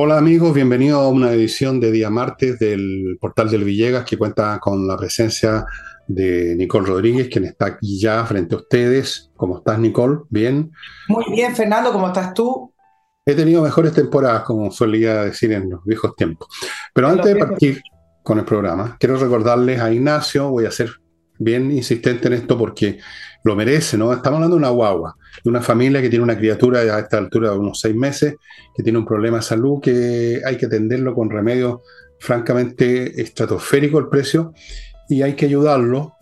Hola 0.00 0.16
amigos, 0.16 0.54
bienvenidos 0.54 1.02
a 1.02 1.08
una 1.08 1.32
edición 1.32 1.80
de 1.80 1.90
día 1.90 2.08
martes 2.08 2.60
del 2.60 3.18
portal 3.20 3.50
del 3.50 3.64
Villegas 3.64 4.04
que 4.04 4.16
cuenta 4.16 4.60
con 4.60 4.86
la 4.86 4.96
presencia 4.96 5.66
de 6.06 6.54
Nicole 6.54 6.86
Rodríguez, 6.86 7.28
quien 7.28 7.46
está 7.46 7.66
aquí 7.66 7.98
ya 7.98 8.24
frente 8.24 8.54
a 8.54 8.58
ustedes. 8.58 9.32
¿Cómo 9.34 9.58
estás 9.58 9.76
Nicole? 9.80 10.20
¿Bien? 10.30 10.70
Muy 11.08 11.24
bien, 11.32 11.52
Fernando, 11.56 11.90
¿cómo 11.92 12.06
estás 12.06 12.32
tú? 12.32 12.72
He 13.26 13.34
tenido 13.34 13.60
mejores 13.60 13.92
temporadas, 13.92 14.44
como 14.44 14.70
solía 14.70 15.24
decir 15.24 15.50
en 15.50 15.68
los 15.68 15.84
viejos 15.84 16.14
tiempos. 16.14 16.46
Pero 16.94 17.08
antes 17.08 17.34
de 17.34 17.36
partir 17.44 17.82
con 18.22 18.38
el 18.38 18.44
programa, 18.44 18.96
quiero 19.00 19.16
recordarles 19.16 19.80
a 19.80 19.92
Ignacio, 19.92 20.48
voy 20.48 20.66
a 20.66 20.70
ser 20.70 20.92
bien 21.38 21.70
insistente 21.70 22.28
en 22.28 22.34
esto 22.34 22.58
porque 22.58 22.98
lo 23.44 23.54
merece, 23.54 23.96
¿no? 23.96 24.12
Estamos 24.12 24.36
hablando 24.36 24.56
de 24.56 24.60
una 24.60 24.70
guagua, 24.70 25.16
de 25.42 25.50
una 25.50 25.62
familia 25.62 26.02
que 26.02 26.08
tiene 26.08 26.24
una 26.24 26.36
criatura 26.36 26.80
a 26.80 26.98
esta 26.98 27.18
altura 27.18 27.50
de 27.50 27.58
unos 27.58 27.80
seis 27.80 27.94
meses, 27.94 28.34
que 28.74 28.82
tiene 28.82 28.98
un 28.98 29.06
problema 29.06 29.38
de 29.38 29.42
salud, 29.42 29.80
que 29.80 30.40
hay 30.44 30.56
que 30.56 30.66
atenderlo 30.66 31.14
con 31.14 31.30
remedios 31.30 31.80
francamente 32.18 33.20
estratosférico 33.20 33.98
el 33.98 34.08
precio, 34.08 34.52
y 35.08 35.22
hay 35.22 35.34
que 35.34 35.46
ayudarlo, 35.46 36.14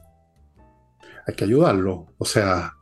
hay 1.26 1.34
que 1.34 1.44
ayudarlo, 1.44 2.06
o 2.18 2.24
sea, 2.24 2.72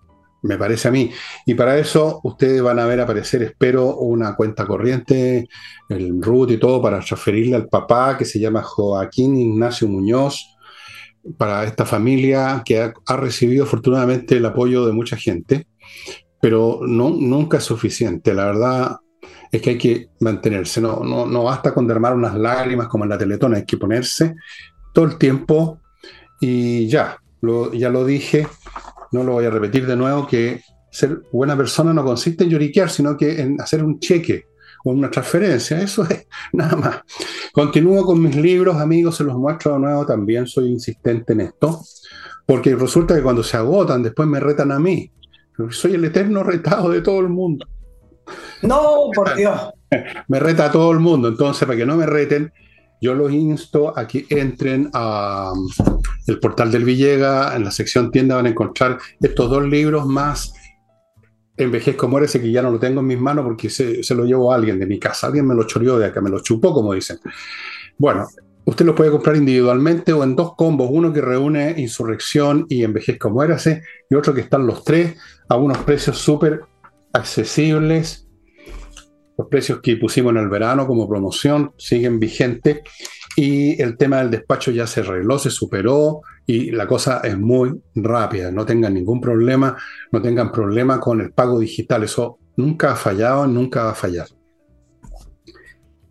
me 0.43 0.59
parece 0.59 0.89
a 0.89 0.91
mí. 0.91 1.11
Y 1.47 1.55
para 1.55 1.79
eso 1.79 2.21
ustedes 2.23 2.61
van 2.61 2.79
a 2.79 2.87
ver 2.87 3.01
aparecer, 3.01 3.43
espero, 3.43 3.97
una 3.97 4.37
cuenta 4.37 4.67
corriente, 4.67 5.49
el 5.89 6.23
root 6.23 6.51
y 6.51 6.59
todo, 6.59 6.83
para 6.83 7.01
transferirle 7.01 7.57
al 7.57 7.69
papá 7.69 8.19
que 8.19 8.25
se 8.27 8.39
llama 8.39 8.63
Joaquín 8.63 9.37
Ignacio 9.37 9.89
Muñoz, 9.89 10.54
para 11.39 11.65
esta 11.65 11.85
familia 11.85 12.63
que 12.65 12.81
ha, 12.81 13.17
recibido 13.17 13.65
afortunadamente 13.65 14.37
el 14.37 14.47
apoyo 14.47 14.87
de 14.87 14.93
mucha 14.93 15.17
gente, 15.17 15.67
pero 16.41 16.81
no, 16.83 17.11
nunca 17.11 17.59
es 17.59 17.65
suficiente. 17.65 18.35
La 18.35 18.47
verdad 18.47 18.97
es 19.51 19.63
que 19.63 19.71
hay 19.71 19.79
que 19.79 20.09
mantenerse, 20.21 20.81
no, 20.81 21.01
no, 21.03 21.27
no 21.27 21.45
basta 21.45 21.73
con 21.73 21.87
derramar 21.87 22.15
unas 22.15 22.35
lágrimas 22.35 22.89
como 22.89 23.05
en 23.05 23.11
la 23.11 23.19
teletona, 23.19 23.59
hay 23.59 23.65
que 23.65 23.77
ponerse 23.77 24.35
todo 24.93 25.05
el 25.07 25.17
tiempo. 25.19 25.81
Y 26.41 26.89
ya, 26.89 27.17
ya 27.73 27.89
lo 27.91 28.05
dije, 28.05 28.47
no 29.13 29.25
lo 29.25 29.33
voy 29.33 29.47
a 29.47 29.51
repetir 29.51 29.87
de 29.87 29.97
nuevo, 29.97 30.27
que 30.27 30.61
ser 30.91 31.23
buena 31.33 31.57
persona 31.57 31.93
no 31.93 32.05
consiste 32.05 32.45
en 32.45 32.51
lloriquear, 32.51 32.91
sino 32.91 33.17
que 33.17 33.41
en 33.41 33.61
hacer 33.61 33.83
un 33.83 33.99
cheque 33.99 34.47
o 34.85 34.93
una 34.93 35.11
transferencia, 35.11 35.81
eso 35.81 36.05
es 36.09 36.27
nada 36.53 36.77
más. 36.77 37.01
Continúo 37.53 38.05
con 38.05 38.23
mis 38.23 38.37
libros, 38.37 38.77
amigos, 38.77 39.17
se 39.17 39.25
los 39.25 39.37
muestro 39.37 39.75
de 39.75 39.81
nuevo, 39.81 40.07
también 40.07 40.47
soy 40.47 40.69
insistente 40.71 41.33
en 41.33 41.41
esto, 41.41 41.81
porque 42.47 42.77
resulta 42.77 43.15
que 43.15 43.23
cuando 43.23 43.43
se 43.43 43.57
agotan, 43.57 44.03
después 44.03 44.29
me 44.29 44.41
retan 44.41 44.71
a 44.71 44.79
mí. 44.79 45.11
Soy 45.71 45.95
el 45.95 46.05
eterno 46.05 46.43
retado 46.43 46.91
de 46.91 47.01
todo 47.01 47.21
el 47.21 47.29
mundo. 47.29 47.67
No, 48.63 49.11
por 49.15 49.35
Dios. 49.37 49.71
me 50.29 50.39
reta 50.39 50.67
a 50.67 50.73
todo 50.73 50.93
el 50.93 51.01
mundo, 51.01 51.29
entonces 51.29 51.67
para 51.67 51.79
que 51.79 51.87
no 51.87 51.97
me 51.97 52.07
reten, 52.07 52.53
yo 53.01 53.15
los 53.15 53.33
insto 53.33 53.97
a 53.97 54.07
que 54.07 54.27
entren 54.31 54.89
a 54.95 55.53
um, 55.53 55.69
el 56.27 56.39
portal 56.39 56.71
del 56.71 56.85
Villega, 56.85 57.55
en 57.55 57.65
la 57.65 57.71
sección 57.71 58.11
tienda 58.11 58.37
van 58.37 58.47
a 58.47 58.51
encontrar 58.51 58.99
estos 59.21 59.51
dos 59.51 59.65
libros 59.67 60.07
más 60.07 60.55
Envejezco 61.57 62.09
Muérese, 62.09 62.41
que 62.41 62.51
ya 62.51 62.63
no 62.63 62.71
lo 62.71 62.79
tengo 62.79 63.01
en 63.01 63.07
mis 63.07 63.21
manos 63.21 63.45
porque 63.45 63.71
se, 63.71 64.03
lo 64.15 64.25
llevo 64.25 64.53
a 64.53 64.57
alguien 64.57 64.79
de 64.79 64.87
mi 64.87 64.99
casa, 64.99 65.29
alguien 65.29 65.47
me 65.47 65.55
lo 65.55 65.65
choreó 65.65 65.99
de 65.99 66.07
acá, 66.07 66.21
me 66.21 66.31
lo 66.31 66.41
chupó, 66.41 66.73
como 66.73 66.95
dicen. 66.95 67.19
Bueno, 67.97 68.27
usted 68.65 68.85
lo 68.85 68.95
puede 68.95 69.11
comprar 69.11 69.37
individualmente 69.37 70.13
o 70.13 70.25
en 70.25 70.35
dos 70.35 70.55
combos, 70.57 70.89
uno 70.91 71.13
que 71.13 71.21
reúne 71.21 71.75
Insurrección 71.77 72.67
y 72.69 72.83
Envejezco 72.83 73.31
Muérase, 73.31 73.83
y 74.11 74.15
otro 74.15 74.35
que 74.35 74.41
están 74.41 74.67
los 74.67 74.83
tres 74.83 75.17
a 75.49 75.57
unos 75.57 75.79
precios 75.79 76.19
súper 76.19 76.63
accesibles. 77.13 78.27
Los 79.39 79.49
precios 79.49 79.81
que 79.81 79.97
pusimos 79.97 80.33
en 80.33 80.39
el 80.39 80.49
verano 80.49 80.87
como 80.87 81.09
promoción 81.09 81.73
siguen 81.77 82.19
vigentes 82.19 82.81
y 83.37 83.81
el 83.81 83.97
tema 83.97 84.19
del 84.19 84.31
despacho 84.31 84.71
ya 84.71 84.87
se 84.87 85.01
arregló, 85.01 85.39
se 85.39 85.51
superó 85.51 86.23
y 86.47 86.71
la 86.71 86.87
cosa 86.87 87.21
es 87.25 87.39
muy 87.39 87.81
rápida. 87.95 88.51
No 88.51 88.65
tengan 88.65 88.95
ningún 88.95 89.21
problema, 89.21 89.77
no 90.13 90.23
tengan 90.23 90.53
problema 90.53 91.01
con 91.01 91.21
el 91.21 91.33
pago 91.33 91.59
digital. 91.59 92.05
Eso 92.05 92.39
nunca 92.57 92.93
ha 92.93 92.97
fallado, 92.97 93.47
nunca 93.47 93.85
va 93.85 93.91
a 93.91 93.95
fallar. 93.95 94.29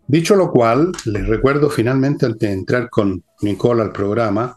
Dicho 0.07 0.35
lo 0.35 0.51
cual, 0.51 0.91
les 1.05 1.27
recuerdo 1.27 1.69
finalmente 1.69 2.25
antes 2.25 2.49
de 2.49 2.53
entrar 2.53 2.89
con 2.89 3.23
Nicole 3.41 3.81
al 3.81 3.91
programa 3.91 4.55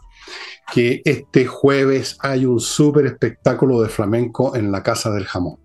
que 0.73 1.01
este 1.05 1.45
jueves 1.45 2.17
hay 2.19 2.45
un 2.45 2.59
súper 2.59 3.05
espectáculo 3.05 3.81
de 3.81 3.87
flamenco 3.87 4.55
en 4.55 4.71
la 4.71 4.83
Casa 4.83 5.09
del 5.11 5.25
Jamón. 5.25 5.57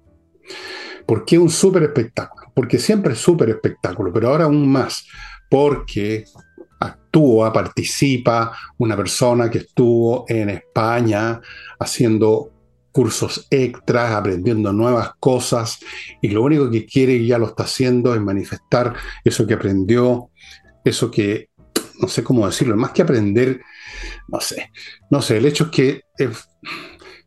¿Por 1.04 1.24
qué 1.24 1.36
un 1.38 1.50
súper 1.50 1.82
espectáculo? 1.82 2.42
porque 2.54 2.78
siempre 2.78 3.14
es 3.14 3.18
súper 3.18 3.50
espectáculo, 3.50 4.12
pero 4.12 4.28
ahora 4.28 4.44
aún 4.44 4.70
más, 4.70 5.06
porque 5.48 6.24
actúa, 7.12 7.52
participa 7.52 8.56
una 8.78 8.96
persona 8.96 9.50
que 9.50 9.58
estuvo 9.58 10.24
en 10.28 10.48
España 10.48 11.40
haciendo 11.78 12.50
cursos 12.90 13.46
extras, 13.50 14.12
aprendiendo 14.12 14.72
nuevas 14.72 15.12
cosas, 15.20 15.78
y 16.22 16.28
lo 16.28 16.42
único 16.42 16.70
que 16.70 16.86
quiere 16.86 17.14
y 17.14 17.26
ya 17.26 17.38
lo 17.38 17.48
está 17.48 17.64
haciendo 17.64 18.14
es 18.14 18.20
manifestar 18.20 18.94
eso 19.24 19.46
que 19.46 19.54
aprendió, 19.54 20.30
eso 20.84 21.10
que, 21.10 21.50
no 22.00 22.08
sé 22.08 22.24
cómo 22.24 22.46
decirlo, 22.46 22.76
más 22.76 22.92
que 22.92 23.02
aprender, 23.02 23.60
no 24.28 24.40
sé, 24.40 24.70
no 25.10 25.20
sé, 25.20 25.36
el 25.36 25.46
hecho 25.46 25.64
es 25.64 25.70
que 25.70 26.00
eh, 26.18 26.30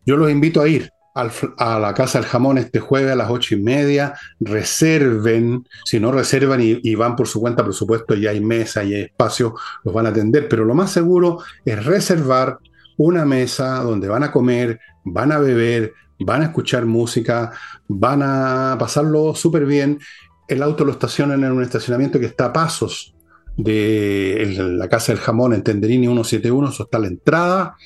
yo 0.05 0.17
los 0.17 0.31
invito 0.31 0.61
a 0.61 0.67
ir, 0.67 0.89
a 1.15 1.79
la 1.79 1.93
Casa 1.93 2.19
del 2.19 2.27
Jamón 2.27 2.57
este 2.57 2.79
jueves 2.79 3.11
a 3.11 3.15
las 3.15 3.29
ocho 3.29 3.55
y 3.55 3.61
media. 3.61 4.15
Reserven, 4.39 5.65
si 5.85 5.99
no 5.99 6.11
reservan 6.11 6.59
y, 6.61 6.95
van 6.95 7.15
por 7.15 7.27
su 7.27 7.39
cuenta, 7.39 7.63
por 7.63 7.73
supuesto, 7.73 8.15
ya 8.15 8.31
hay 8.31 8.41
mesa 8.41 8.83
y 8.83 8.93
hay 8.93 9.01
espacio, 9.03 9.55
los 9.83 9.93
van 9.93 10.05
a 10.07 10.09
atender, 10.09 10.49
pero 10.49 10.65
lo 10.65 10.73
más 10.73 10.91
seguro 10.91 11.39
es 11.63 11.85
reservar 11.85 12.59
una 12.97 13.25
mesa 13.25 13.79
donde 13.81 14.07
van 14.07 14.23
a 14.23 14.31
comer, 14.31 14.79
van 15.05 15.31
a 15.31 15.39
beber, 15.39 15.93
van 16.19 16.41
a 16.41 16.45
escuchar 16.45 16.85
música, 16.85 17.51
van 17.87 18.21
a 18.21 18.75
pasarlo 18.77 19.35
súper 19.35 19.65
bien. 19.65 19.99
El 20.47 20.61
auto 20.61 20.83
lo 20.83 20.91
estacionan 20.91 21.43
en 21.43 21.51
un 21.51 21.63
estacionamiento 21.63 22.19
que 22.19 22.25
está 22.25 22.45
a 22.45 22.53
pasos 22.53 23.15
de 23.57 24.53
la 24.57 24.89
Casa 24.89 25.13
del 25.13 25.21
Jamón 25.21 25.53
en 25.53 25.63
Tenderini 25.63 26.07
171, 26.07 26.69
eso 26.69 26.83
está 26.83 26.97
a 26.97 27.01
la 27.01 27.07
entrada. 27.07 27.77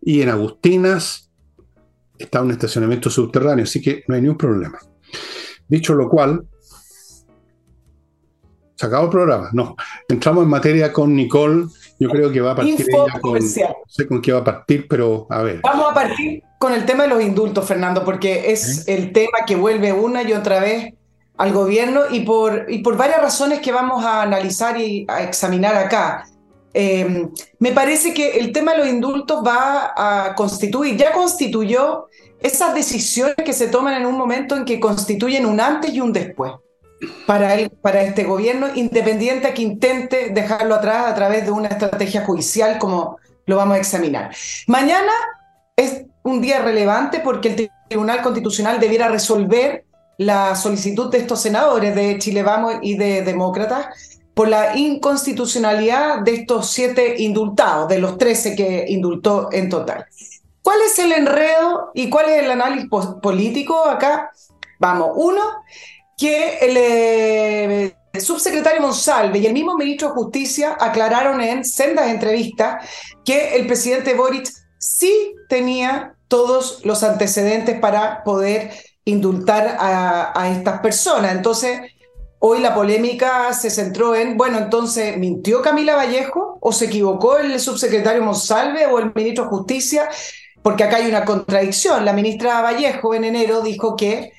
Y 0.00 0.22
en 0.22 0.30
Agustinas, 0.30 1.29
está 2.20 2.42
un 2.42 2.50
estacionamiento 2.50 3.10
subterráneo, 3.10 3.64
así 3.64 3.80
que 3.80 4.04
no 4.06 4.14
hay 4.14 4.20
ningún 4.20 4.36
problema. 4.36 4.78
Dicho 5.68 5.94
lo 5.94 6.08
cual, 6.08 6.44
¿se 8.74 8.86
acabó 8.86 9.04
el 9.04 9.10
programa? 9.10 9.50
No. 9.52 9.76
Entramos 10.08 10.44
en 10.44 10.50
materia 10.50 10.92
con 10.92 11.14
Nicole. 11.14 11.66
Yo 11.98 12.08
creo 12.08 12.30
que 12.30 12.40
va 12.40 12.52
a 12.52 12.56
partir 12.56 12.86
ella 12.88 13.20
con. 13.20 13.38
No 13.38 13.46
sé 13.86 14.06
con 14.08 14.20
qué 14.22 14.32
va 14.32 14.40
a 14.40 14.44
partir, 14.44 14.86
pero 14.88 15.26
a 15.30 15.42
ver. 15.42 15.60
Vamos 15.62 15.90
a 15.90 15.94
partir 15.94 16.42
con 16.58 16.72
el 16.72 16.84
tema 16.84 17.04
de 17.04 17.10
los 17.10 17.22
indultos, 17.22 17.66
Fernando, 17.66 18.04
porque 18.04 18.52
es 18.52 18.86
el 18.88 19.12
tema 19.12 19.38
que 19.46 19.56
vuelve 19.56 19.92
una 19.92 20.22
y 20.22 20.32
otra 20.32 20.60
vez 20.60 20.94
al 21.36 21.52
gobierno 21.52 22.02
y 22.10 22.20
por, 22.20 22.66
y 22.68 22.78
por 22.78 22.98
varias 22.98 23.22
razones 23.22 23.60
que 23.60 23.72
vamos 23.72 24.04
a 24.04 24.22
analizar 24.22 24.78
y 24.78 25.06
a 25.08 25.22
examinar 25.22 25.74
acá. 25.74 26.26
Eh, 26.72 27.28
me 27.58 27.72
parece 27.72 28.14
que 28.14 28.38
el 28.38 28.52
tema 28.52 28.72
de 28.72 28.78
los 28.78 28.88
indultos 28.88 29.42
va 29.44 29.92
a 29.96 30.34
constituir, 30.34 30.96
ya 30.96 31.12
constituyó 31.12 32.06
esas 32.40 32.74
decisiones 32.74 33.36
que 33.44 33.52
se 33.52 33.68
toman 33.68 33.94
en 33.94 34.06
un 34.06 34.16
momento 34.16 34.56
en 34.56 34.64
que 34.64 34.80
constituyen 34.80 35.46
un 35.46 35.60
antes 35.60 35.92
y 35.92 36.00
un 36.00 36.12
después 36.12 36.52
para, 37.26 37.56
para 37.82 38.02
este 38.02 38.24
gobierno, 38.24 38.68
independiente 38.74 39.48
a 39.48 39.54
que 39.54 39.62
intente 39.62 40.30
dejarlo 40.30 40.74
atrás 40.74 41.06
a 41.06 41.14
través 41.14 41.44
de 41.44 41.50
una 41.50 41.68
estrategia 41.68 42.24
judicial 42.24 42.78
como 42.78 43.18
lo 43.46 43.56
vamos 43.56 43.76
a 43.76 43.78
examinar. 43.78 44.34
Mañana 44.66 45.12
es 45.76 46.04
un 46.22 46.40
día 46.40 46.60
relevante 46.60 47.20
porque 47.20 47.48
el 47.48 47.70
Tribunal 47.88 48.22
Constitucional 48.22 48.78
debiera 48.78 49.08
resolver 49.08 49.84
la 50.18 50.54
solicitud 50.54 51.10
de 51.10 51.18
estos 51.18 51.40
senadores 51.40 51.94
de 51.94 52.18
Chile 52.18 52.42
Vamos 52.42 52.74
y 52.82 52.96
de 52.96 53.22
Demócratas 53.22 54.09
por 54.40 54.48
la 54.48 54.74
inconstitucionalidad 54.74 56.20
de 56.20 56.32
estos 56.36 56.70
siete 56.70 57.16
indultados, 57.18 57.90
de 57.90 57.98
los 57.98 58.16
trece 58.16 58.56
que 58.56 58.86
indultó 58.88 59.50
en 59.52 59.68
total. 59.68 60.06
¿Cuál 60.62 60.78
es 60.80 60.98
el 60.98 61.12
enredo 61.12 61.90
y 61.92 62.08
cuál 62.08 62.30
es 62.30 62.42
el 62.44 62.50
análisis 62.50 62.88
político 63.20 63.84
acá? 63.84 64.32
Vamos, 64.78 65.10
uno, 65.16 65.42
que 66.16 66.58
eh, 66.58 67.94
el, 68.14 68.20
subsecretario 68.22 68.80
Monsalve 68.80 69.40
y 69.40 69.46
el 69.46 69.52
mismo 69.52 69.76
ministro 69.76 70.08
de 70.08 70.14
Justicia 70.14 70.74
aclararon 70.80 71.42
en 71.42 71.62
sendas 71.62 72.08
entrevistas 72.08 72.88
que 73.22 73.56
el 73.56 73.66
presidente 73.66 74.14
Boric 74.14 74.48
sí 74.78 75.34
tenía 75.50 76.14
todos 76.28 76.80
los 76.86 77.02
antecedentes 77.02 77.78
para 77.78 78.24
poder 78.24 78.70
indultar 79.04 79.76
a, 79.78 80.32
a 80.34 80.48
estas 80.48 80.80
personas. 80.80 81.32
Entonces, 81.32 81.82
Hoy 82.42 82.60
la 82.60 82.74
polémica 82.74 83.52
se 83.52 83.68
centró 83.68 84.14
en, 84.14 84.38
bueno, 84.38 84.56
entonces, 84.56 85.18
¿mintió 85.18 85.60
Camila 85.60 85.94
Vallejo 85.94 86.56
o 86.62 86.72
se 86.72 86.86
equivocó 86.86 87.36
el 87.36 87.60
subsecretario 87.60 88.22
Monsalve 88.22 88.86
o 88.86 88.98
el 88.98 89.12
ministro 89.14 89.44
de 89.44 89.50
Justicia? 89.50 90.08
Porque 90.62 90.84
acá 90.84 90.96
hay 90.96 91.08
una 91.08 91.26
contradicción. 91.26 92.02
La 92.06 92.14
ministra 92.14 92.62
Vallejo 92.62 93.14
en 93.14 93.24
enero 93.24 93.60
dijo 93.60 93.94
que 93.94 94.32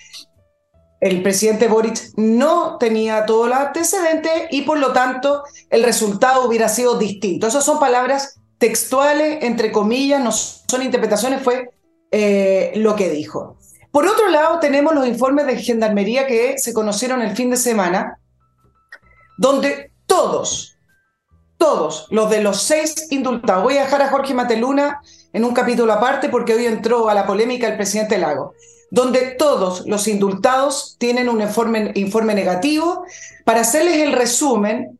el 1.00 1.22
presidente 1.22 1.68
Boric 1.68 2.00
no 2.16 2.78
tenía 2.80 3.28
todos 3.28 3.48
los 3.48 3.58
antecedentes 3.58 4.32
y 4.50 4.64
por 4.64 4.80
lo 4.80 4.94
tanto 4.94 5.44
el 5.70 5.84
resultado 5.84 6.48
hubiera 6.48 6.70
sido 6.70 6.98
distinto. 6.98 7.46
Esas 7.46 7.64
son 7.64 7.80
palabras 7.80 8.40
textuales, 8.58 9.44
entre 9.44 9.72
comillas, 9.72 10.24
no 10.24 10.32
son 10.32 10.82
interpretaciones, 10.82 11.44
fue 11.44 11.70
eh, 12.10 12.72
lo 12.76 12.96
que 12.96 13.10
dijo. 13.10 13.58
Por 13.92 14.08
otro 14.08 14.30
lado, 14.30 14.60
tenemos 14.60 14.94
los 14.94 15.06
informes 15.06 15.46
de 15.46 15.58
Gendarmería 15.58 16.26
que 16.26 16.58
se 16.58 16.74
conocieron 16.74 17.22
el 17.22 17.36
fin 17.36 17.50
de 17.50 17.58
semana, 17.58 18.18
donde 19.38 19.92
todos, 20.06 20.78
todos 21.58 22.08
los 22.10 22.30
de 22.30 22.42
los 22.42 22.62
seis 22.62 23.08
indultados, 23.12 23.64
voy 23.64 23.78
a 23.78 23.84
dejar 23.84 24.02
a 24.02 24.10
Jorge 24.10 24.34
Mateluna 24.34 25.02
en 25.34 25.44
un 25.44 25.54
capítulo 25.54 25.92
aparte 25.92 26.30
porque 26.30 26.54
hoy 26.54 26.66
entró 26.66 27.10
a 27.10 27.14
la 27.14 27.26
polémica 27.26 27.68
el 27.68 27.76
presidente 27.76 28.18
Lago, 28.18 28.54
donde 28.92 29.36
todos 29.38 29.86
los 29.88 30.08
indultados 30.08 30.96
tienen 30.98 31.28
un 31.28 31.42
informe, 31.42 31.92
informe 31.96 32.34
negativo. 32.34 33.06
Para 33.46 33.62
hacerles 33.62 33.98
el 33.98 34.14
resumen, 34.14 35.00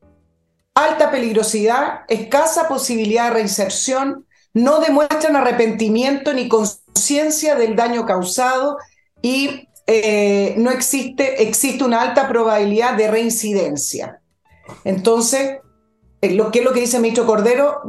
alta 0.74 1.12
peligrosidad, 1.12 2.02
escasa 2.08 2.68
posibilidad 2.68 3.26
de 3.26 3.36
reinserción, 3.36 4.26
no 4.54 4.80
demuestran 4.80 5.36
arrepentimiento 5.36 6.34
ni 6.34 6.48
conciencia 6.48 7.56
del 7.56 7.76
daño 7.76 8.06
causado 8.06 8.78
y 9.22 9.68
eh, 9.88 10.56
no 10.58 10.72
existe, 10.72 11.44
existe 11.44 11.84
una 11.84 12.02
alta 12.02 12.28
probabilidad 12.28 12.96
de 12.96 13.10
reincidencia. 13.10 14.22
Entonces, 14.84 15.58
eh, 16.22 16.32
lo 16.34 16.52
es 16.52 16.64
lo 16.64 16.74
que 16.74 16.82
dice 16.82 16.98
el 16.98 17.02
ministro 17.02 17.26
Cordero, 17.26 17.82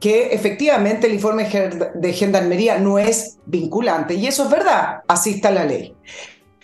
que 0.00 0.28
efectivamente 0.28 1.06
el 1.06 1.14
informe 1.14 1.48
de 1.94 2.12
Gendarmería 2.12 2.78
no 2.78 2.98
es 2.98 3.38
vinculante. 3.46 4.14
Y 4.14 4.26
eso 4.26 4.44
es 4.44 4.50
verdad, 4.50 5.02
así 5.08 5.30
está 5.30 5.50
la 5.50 5.64
ley. 5.64 5.94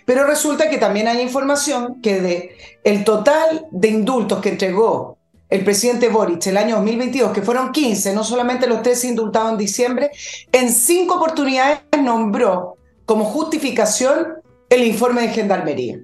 Pero 0.05 0.25
resulta 0.25 0.69
que 0.69 0.77
también 0.77 1.07
hay 1.07 1.21
información 1.21 1.99
que 2.01 2.21
de 2.21 2.57
el 2.83 3.03
total 3.03 3.67
de 3.71 3.87
indultos 3.89 4.39
que 4.39 4.49
entregó 4.49 5.14
el 5.49 5.63
presidente 5.63 6.09
Boric 6.09 6.47
el 6.47 6.57
año 6.57 6.75
2022, 6.77 7.31
que 7.31 7.41
fueron 7.41 7.71
15, 7.71 8.13
no 8.13 8.23
solamente 8.23 8.67
los 8.67 8.81
tres 8.81 9.03
indultados 9.03 9.51
en 9.51 9.57
diciembre, 9.57 10.11
en 10.51 10.71
cinco 10.71 11.15
oportunidades 11.15 11.79
nombró 12.03 12.77
como 13.05 13.25
justificación 13.25 14.35
el 14.69 14.83
informe 14.83 15.21
de 15.21 15.29
Gendarmería. 15.29 15.99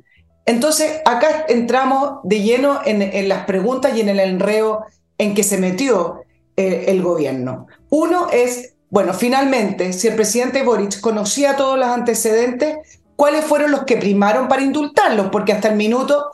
Entonces, 0.46 1.02
acá 1.06 1.46
entramos 1.48 2.20
de 2.24 2.42
lleno 2.42 2.82
en, 2.86 3.30
las 3.30 3.46
preguntas 3.46 3.96
y 3.96 4.02
en 4.02 4.10
el 4.10 4.20
enreo 4.20 4.86
en 5.18 5.34
que 5.34 5.44
se 5.44 5.58
metió 5.58 6.22
eh, 6.58 6.86
el 6.88 7.02
gobierno. 7.02 7.68
Uno 7.90 8.28
es, 8.32 8.74
bueno, 8.90 9.14
finalmente, 9.14 9.94
si 9.94 10.08
el 10.08 10.16
presidente 10.16 10.64
Boric 10.64 11.00
conocía 11.00 11.56
todos 11.56 11.78
los 11.78 11.88
antecedentes, 11.88 13.00
¿cuáles 13.16 13.46
fueron 13.46 13.72
los 13.72 13.84
que 13.84 13.98
primaron 13.98 14.48
para 14.48 14.64
indultarlos? 14.64 15.30
Porque 15.32 15.54
hasta 15.54 15.70
el 15.70 15.76
minuto 15.76 16.32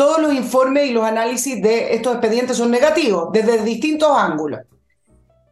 todos 0.00 0.18
los 0.18 0.32
informes 0.32 0.88
y 0.88 0.92
los 0.92 1.04
análisis 1.04 1.60
de 1.60 1.92
estos 1.94 2.14
expedientes 2.14 2.56
son 2.56 2.70
negativos, 2.70 3.30
desde 3.34 3.62
distintos 3.62 4.10
ángulos. 4.16 4.60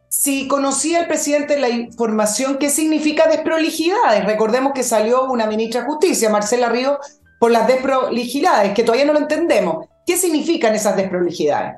Si 0.07 0.47
conocía 0.47 1.01
el 1.01 1.05
presidente 1.05 1.59
la 1.59 1.69
información, 1.69 2.57
¿qué 2.57 2.71
significa 2.71 3.27
desprolijidades? 3.27 4.25
Recordemos 4.25 4.73
que 4.73 4.81
salió 4.81 5.25
una 5.25 5.45
ministra 5.45 5.81
de 5.81 5.85
Justicia, 5.85 6.31
Marcela 6.31 6.67
Río, 6.67 6.97
por 7.39 7.51
las 7.51 7.67
desprolijidades, 7.67 8.73
que 8.73 8.81
todavía 8.81 9.05
no 9.05 9.13
lo 9.13 9.19
entendemos. 9.19 9.85
¿Qué 10.03 10.17
significan 10.17 10.73
esas 10.73 10.95
desprolijidades? 10.95 11.75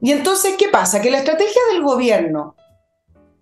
Y 0.00 0.12
entonces, 0.12 0.54
¿qué 0.56 0.68
pasa? 0.68 1.00
Que 1.00 1.10
la 1.10 1.18
estrategia 1.18 1.62
del 1.72 1.82
gobierno, 1.82 2.54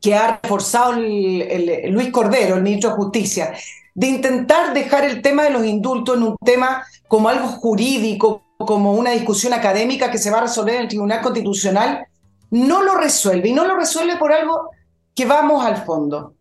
que 0.00 0.14
ha 0.14 0.40
reforzado 0.42 0.92
Luis 0.92 2.10
Cordero, 2.10 2.56
el 2.56 2.62
ministro 2.62 2.88
de 2.88 2.96
Justicia, 2.96 3.52
de 3.94 4.06
intentar 4.06 4.72
dejar 4.72 5.04
el 5.04 5.20
tema 5.20 5.42
de 5.44 5.50
los 5.50 5.66
indultos 5.66 6.16
en 6.16 6.22
un 6.22 6.36
tema 6.42 6.86
como 7.06 7.28
algo 7.28 7.48
jurídico, 7.48 8.45
como 8.58 8.92
una 8.94 9.10
discusión 9.10 9.52
académica 9.52 10.10
que 10.10 10.18
se 10.18 10.30
va 10.30 10.38
a 10.38 10.42
resolver 10.42 10.76
en 10.76 10.82
el 10.82 10.88
Tribunal 10.88 11.20
Constitucional, 11.20 12.06
no 12.50 12.82
lo 12.82 12.94
resuelve. 12.94 13.48
Y 13.48 13.52
no 13.52 13.66
lo 13.66 13.76
resuelve 13.76 14.16
por 14.16 14.32
algo 14.32 14.70
que 15.14 15.26
vamos 15.26 15.64
al 15.64 15.84
fondo. 15.84 16.34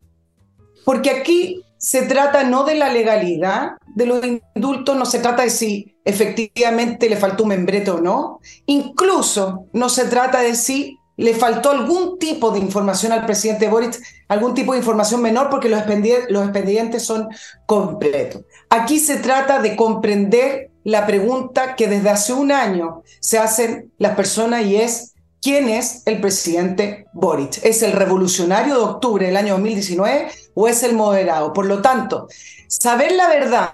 Porque 0.84 1.10
aquí 1.10 1.64
se 1.78 2.04
trata 2.04 2.44
no 2.44 2.64
de 2.64 2.76
la 2.76 2.92
legalidad 2.92 3.72
de 3.96 4.06
los 4.06 4.22
indultos, 4.24 4.98
no 4.98 5.06
se 5.06 5.20
trata 5.20 5.44
de 5.44 5.50
si 5.50 5.96
efectivamente 6.04 7.10
le 7.10 7.18
faltó 7.18 7.44
un 7.44 7.50
membrete 7.50 7.92
o 7.92 8.02
no. 8.02 8.40
Incluso 8.66 9.66
no 9.74 9.90
se 9.90 10.06
trata 10.06 10.42
de 10.42 10.56
si 10.56 10.98
le 11.18 11.34
faltó 11.34 11.72
algún 11.72 12.20
tipo 12.20 12.52
de 12.52 12.60
información 12.60 13.12
al 13.12 13.26
presidente 13.26 13.70
Boric, 13.70 14.02
algún 14.28 14.54
tipo 14.54 14.74
de 14.74 14.80
información 14.80 15.22
menor, 15.22 15.50
porque 15.50 15.70
los 15.70 15.80
expedientes, 15.80 16.30
los 16.30 16.44
expedientes 16.44 17.04
son 17.04 17.30
completos. 17.66 18.44
Aquí 18.70 19.00
se 19.00 19.18
trata 19.18 19.62
de 19.62 19.76
comprender 19.76 20.72
la 20.86 21.08
pregunta 21.08 21.76
que 21.76 21.88
desde 21.88 22.12
hace 22.12 22.32
un 22.32 22.52
año 22.52 23.02
se 23.20 23.40
hacen 23.40 23.92
las 23.98 24.16
personas 24.16 24.66
y 24.66 24.78
es, 24.78 25.16
¿quién 25.42 25.68
es 25.68 26.04
el 26.06 26.22
presidente 26.22 27.08
Boric? 27.12 27.60
¿Es 27.64 27.82
el 27.82 27.92
revolucionario 27.92 28.76
de 28.76 28.84
octubre 28.84 29.26
del 29.26 29.36
año 29.36 29.54
2019 29.54 30.28
o 30.54 30.68
es 30.68 30.84
el 30.84 30.94
moderado? 30.94 31.54
Por 31.54 31.66
lo 31.66 31.82
tanto, 31.82 32.28
saber 32.68 33.14
la 33.14 33.28
verdad 33.28 33.74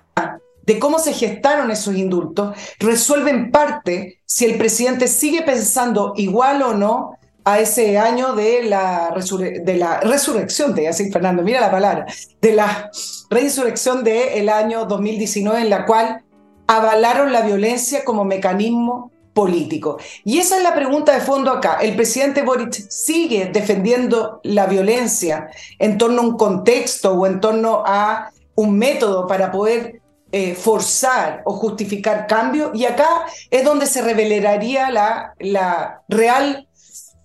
de 0.64 0.80
cómo 0.80 1.00
se 1.00 1.12
gestaron 1.12 1.70
esos 1.70 1.96
indultos 1.96 2.56
resuelve 2.80 3.32
en 3.32 3.52
parte 3.52 4.22
si 4.26 4.46
el 4.46 4.58
presidente 4.58 5.10
sigue 5.10 5.42
pensando 5.42 6.14
igual 6.16 6.62
o 6.62 6.74
no 6.74 7.18
a 7.44 7.60
ese 7.60 7.98
año 7.98 8.36
de 8.36 8.64
la, 8.64 9.12
resurrección, 9.12 10.74
te 10.76 10.94
Fernando, 11.12 11.44
mira 11.44 11.60
la 11.60 11.72
palabra, 11.72 12.06
de 12.40 12.54
la 12.54 12.90
resurrección 13.30 14.04
del 14.04 14.48
año 14.48 14.86
2019 14.86 15.62
en 15.62 15.70
la 15.70 15.86
cual 15.86 16.24
avalaron 16.68 17.32
la 17.32 17.42
violencia 17.42 18.04
como 18.06 18.24
mecanismo 18.24 19.12
político. 19.34 19.98
Y 20.26 20.40
esa 20.40 20.58
es 20.58 20.64
la 20.64 20.76
pregunta 20.76 21.14
de 21.14 21.22
fondo 21.22 21.52
acá. 21.52 21.78
¿El 21.82 21.96
presidente 21.96 22.42
Boric 22.42 22.74
sigue 22.90 23.50
defendiendo 23.52 24.42
la 24.44 24.66
violencia 24.66 25.50
en 25.80 25.98
torno 25.98 26.22
a 26.22 26.26
un 26.26 26.38
contexto 26.38 27.14
o 27.14 27.26
en 27.26 27.40
torno 27.40 27.84
a 27.86 28.32
un 28.56 28.78
método 28.78 29.28
para 29.28 29.52
poder 29.52 30.02
eh, 30.32 30.56
forzar 30.56 31.42
o 31.46 31.54
justificar 31.54 32.28
cambio? 32.28 32.72
Y 32.74 32.86
acá 32.86 33.26
es 33.50 33.64
donde 33.64 33.86
se 33.86 34.02
revelaría 34.02 34.92
la, 34.92 35.34
la 35.40 36.04
real, 36.10 36.68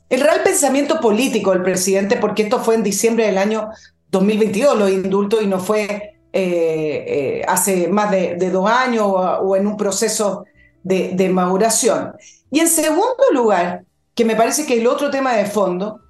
el 0.08 0.20
real 0.20 0.42
pensamiento 0.44 1.00
político 1.00 1.50
del 1.50 1.62
presidente, 1.62 2.16
porque 2.16 2.44
esto 2.44 2.60
fue 2.60 2.76
en 2.76 2.82
diciembre 2.82 3.26
del 3.26 3.38
año 3.38 3.68
2022, 4.10 4.78
los 4.78 4.90
indultos, 4.90 5.42
y 5.42 5.46
no 5.46 5.58
fue 5.58 6.15
eh, 6.38 7.04
eh, 7.06 7.44
hace 7.48 7.88
más 7.88 8.10
de, 8.10 8.50
dos 8.50 8.68
años 8.70 9.06
o, 9.08 9.56
en 9.56 9.66
un 9.66 9.76
proceso 9.78 10.44
de, 10.82 11.12
de 11.14 11.30
maduración. 11.30 12.12
Y 12.50 12.60
en 12.60 12.68
segundo 12.68 13.24
lugar, 13.32 13.84
que 14.14 14.26
me 14.26 14.36
parece 14.36 14.66
que 14.66 14.78
el 14.78 14.86
otro 14.86 15.10
tema 15.10 15.32
de 15.32 15.46
fondo, 15.46 16.00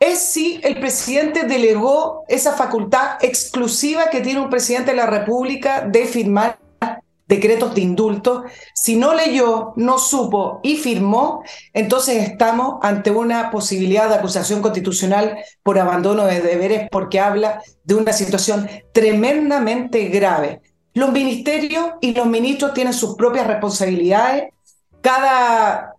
es 0.00 0.20
si 0.20 0.58
el 0.62 0.80
presidente 0.80 1.44
delegó 1.44 2.24
esa 2.28 2.54
facultad 2.54 3.18
exclusiva 3.20 4.08
que 4.08 4.22
tiene 4.22 4.40
un 4.40 4.48
presidente 4.48 4.92
de 4.92 4.96
la 4.96 5.06
República 5.06 5.82
de 5.82 6.06
firmar 6.06 6.58
decretos 7.26 7.74
de 7.74 7.80
indulto. 7.80 8.44
Si 8.74 8.96
no 8.96 9.14
leyó, 9.14 9.72
no 9.76 9.98
supo 9.98 10.60
y 10.62 10.76
firmó, 10.76 11.42
entonces 11.72 12.28
estamos 12.28 12.78
ante 12.82 13.10
una 13.10 13.50
posibilidad 13.50 14.08
de 14.08 14.16
acusación 14.16 14.62
constitucional 14.62 15.38
por 15.62 15.78
abandono 15.78 16.26
de 16.26 16.40
deberes 16.40 16.88
porque 16.90 17.20
habla 17.20 17.62
de 17.84 17.94
una 17.94 18.12
situación 18.12 18.68
tremendamente 18.92 20.06
grave. 20.08 20.60
Los 20.92 21.12
ministerios 21.12 21.92
y 22.00 22.14
los 22.14 22.26
ministros 22.26 22.72
tienen 22.72 22.94
sus 22.94 23.16
propias 23.16 23.46
responsabilidades, 23.46 24.44
cada 25.00 25.94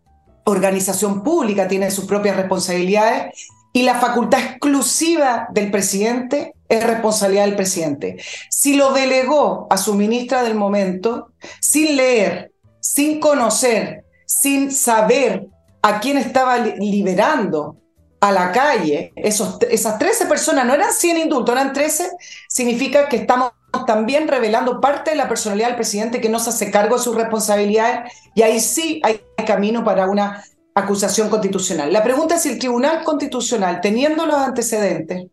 organización 0.45 1.23
pública 1.23 1.67
tiene 1.67 1.91
sus 1.91 2.05
propias 2.05 2.37
responsabilidades 2.37 3.47
y 3.73 3.83
la 3.83 3.95
facultad 3.95 4.39
exclusiva 4.39 5.47
del 5.51 5.69
presidente 5.69 6.54
es 6.67 6.83
responsabilidad 6.83 7.45
del 7.45 7.55
presidente. 7.55 8.17
Si 8.49 8.75
lo 8.75 8.93
delegó 8.93 9.67
a 9.69 9.77
su 9.77 9.93
ministra 9.93 10.43
del 10.43 10.55
momento, 10.55 11.31
sin 11.59 11.95
leer, 11.95 12.51
sin 12.79 13.19
conocer, 13.19 14.05
sin 14.25 14.71
saber 14.71 15.47
a 15.81 15.99
quién 15.99 16.17
estaba 16.17 16.57
liberando 16.57 17.77
a 18.19 18.31
la 18.31 18.51
calle, 18.51 19.13
esos, 19.15 19.57
esas 19.69 19.99
13 19.99 20.25
personas, 20.25 20.65
no 20.65 20.73
eran 20.73 20.91
100 20.91 21.17
indultos, 21.17 21.53
eran 21.53 21.73
13, 21.73 22.09
significa 22.49 23.07
que 23.07 23.17
estamos 23.17 23.51
también 23.85 24.27
revelando 24.27 24.79
parte 24.79 25.11
de 25.11 25.17
la 25.17 25.27
personalidad 25.27 25.67
del 25.67 25.75
presidente 25.75 26.21
que 26.21 26.29
no 26.29 26.39
se 26.39 26.49
hace 26.49 26.71
cargo 26.71 26.97
de 26.97 27.03
sus 27.03 27.15
responsabilidades 27.15 28.11
y 28.33 28.41
ahí 28.41 28.59
sí 28.59 29.01
hay 29.03 29.21
camino 29.45 29.83
para 29.83 30.07
una 30.07 30.43
acusación 30.73 31.29
constitucional. 31.29 31.91
La 31.91 32.03
pregunta 32.03 32.35
es 32.35 32.41
si 32.41 32.49
el 32.49 32.59
Tribunal 32.59 33.03
Constitucional, 33.03 33.79
teniendo 33.81 34.25
los 34.25 34.35
antecedentes, 34.35 35.27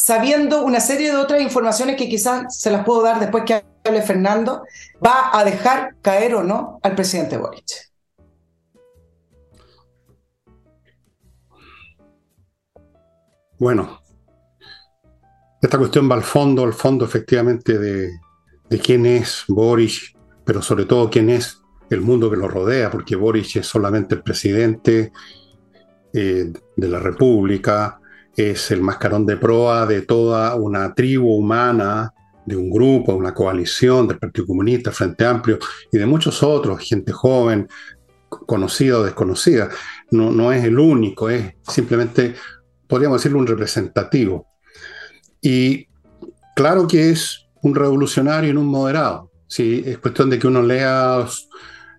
sabiendo 0.00 0.64
una 0.64 0.80
serie 0.80 1.10
de 1.10 1.18
otras 1.18 1.42
informaciones 1.42 1.96
que 1.96 2.08
quizás 2.08 2.58
se 2.58 2.70
las 2.70 2.86
puedo 2.86 3.02
dar 3.02 3.20
después 3.20 3.44
que 3.44 3.62
hable 3.84 4.00
Fernando, 4.00 4.62
va 5.04 5.28
a 5.38 5.44
dejar 5.44 5.96
caer 6.00 6.34
o 6.36 6.42
no 6.42 6.80
al 6.82 6.94
presidente 6.94 7.36
Boric. 7.36 7.92
Bueno, 13.58 14.00
esta 15.60 15.76
cuestión 15.76 16.10
va 16.10 16.14
al 16.14 16.22
fondo, 16.22 16.64
al 16.64 16.72
fondo 16.72 17.04
efectivamente 17.04 17.78
de, 17.78 18.10
quién 18.82 19.04
es 19.04 19.44
Boric, 19.48 20.16
pero 20.46 20.62
sobre 20.62 20.86
todo 20.86 21.10
quién 21.10 21.28
es 21.28 21.60
el 21.90 22.00
mundo 22.00 22.30
que 22.30 22.38
lo 22.38 22.48
rodea, 22.48 22.90
porque 22.90 23.16
Boric 23.16 23.56
es 23.56 23.66
solamente 23.66 24.14
el 24.14 24.22
presidente 24.22 25.12
eh, 26.14 26.50
de 26.74 26.88
la 26.88 27.00
República, 27.00 27.99
es 28.40 28.70
el 28.70 28.80
mascarón 28.80 29.26
de 29.26 29.36
proa 29.36 29.86
de 29.86 30.02
toda 30.02 30.54
una 30.54 30.94
tribu 30.94 31.34
humana, 31.34 32.14
de 32.46 32.56
un 32.56 32.70
grupo, 32.70 33.14
una 33.14 33.34
coalición 33.34 34.08
del 34.08 34.18
Partido 34.18 34.46
Comunista, 34.46 34.90
Frente 34.90 35.24
Amplio 35.24 35.58
y 35.92 35.98
de 35.98 36.06
muchos 36.06 36.42
otros, 36.42 36.80
gente 36.80 37.12
joven, 37.12 37.68
conocida 38.28 38.98
o 38.98 39.02
desconocida. 39.04 39.68
No, 40.10 40.30
no 40.30 40.52
es 40.52 40.64
el 40.64 40.78
único, 40.78 41.28
es 41.28 41.54
simplemente, 41.68 42.34
podríamos 42.86 43.18
decirlo, 43.18 43.38
un 43.38 43.46
representativo. 43.46 44.46
Y 45.40 45.88
claro 46.56 46.86
que 46.86 47.10
es 47.10 47.46
un 47.62 47.74
revolucionario 47.74 48.52
y 48.52 48.56
un 48.56 48.66
moderado. 48.66 49.30
Sí, 49.46 49.82
es 49.84 49.98
cuestión 49.98 50.30
de 50.30 50.38
que 50.38 50.46
uno 50.46 50.62
lea 50.62 51.26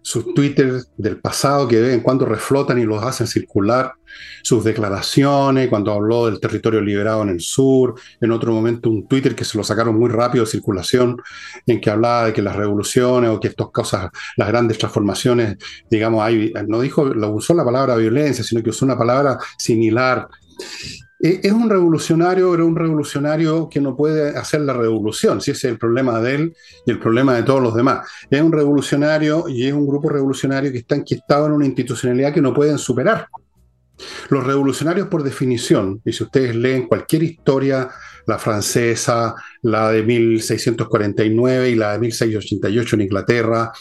sus 0.02 0.34
Twitter 0.34 0.82
del 0.98 1.20
pasado 1.20 1.68
que 1.68 1.78
de 1.78 1.82
vez 1.84 1.94
en 1.94 2.02
cuando 2.02 2.26
reflotan 2.26 2.80
y 2.80 2.84
los 2.84 3.04
hacen 3.04 3.28
circular, 3.28 3.94
sus 4.44 4.64
declaraciones, 4.64 5.70
cuando 5.70 5.94
habló 5.94 6.26
del 6.26 6.40
territorio 6.40 6.82
liberado 6.82 7.22
en 7.24 7.30
el 7.30 7.42
sur, 7.42 7.96
en 8.20 8.32
otro 8.32 8.52
momento 8.52 8.90
un 8.90 9.08
Twitter 9.08 9.36
que 9.36 9.46
se 9.46 9.58
lo 9.58 9.64
sacaron 9.64 9.98
muy 9.98 10.10
rápido 10.10 10.44
de 10.44 10.52
circulación, 10.52 11.22
en 11.66 11.80
que 11.80 11.90
hablaba 11.90 12.26
de 12.26 12.34
que 12.34 12.42
las 12.42 12.56
revoluciones 12.56 13.30
o 13.30 13.40
que 13.40 13.50
estas 13.50 13.68
cosas, 13.68 14.10
las 14.38 14.48
grandes 14.48 14.78
transformaciones, 14.78 15.58
digamos, 15.90 16.24
hay, 16.24 16.54
no 16.68 16.82
dijo, 16.82 17.06
lo 17.06 17.30
usó 17.32 17.54
la 17.54 17.66
palabra 17.66 17.96
violencia, 17.96 18.44
sino 18.44 18.64
que 18.64 18.72
usó 18.72 18.86
una 18.86 18.98
palabra 18.98 19.38
similar. 19.58 20.28
Eh, 21.24 21.40
es 21.44 21.52
un 21.52 21.70
revolucionario, 21.70 22.52
pero 22.52 22.66
un 22.66 22.76
revolucionario 22.76 23.70
que 23.70 23.80
no 23.80 23.96
puede 23.96 24.38
hacer 24.38 24.62
la 24.62 24.74
revolución, 24.74 25.40
si 25.40 25.52
ese 25.52 25.68
es 25.68 25.74
el 25.74 25.78
problema 25.78 26.20
de 26.20 26.36
él 26.36 26.56
y 26.86 26.92
el 26.92 27.00
problema 27.00 27.36
de 27.36 27.44
todos 27.44 27.62
los 27.62 27.76
demás. 27.76 28.08
Es 28.30 28.42
un 28.42 28.52
revolucionario 28.52 29.48
y 29.48 29.68
es 29.68 29.74
un 29.74 29.86
grupo 29.86 30.10
revolucionario 30.10 30.72
que 30.72 30.80
está 30.80 30.96
enquistado 30.96 31.46
en 31.46 31.54
una 31.54 31.66
institucionalidad 31.66 32.34
que 32.34 32.42
no 32.42 32.54
pueden 32.54 32.78
superar. 32.78 33.28
Los 34.30 34.44
revolucionarios, 34.44 35.08
por 35.10 35.22
definición, 35.22 36.02
y 36.04 36.12
si 36.12 36.24
ustedes 36.24 36.56
leen 36.56 36.88
cualquier 36.88 37.22
historia, 37.22 37.90
la 38.26 38.40
francesa, 38.40 39.36
la 39.62 39.92
de 39.92 40.04
1649 40.04 41.70
y 41.70 41.76
la 41.76 41.94
de 41.94 42.00
1688 42.00 42.96
en 42.96 43.02
Inglaterra, 43.02 43.72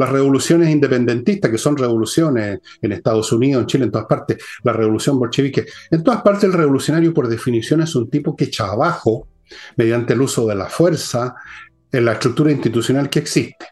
las 0.00 0.08
revoluciones 0.08 0.70
independentistas, 0.70 1.50
que 1.50 1.58
son 1.58 1.76
revoluciones 1.76 2.60
en 2.80 2.92
Estados 2.92 3.30
Unidos, 3.32 3.60
en 3.60 3.66
Chile, 3.66 3.84
en 3.84 3.90
todas 3.90 4.06
partes, 4.06 4.38
la 4.64 4.72
revolución 4.72 5.18
bolchevique, 5.18 5.66
en 5.90 6.02
todas 6.02 6.22
partes 6.22 6.44
el 6.44 6.54
revolucionario 6.54 7.12
por 7.12 7.28
definición 7.28 7.82
es 7.82 7.94
un 7.94 8.08
tipo 8.08 8.34
que 8.34 8.44
echa 8.44 8.68
abajo, 8.68 9.28
mediante 9.76 10.14
el 10.14 10.22
uso 10.22 10.46
de 10.46 10.54
la 10.54 10.70
fuerza, 10.70 11.34
en 11.92 12.06
la 12.06 12.12
estructura 12.12 12.50
institucional 12.50 13.10
que 13.10 13.18
existe 13.18 13.66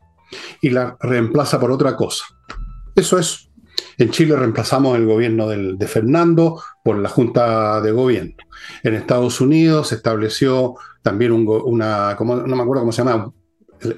y 0.61 0.69
la 0.69 0.99
reemplaza 1.01 1.59
por 1.59 1.71
otra 1.71 1.97
cosa. 1.97 2.27
Eso 2.95 3.19
es 3.19 3.49
en 3.97 4.11
Chile 4.11 4.37
reemplazamos 4.37 4.99
el 4.99 5.07
gobierno 5.07 5.49
de 5.49 5.87
Fernando 5.87 6.61
por 6.85 6.99
la 6.99 7.09
Junta 7.09 7.81
de 7.81 7.91
Gobierno. 7.91 8.37
En 8.83 8.95
Estados 8.95 9.41
Unidos 9.41 9.89
se 9.89 9.95
estableció 9.95 10.75
también 11.01 11.33
una, 11.33 12.15
no 12.21 12.57
me 12.57 12.63
acuerdo 12.63 12.83
cómo 12.83 12.93
se 12.93 13.03
llama 13.03 13.33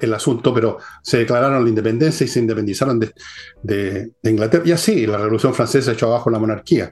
el, 0.01 0.13
asunto, 0.13 0.53
pero 0.53 0.77
se 1.01 1.19
declararon 1.19 1.63
la 1.63 1.69
independencia 1.69 2.23
y 2.23 2.27
se 2.27 2.39
independizaron 2.39 2.99
de, 2.99 4.11
Inglaterra. 4.23 4.63
Y 4.65 4.71
así, 4.71 5.05
la 5.05 5.17
Revolución 5.17 5.53
Francesa 5.53 5.91
echó 5.91 6.07
abajo 6.07 6.29
la 6.29 6.39
monarquía. 6.39 6.91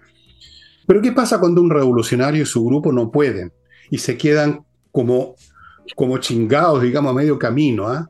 Pero 0.87 1.01
¿qué 1.01 1.11
pasa 1.11 1.39
cuando 1.39 1.61
un 1.61 1.69
revolucionario 1.69 2.43
y 2.43 2.45
su 2.45 2.65
grupo 2.65 2.91
no 2.91 3.11
pueden 3.11 3.53
y 3.91 3.99
se 3.99 4.17
quedan 4.17 4.65
como, 4.91 5.35
como 5.95 6.17
chingados, 6.17 6.81
digamos, 6.81 7.11
a 7.11 7.15
medio 7.15 7.37
camino, 7.37 7.87
¿ah? 7.87 8.09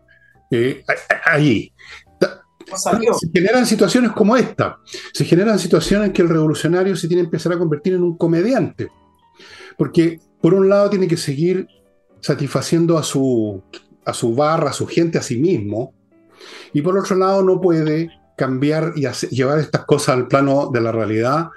eh, 0.51 0.83
ahí? 1.25 1.74
Se 2.75 3.29
generan 3.33 3.65
situaciones 3.65 4.12
como 4.12 4.38
esta. 4.38 4.77
Se 5.13 5.25
generan 5.25 5.59
situaciones 5.59 6.07
en 6.07 6.13
que 6.13 6.21
el 6.21 6.29
revolucionario 6.29 6.95
se 6.95 7.07
tiene 7.07 7.24
que 7.24 7.27
empezar 7.27 7.53
a 7.53 7.57
convertir 7.57 7.93
en 7.93 8.03
un 8.03 8.17
comediante. 8.17 8.89
Porque, 9.77 10.19
por 10.41 10.53
un 10.53 10.69
lado, 10.69 10.89
tiene 10.89 11.07
que 11.07 11.17
seguir 11.17 11.67
satisfaciendo 12.21 12.98
a 12.98 13.03
su, 13.03 13.63
a 14.10 14.13
su 14.13 14.36
barra, 14.36 14.70
a 14.70 14.74
su 14.74 14.88
gente, 14.88 15.18
a 15.18 15.22
sí 15.22 15.38
mismo. 15.38 15.94
Y 16.74 16.82
por 16.82 16.98
otro 16.98 17.16
lado, 17.16 17.44
no 17.44 17.60
puede 17.60 18.10
cambiar 18.38 18.94
y 18.96 19.08
llevar 19.30 19.60
estas 19.60 19.86
cosas 19.86 20.16
al 20.16 20.28
plano 20.28 20.70
de 20.74 20.82
la 20.82 20.92
realidad. 20.92 21.50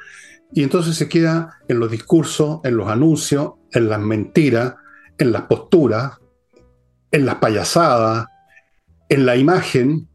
Y 0.52 0.62
entonces 0.62 0.96
se 0.96 1.08
queda 1.08 1.58
en 1.68 1.78
los 1.78 1.90
discursos, 1.90 2.60
en 2.64 2.76
los 2.76 2.88
anuncios, 2.88 3.52
en 3.72 3.88
las 3.88 4.00
mentiras, 4.00 4.74
en 5.18 5.32
las 5.32 5.42
posturas, 5.42 6.18
en 7.10 7.26
las 7.26 7.36
payasadas, 7.36 8.26
en 9.08 9.26
la 9.26 9.36
imagen, 9.36 10.08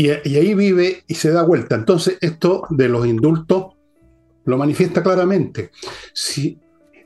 y, 0.00 0.08
ahí 0.08 0.54
vive 0.54 1.04
y 1.06 1.14
se 1.14 1.30
da 1.30 1.42
vuelta. 1.42 1.74
Entonces, 1.74 2.16
esto 2.22 2.66
de 2.70 2.88
los 2.88 3.06
indultos 3.06 3.74
lo 4.46 4.56
manifiesta 4.56 5.02
claramente. 5.02 5.72
Si 6.14 6.58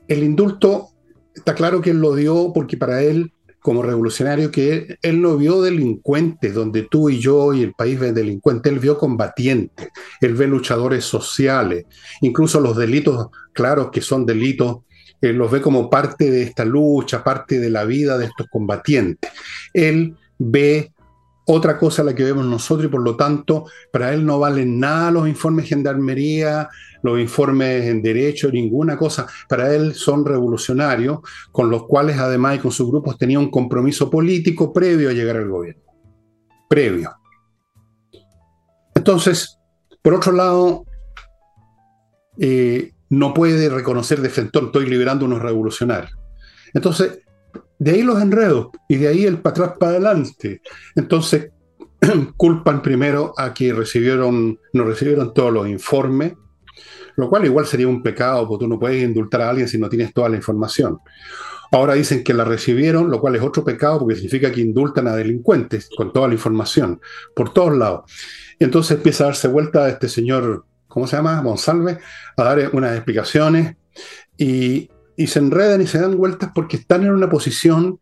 el 0.07 0.23
indulto 0.23 0.91
está 1.33 1.55
claro 1.55 1.81
que 1.81 1.89
él 1.89 1.99
lo 1.99 2.15
dio 2.15 2.53
porque 2.53 2.77
para 2.77 3.01
él, 3.01 3.33
como 3.65 3.81
revolucionario, 3.81 4.51
que 4.51 4.99
él, 5.01 5.21
no 5.23 5.37
vio 5.37 5.59
delincuentes, 5.59 6.53
donde 6.53 6.83
tú 6.83 7.09
y 7.09 7.17
yo 7.19 7.51
y 7.51 7.63
el 7.63 7.73
país 7.73 7.99
ven 7.99 8.13
delincuentes, 8.13 8.71
él 8.71 8.77
vio 8.77 8.95
combatientes, 8.95 9.87
él 10.21 10.35
ve 10.35 10.45
luchadores 10.45 11.03
sociales, 11.03 11.85
incluso 12.21 12.59
los 12.59 12.77
delitos 12.77 13.29
claros 13.53 13.89
que 13.89 14.01
son 14.01 14.23
delitos, 14.23 14.81
él 15.19 15.37
los 15.37 15.49
ve 15.49 15.61
como 15.61 15.89
parte 15.89 16.29
de 16.29 16.43
esta 16.43 16.63
lucha, 16.63 17.23
parte 17.23 17.59
de 17.59 17.71
la 17.71 17.85
vida 17.85 18.19
de 18.19 18.25
estos 18.25 18.45
combatientes. 18.51 19.31
Él 19.73 20.13
ve 20.37 20.91
otra 21.45 21.77
cosa 21.77 22.03
la 22.03 22.15
que 22.15 22.23
vemos 22.23 22.45
nosotros 22.45 22.87
y 22.87 22.89
por 22.89 23.01
lo 23.01 23.15
tanto 23.15 23.65
para 23.91 24.13
él 24.13 24.25
no 24.25 24.39
valen 24.39 24.79
nada 24.79 25.11
los 25.11 25.27
informes 25.27 25.65
de 25.65 25.69
gendarmería, 25.69 26.69
los 27.03 27.19
informes 27.19 27.85
en 27.85 28.01
derecho, 28.01 28.51
ninguna 28.51 28.97
cosa. 28.97 29.27
Para 29.47 29.73
él 29.73 29.93
son 29.93 30.25
revolucionarios, 30.25 31.19
con 31.51 31.69
los 31.69 31.85
cuales 31.85 32.17
además 32.17 32.55
y 32.55 32.59
con 32.59 32.71
sus 32.71 32.89
grupos 32.89 33.17
tenía 33.17 33.39
un 33.39 33.51
compromiso 33.51 34.09
político 34.09 34.73
previo 34.73 35.09
a 35.09 35.13
llegar 35.13 35.37
al 35.37 35.47
gobierno. 35.47 35.83
Previo. 36.67 37.11
Entonces, 38.95 39.59
por 40.01 40.15
otro 40.15 40.31
lado, 40.31 40.85
eh, 42.39 42.91
no 43.09 43.33
puede 43.33 43.69
reconocer 43.69 44.19
de 44.21 44.29
frente, 44.29 44.57
estoy 44.59 44.87
liberando 44.87 45.25
unos 45.25 45.41
revolucionarios. 45.41 46.17
Entonces, 46.73 47.19
de 47.79 47.91
ahí 47.91 48.03
los 48.03 48.21
enredos 48.21 48.69
y 48.87 48.95
de 48.97 49.07
ahí 49.07 49.25
el 49.25 49.39
para 49.39 49.51
atrás 49.51 49.77
para 49.79 49.91
adelante. 49.93 50.61
Entonces, 50.95 51.51
culpan 52.37 52.81
primero 52.81 53.33
a 53.37 53.53
que 53.53 53.73
recibieron, 53.73 54.59
no 54.73 54.83
recibieron 54.83 55.33
todos 55.33 55.51
los 55.51 55.67
informes, 55.67 56.33
lo 57.17 57.29
cual 57.29 57.45
igual 57.45 57.65
sería 57.65 57.87
un 57.87 58.03
pecado, 58.03 58.47
porque 58.47 58.65
tú 58.65 58.69
no 58.69 58.79
puedes 58.79 59.03
indultar 59.03 59.41
a 59.41 59.49
alguien 59.49 59.67
si 59.67 59.77
no 59.77 59.89
tienes 59.89 60.13
toda 60.13 60.29
la 60.29 60.35
información. 60.35 60.99
Ahora 61.71 61.95
dicen 61.95 62.23
que 62.23 62.33
la 62.33 62.45
recibieron, 62.45 63.09
lo 63.09 63.19
cual 63.19 63.35
es 63.35 63.41
otro 63.41 63.63
pecado 63.63 63.99
porque 63.99 64.15
significa 64.15 64.51
que 64.51 64.61
indultan 64.61 65.07
a 65.07 65.15
delincuentes 65.15 65.89
con 65.95 66.13
toda 66.13 66.27
la 66.27 66.33
información, 66.33 67.01
por 67.35 67.53
todos 67.53 67.75
lados. 67.75 68.11
Entonces 68.59 68.97
empieza 68.97 69.23
a 69.23 69.27
darse 69.27 69.47
vuelta 69.47 69.85
a 69.85 69.89
este 69.89 70.07
señor, 70.07 70.65
¿cómo 70.87 71.07
se 71.07 71.17
llama? 71.17 71.41
Monsalve, 71.41 71.99
a 72.37 72.43
dar 72.43 72.69
unas 72.73 72.95
explicaciones 72.95 73.75
y, 74.37 74.89
y 75.17 75.27
se 75.27 75.39
enredan 75.39 75.81
y 75.81 75.87
se 75.87 75.99
dan 75.99 76.17
vueltas 76.17 76.51
porque 76.53 76.77
están 76.77 77.03
en 77.03 77.11
una 77.11 77.29
posición 77.29 77.99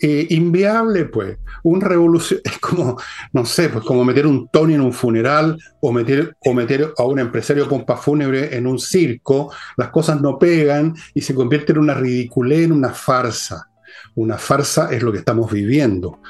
eh, 0.00 0.26
inviable, 0.30 1.06
pues. 1.06 1.38
Un 1.64 1.80
revolución 1.80 2.40
es 2.44 2.58
como, 2.58 3.00
no 3.32 3.44
sé, 3.44 3.68
pues 3.68 3.84
como 3.84 4.04
meter 4.04 4.26
un 4.26 4.48
Tony 4.48 4.74
en 4.74 4.80
un 4.80 4.92
funeral 4.92 5.58
o 5.80 5.92
meter, 5.92 6.36
o 6.44 6.54
meter 6.54 6.92
a 6.96 7.04
un 7.04 7.18
empresario 7.18 7.68
pompa 7.68 7.96
fúnebre 7.96 8.56
en 8.56 8.66
un 8.66 8.78
circo. 8.78 9.52
Las 9.76 9.88
cosas 9.88 10.20
no 10.20 10.38
pegan 10.38 10.94
y 11.14 11.20
se 11.20 11.34
convierte 11.34 11.72
en 11.72 11.78
una 11.78 11.94
ridiculez, 11.94 12.64
en 12.64 12.72
una 12.72 12.90
farsa. 12.90 13.68
Una 14.14 14.38
farsa 14.38 14.92
es 14.92 15.02
lo 15.02 15.12
que 15.12 15.18
estamos 15.18 15.50
viviendo 15.50 16.20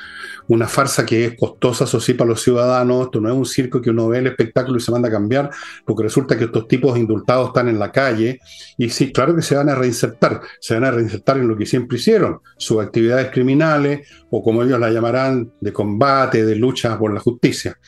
una 0.48 0.66
farsa 0.66 1.04
que 1.06 1.26
es 1.26 1.36
costosa, 1.36 1.84
eso 1.84 2.00
sí, 2.00 2.14
para 2.14 2.30
los 2.30 2.42
ciudadanos. 2.42 3.06
Esto 3.06 3.20
no 3.20 3.28
es 3.28 3.34
un 3.34 3.46
circo 3.46 3.80
que 3.80 3.90
uno 3.90 4.08
ve 4.08 4.18
el 4.18 4.26
espectáculo 4.28 4.78
y 4.78 4.80
se 4.80 4.90
manda 4.90 5.08
a 5.08 5.12
cambiar, 5.12 5.50
porque 5.84 6.04
resulta 6.04 6.36
que 6.36 6.44
estos 6.44 6.66
tipos 6.66 6.98
indultados 6.98 7.48
están 7.48 7.68
en 7.68 7.78
la 7.78 7.92
calle 7.92 8.40
y 8.76 8.88
sí, 8.90 9.12
claro 9.12 9.36
que 9.36 9.42
se 9.42 9.54
van 9.54 9.68
a 9.68 9.74
reinsertar, 9.74 10.40
se 10.60 10.74
van 10.74 10.84
a 10.84 10.90
reinsertar 10.90 11.38
en 11.38 11.48
lo 11.48 11.56
que 11.56 11.66
siempre 11.66 11.98
hicieron, 11.98 12.40
sus 12.56 12.82
actividades 12.82 13.30
criminales 13.30 14.08
o 14.30 14.42
como 14.42 14.62
ellos 14.62 14.80
la 14.80 14.90
llamarán, 14.90 15.52
de 15.60 15.72
combate, 15.72 16.44
de 16.44 16.56
lucha 16.56 16.98
por 16.98 17.12
la 17.12 17.20
justicia. 17.20 17.78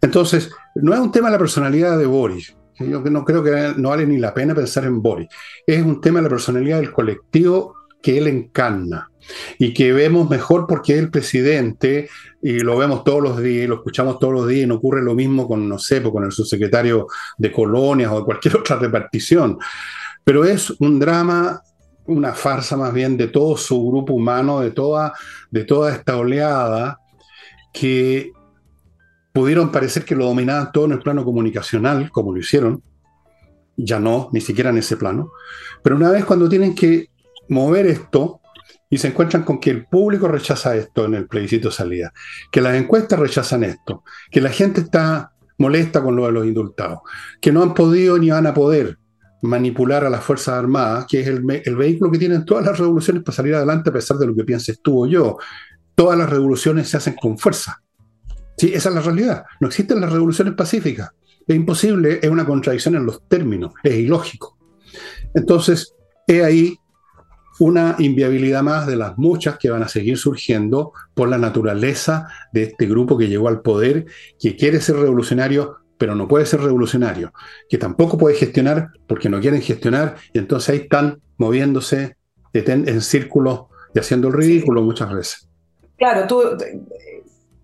Entonces, 0.00 0.50
no 0.74 0.92
es 0.92 1.00
un 1.00 1.12
tema 1.12 1.28
de 1.28 1.32
la 1.32 1.38
personalidad 1.38 1.98
de 1.98 2.06
Boris. 2.06 2.56
Yo 2.78 3.00
no 3.00 3.24
creo 3.24 3.42
que 3.42 3.74
no 3.76 3.90
vale 3.90 4.04
ni 4.04 4.18
la 4.18 4.34
pena 4.34 4.54
pensar 4.54 4.84
en 4.84 5.00
Boris. 5.00 5.28
Es 5.66 5.82
un 5.82 6.00
tema 6.00 6.18
de 6.18 6.24
la 6.24 6.28
personalidad 6.28 6.80
del 6.80 6.92
colectivo 6.92 7.76
que 8.02 8.18
él 8.18 8.26
encarna 8.26 9.10
y 9.58 9.72
que 9.72 9.92
vemos 9.92 10.28
mejor 10.28 10.66
porque 10.66 10.94
es 10.94 10.98
el 11.00 11.10
presidente 11.10 12.08
y 12.42 12.58
lo 12.60 12.76
vemos 12.76 13.04
todos 13.04 13.22
los 13.22 13.40
días, 13.40 13.68
lo 13.68 13.76
escuchamos 13.76 14.18
todos 14.18 14.32
los 14.34 14.48
días 14.48 14.64
y 14.64 14.66
no 14.66 14.76
ocurre 14.76 15.02
lo 15.02 15.14
mismo 15.14 15.48
con, 15.48 15.68
no 15.68 15.78
sé, 15.78 16.00
pues, 16.00 16.12
con 16.12 16.24
el 16.24 16.32
subsecretario 16.32 17.06
de 17.38 17.52
colonias 17.52 18.12
o 18.12 18.18
de 18.18 18.24
cualquier 18.24 18.56
otra 18.58 18.76
repartición. 18.76 19.58
Pero 20.22 20.44
es 20.44 20.70
un 20.80 20.98
drama, 20.98 21.62
una 22.06 22.34
farsa 22.34 22.76
más 22.76 22.92
bien 22.92 23.16
de 23.16 23.28
todo 23.28 23.56
su 23.56 23.86
grupo 23.88 24.14
humano, 24.14 24.60
de 24.60 24.70
toda, 24.70 25.14
de 25.50 25.64
toda 25.64 25.92
esta 25.92 26.16
oleada 26.16 27.00
que 27.72 28.32
pudieron 29.32 29.72
parecer 29.72 30.04
que 30.04 30.14
lo 30.14 30.26
dominaban 30.26 30.70
todo 30.70 30.84
en 30.84 30.92
el 30.92 31.00
plano 31.00 31.24
comunicacional, 31.24 32.10
como 32.10 32.32
lo 32.32 32.38
hicieron, 32.38 32.82
ya 33.76 33.98
no, 33.98 34.28
ni 34.32 34.40
siquiera 34.40 34.70
en 34.70 34.78
ese 34.78 34.96
plano, 34.96 35.32
pero 35.82 35.96
una 35.96 36.10
vez 36.10 36.24
cuando 36.24 36.48
tienen 36.48 36.74
que 36.74 37.08
mover 37.48 37.86
esto 37.86 38.40
y 38.90 38.98
se 38.98 39.08
encuentran 39.08 39.42
con 39.42 39.58
que 39.58 39.70
el 39.70 39.86
público 39.86 40.28
rechaza 40.28 40.76
esto 40.76 41.04
en 41.06 41.14
el 41.14 41.26
plebiscito 41.26 41.70
salida, 41.70 42.12
que 42.50 42.60
las 42.60 42.74
encuestas 42.76 43.18
rechazan 43.18 43.64
esto, 43.64 44.04
que 44.30 44.40
la 44.40 44.50
gente 44.50 44.82
está 44.82 45.32
molesta 45.58 46.02
con 46.02 46.16
lo 46.16 46.26
de 46.26 46.32
los 46.32 46.46
indultados, 46.46 47.00
que 47.40 47.52
no 47.52 47.62
han 47.62 47.74
podido 47.74 48.18
ni 48.18 48.30
van 48.30 48.46
a 48.46 48.54
poder 48.54 48.98
manipular 49.44 50.04
a 50.04 50.10
las 50.10 50.24
Fuerzas 50.24 50.54
Armadas, 50.54 51.06
que 51.08 51.20
es 51.20 51.26
el, 51.26 51.42
vehículo 51.42 52.10
que 52.10 52.18
tienen 52.18 52.44
todas 52.44 52.64
las 52.64 52.78
revoluciones 52.78 53.22
para 53.22 53.36
salir 53.36 53.54
adelante 53.54 53.90
a 53.90 53.92
pesar 53.92 54.16
de 54.16 54.26
lo 54.26 54.34
que 54.34 54.44
pienses 54.44 54.80
tú 54.80 55.04
o 55.04 55.06
yo. 55.06 55.38
Todas 55.94 56.18
las 56.18 56.30
revoluciones 56.30 56.88
se 56.88 56.96
hacen 56.96 57.14
con 57.14 57.38
fuerza. 57.38 57.80
Sí, 58.56 58.72
esa 58.72 58.88
es 58.88 58.94
la 58.94 59.00
realidad. 59.02 59.44
No 59.60 59.68
existen 59.68 60.00
las 60.00 60.12
revoluciones 60.12 60.54
pacíficas. 60.54 61.10
Es 61.46 61.54
imposible, 61.54 62.20
es 62.22 62.30
una 62.30 62.46
contradicción 62.46 62.94
en 62.94 63.04
los 63.04 63.28
términos, 63.28 63.74
es 63.82 63.94
ilógico. 63.96 64.56
Entonces, 65.34 65.94
he 66.26 66.42
ahí 66.42 66.78
una 67.58 67.96
inviabilidad 67.98 68.62
más 68.62 68.86
de 68.86 68.96
las 68.96 69.16
muchas 69.16 69.58
que 69.58 69.70
van 69.70 69.82
a 69.82 69.88
seguir 69.88 70.18
surgiendo 70.18 70.92
por 71.14 71.28
la 71.28 71.38
naturaleza 71.38 72.28
de 72.52 72.64
este 72.64 72.86
grupo 72.86 73.16
que 73.16 73.28
llegó 73.28 73.48
al 73.48 73.60
poder, 73.60 74.06
que 74.40 74.56
quiere 74.56 74.80
ser 74.80 74.96
revolucionario, 74.96 75.76
pero 75.98 76.14
no 76.14 76.26
puede 76.26 76.46
ser 76.46 76.60
revolucionario, 76.60 77.32
que 77.68 77.78
tampoco 77.78 78.18
puede 78.18 78.36
gestionar 78.36 78.88
porque 79.06 79.28
no 79.28 79.40
quieren 79.40 79.62
gestionar, 79.62 80.16
y 80.32 80.38
entonces 80.38 80.70
ahí 80.70 80.78
están 80.78 81.20
moviéndose 81.36 82.16
en 82.52 83.00
círculos 83.00 83.62
y 83.94 83.98
haciendo 83.98 84.28
el 84.28 84.34
ridículo 84.34 84.82
muchas 84.82 85.12
veces. 85.12 85.48
Claro, 85.96 86.26
tú, 86.26 86.42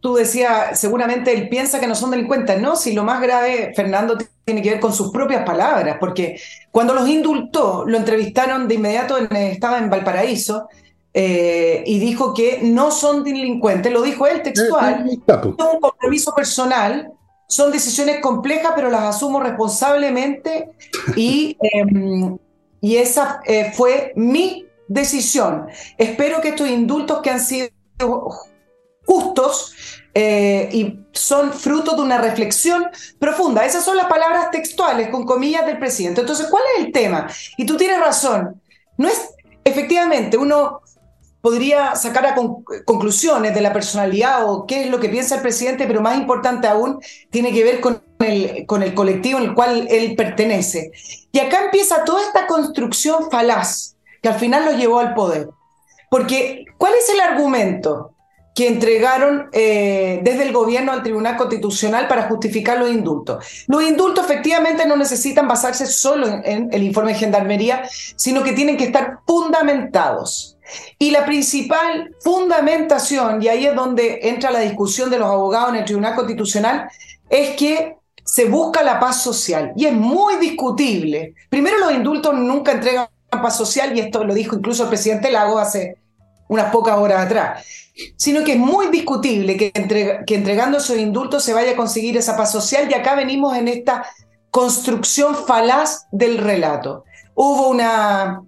tú 0.00 0.14
decías, 0.14 0.78
seguramente 0.78 1.32
él 1.32 1.48
piensa 1.48 1.80
que 1.80 1.86
no 1.86 1.94
son 1.94 2.10
delincuentes, 2.10 2.60
¿no? 2.60 2.76
Si 2.76 2.92
lo 2.92 3.04
más 3.04 3.20
grave, 3.20 3.72
Fernando, 3.74 4.16
tiene 4.50 4.62
que 4.62 4.70
ver 4.70 4.80
con 4.80 4.92
sus 4.92 5.12
propias 5.12 5.44
palabras, 5.44 5.96
porque 6.00 6.40
cuando 6.72 6.92
los 6.92 7.08
indultó, 7.08 7.84
lo 7.86 7.96
entrevistaron 7.96 8.66
de 8.66 8.74
inmediato, 8.74 9.16
estaba 9.16 9.78
en 9.78 9.88
Valparaíso, 9.88 10.68
eh, 11.14 11.84
y 11.86 12.00
dijo 12.00 12.34
que 12.34 12.60
no 12.62 12.90
son 12.90 13.22
delincuentes, 13.22 13.92
lo 13.92 14.02
dijo 14.02 14.26
él 14.26 14.42
textual, 14.42 15.08
es 15.08 15.18
un 15.46 15.80
compromiso 15.80 16.34
personal, 16.34 17.12
son 17.46 17.70
decisiones 17.70 18.20
complejas, 18.20 18.72
pero 18.74 18.90
las 18.90 19.16
asumo 19.16 19.40
responsablemente 19.40 20.70
y, 21.16 21.56
em, 21.62 22.36
y 22.80 22.96
esa 22.96 23.40
eh, 23.44 23.72
fue 23.72 24.12
mi 24.16 24.66
decisión. 24.88 25.66
Espero 25.96 26.40
que 26.40 26.48
estos 26.48 26.68
indultos 26.68 27.20
que 27.22 27.30
han 27.30 27.40
sido 27.40 27.70
justos 29.06 29.74
eh, 30.14 30.68
y 30.72 31.00
son 31.12 31.52
fruto 31.52 31.94
de 31.94 32.02
una 32.02 32.18
reflexión 32.18 32.86
profunda. 33.18 33.64
Esas 33.64 33.84
son 33.84 33.96
las 33.96 34.06
palabras 34.06 34.50
textuales, 34.50 35.08
con 35.08 35.24
comillas, 35.24 35.66
del 35.66 35.78
presidente. 35.78 36.20
Entonces, 36.20 36.48
¿cuál 36.50 36.62
es 36.76 36.84
el 36.84 36.92
tema? 36.92 37.28
Y 37.56 37.66
tú 37.66 37.76
tienes 37.76 38.00
razón. 38.00 38.60
No 38.96 39.08
es, 39.08 39.30
efectivamente, 39.64 40.36
uno 40.36 40.80
podría 41.40 41.94
sacar 41.94 42.26
a 42.26 42.34
conclusiones 42.84 43.54
de 43.54 43.60
la 43.60 43.72
personalidad 43.72 44.50
o 44.50 44.66
qué 44.66 44.84
es 44.84 44.90
lo 44.90 45.00
que 45.00 45.08
piensa 45.08 45.36
el 45.36 45.42
presidente, 45.42 45.86
pero 45.86 46.00
más 46.02 46.18
importante 46.18 46.68
aún, 46.68 47.00
tiene 47.30 47.52
que 47.52 47.64
ver 47.64 47.80
con 47.80 48.02
el, 48.18 48.66
con 48.66 48.82
el 48.82 48.94
colectivo 48.94 49.38
en 49.38 49.46
el 49.46 49.54
cual 49.54 49.86
él 49.90 50.14
pertenece. 50.16 50.92
Y 51.32 51.38
acá 51.38 51.64
empieza 51.64 52.04
toda 52.04 52.22
esta 52.22 52.46
construcción 52.46 53.30
falaz 53.30 53.96
que 54.22 54.28
al 54.28 54.38
final 54.38 54.66
lo 54.66 54.72
llevó 54.72 54.98
al 54.98 55.14
poder. 55.14 55.48
Porque, 56.10 56.64
¿cuál 56.76 56.92
es 56.94 57.08
el 57.08 57.20
argumento? 57.20 58.12
Que 58.54 58.66
entregaron 58.66 59.48
eh, 59.52 60.20
desde 60.22 60.42
el 60.42 60.52
gobierno 60.52 60.92
al 60.92 61.02
Tribunal 61.02 61.36
Constitucional 61.36 62.08
para 62.08 62.28
justificar 62.28 62.78
los 62.78 62.90
indultos. 62.90 63.64
Los 63.68 63.82
indultos 63.82 64.24
efectivamente 64.24 64.86
no 64.86 64.96
necesitan 64.96 65.46
basarse 65.46 65.86
solo 65.86 66.26
en, 66.26 66.68
el 66.72 66.82
informe 66.82 67.12
de 67.12 67.18
Gendarmería, 67.18 67.82
sino 68.16 68.42
que 68.42 68.52
tienen 68.52 68.76
que 68.76 68.84
estar 68.84 69.18
fundamentados. 69.26 70.56
Y 70.98 71.10
la 71.10 71.24
principal 71.24 72.14
fundamentación, 72.20 73.42
y 73.42 73.48
ahí 73.48 73.66
es 73.66 73.74
donde 73.74 74.20
entra 74.22 74.50
la 74.50 74.60
discusión 74.60 75.10
de 75.10 75.18
los 75.18 75.28
abogados 75.28 75.70
en 75.70 75.76
el 75.76 75.84
Tribunal 75.84 76.14
Constitucional, 76.14 76.88
es 77.28 77.56
que 77.56 77.96
se 78.24 78.44
busca 78.46 78.82
la 78.82 79.00
paz 79.00 79.22
social. 79.22 79.72
Y 79.76 79.86
es 79.86 79.92
muy 79.92 80.36
discutible. 80.36 81.34
Primero, 81.48 81.78
los 81.78 81.92
indultos 81.92 82.34
nunca 82.34 82.72
entregan 82.72 83.08
paz 83.30 83.56
social, 83.56 83.96
y 83.96 84.00
esto 84.00 84.24
lo 84.24 84.34
dijo 84.34 84.56
incluso 84.56 84.82
el 84.82 84.88
presidente 84.88 85.30
Lago 85.30 85.58
hace 85.58 85.96
unas 86.48 86.72
pocas 86.72 86.98
horas 86.98 87.26
atrás 87.26 87.64
sino 88.16 88.44
que 88.44 88.52
es 88.52 88.58
muy 88.58 88.88
discutible 88.88 89.56
que, 89.56 89.72
entregando 89.74 90.78
esos 90.78 90.96
indultos 90.96 91.44
se 91.44 91.52
vaya 91.52 91.72
a 91.72 91.76
conseguir 91.76 92.16
esa 92.16 92.36
paz 92.36 92.52
social 92.52 92.88
y 92.90 92.94
acá 92.94 93.14
venimos 93.14 93.56
en 93.56 93.68
esta 93.68 94.06
construcción 94.50 95.34
falaz 95.46 96.06
del 96.10 96.38
relato. 96.38 97.04
Hubo 97.34 97.68
una 97.68 98.42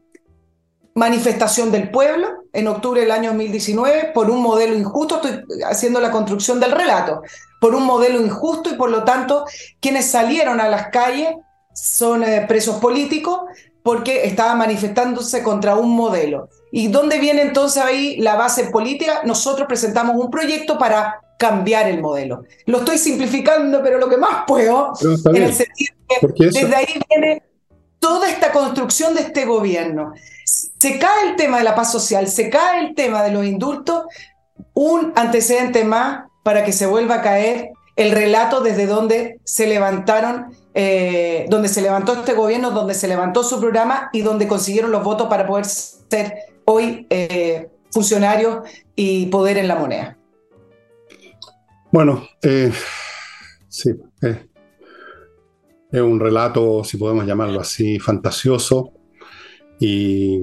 manifestación 0.95 1.71
del 1.71 1.91
pueblo 1.91 2.29
en 2.53 2.69
octubre 2.69 3.01
del 3.01 3.11
año 3.11 3.31
2019 3.31 4.11
por 4.13 4.31
un 4.31 4.43
modelo 4.43 4.77
injusto, 4.77 5.17
estoy 5.17 5.43
haciendo 5.65 6.01
la 6.01 6.11
construcción 6.11 6.61
del 6.61 6.73
relato, 6.73 7.23
por 7.61 7.75
un 7.75 7.85
modelo 7.85 8.21
injusto 8.21 8.71
y 8.71 8.75
por 8.75 8.91
lo 8.91 9.05
tanto 9.05 9.45
quienes 9.81 10.11
salieron 10.11 10.61
a 10.61 10.69
las 10.69 10.89
calles 10.89 11.29
son 11.73 12.23
eh, 12.25 12.45
presos 12.47 12.77
políticos 12.77 13.41
porque 13.83 14.27
estaban 14.27 14.59
manifestándose 14.59 15.43
contra 15.43 15.75
un 15.75 15.91
modelo. 15.91 16.49
¿Y 16.71 16.89
dónde 16.89 17.19
viene 17.19 17.43
entonces 17.43 17.83
ahí 17.83 18.17
la 18.17 18.37
base 18.37 18.65
política? 18.65 19.23
Nosotros 19.25 19.67
presentamos 19.67 20.17
un 20.17 20.31
proyecto 20.31 20.79
para 20.79 21.21
cambiar 21.39 21.89
el 21.89 22.01
modelo. 22.01 22.45
Lo 22.67 22.79
estoy 22.79 22.99
simplificando, 22.99 23.83
pero 23.83 23.99
lo 23.99 24.09
que 24.09 24.17
más 24.17 24.45
puedo, 24.47 24.93
en 25.01 25.43
el 25.43 25.53
sentido 25.53 25.95
que 26.37 26.47
desde 26.47 26.75
ahí 26.75 27.01
viene 27.09 27.43
toda 27.99 28.29
esta 28.29 28.53
construcción 28.53 29.15
de 29.15 29.23
este 29.23 29.45
gobierno. 29.45 30.13
Se 30.45 30.99
cae 30.99 31.31
el 31.31 31.37
tema 31.37 31.59
de 31.59 31.65
la 31.65 31.75
paz 31.75 31.91
social, 31.91 32.29
se 32.29 32.49
cae 32.49 32.87
el 32.87 32.95
tema 32.95 33.23
de 33.23 33.33
los 33.33 33.45
indultos, 33.45 34.05
un 34.75 35.13
antecedente 35.17 35.85
más 35.85 36.25
para 36.43 36.65
que 36.65 36.73
se 36.73 36.87
vuelva 36.87 37.17
a 37.17 37.23
caer 37.23 37.71
el 37.97 38.13
relato 38.13 38.61
desde 38.61 38.87
donde 38.87 39.41
se 39.45 39.67
levantaron, 39.67 40.57
eh, 40.75 41.47
donde 41.49 41.69
se 41.69 41.83
levantó 41.83 42.15
este 42.15 42.33
gobierno, 42.33 42.71
donde 42.71 42.95
se 42.95 43.09
levantó 43.09 43.45
su 43.45 43.61
programa 43.61 44.09
y 44.13 44.23
donde 44.23 44.49
consiguieron 44.49 44.91
los 44.91 45.05
votos 45.05 45.29
para 45.29 45.47
poder 45.47 45.67
ser 45.67 46.35
hoy 46.65 47.07
eh, 47.11 47.69
funcionarios 47.91 48.69
y 48.97 49.27
poder 49.27 49.59
en 49.59 49.69
la 49.69 49.77
moneda. 49.77 50.19
Bueno, 51.91 52.27
eh, 52.43 52.73
sí, 53.69 53.91
es 55.93 56.01
un 56.01 56.19
relato, 56.19 56.83
si 56.85 56.97
podemos 56.97 57.27
llamarlo 57.27 57.61
así, 57.61 57.99
fantasioso 57.99 58.95
y 59.79 60.39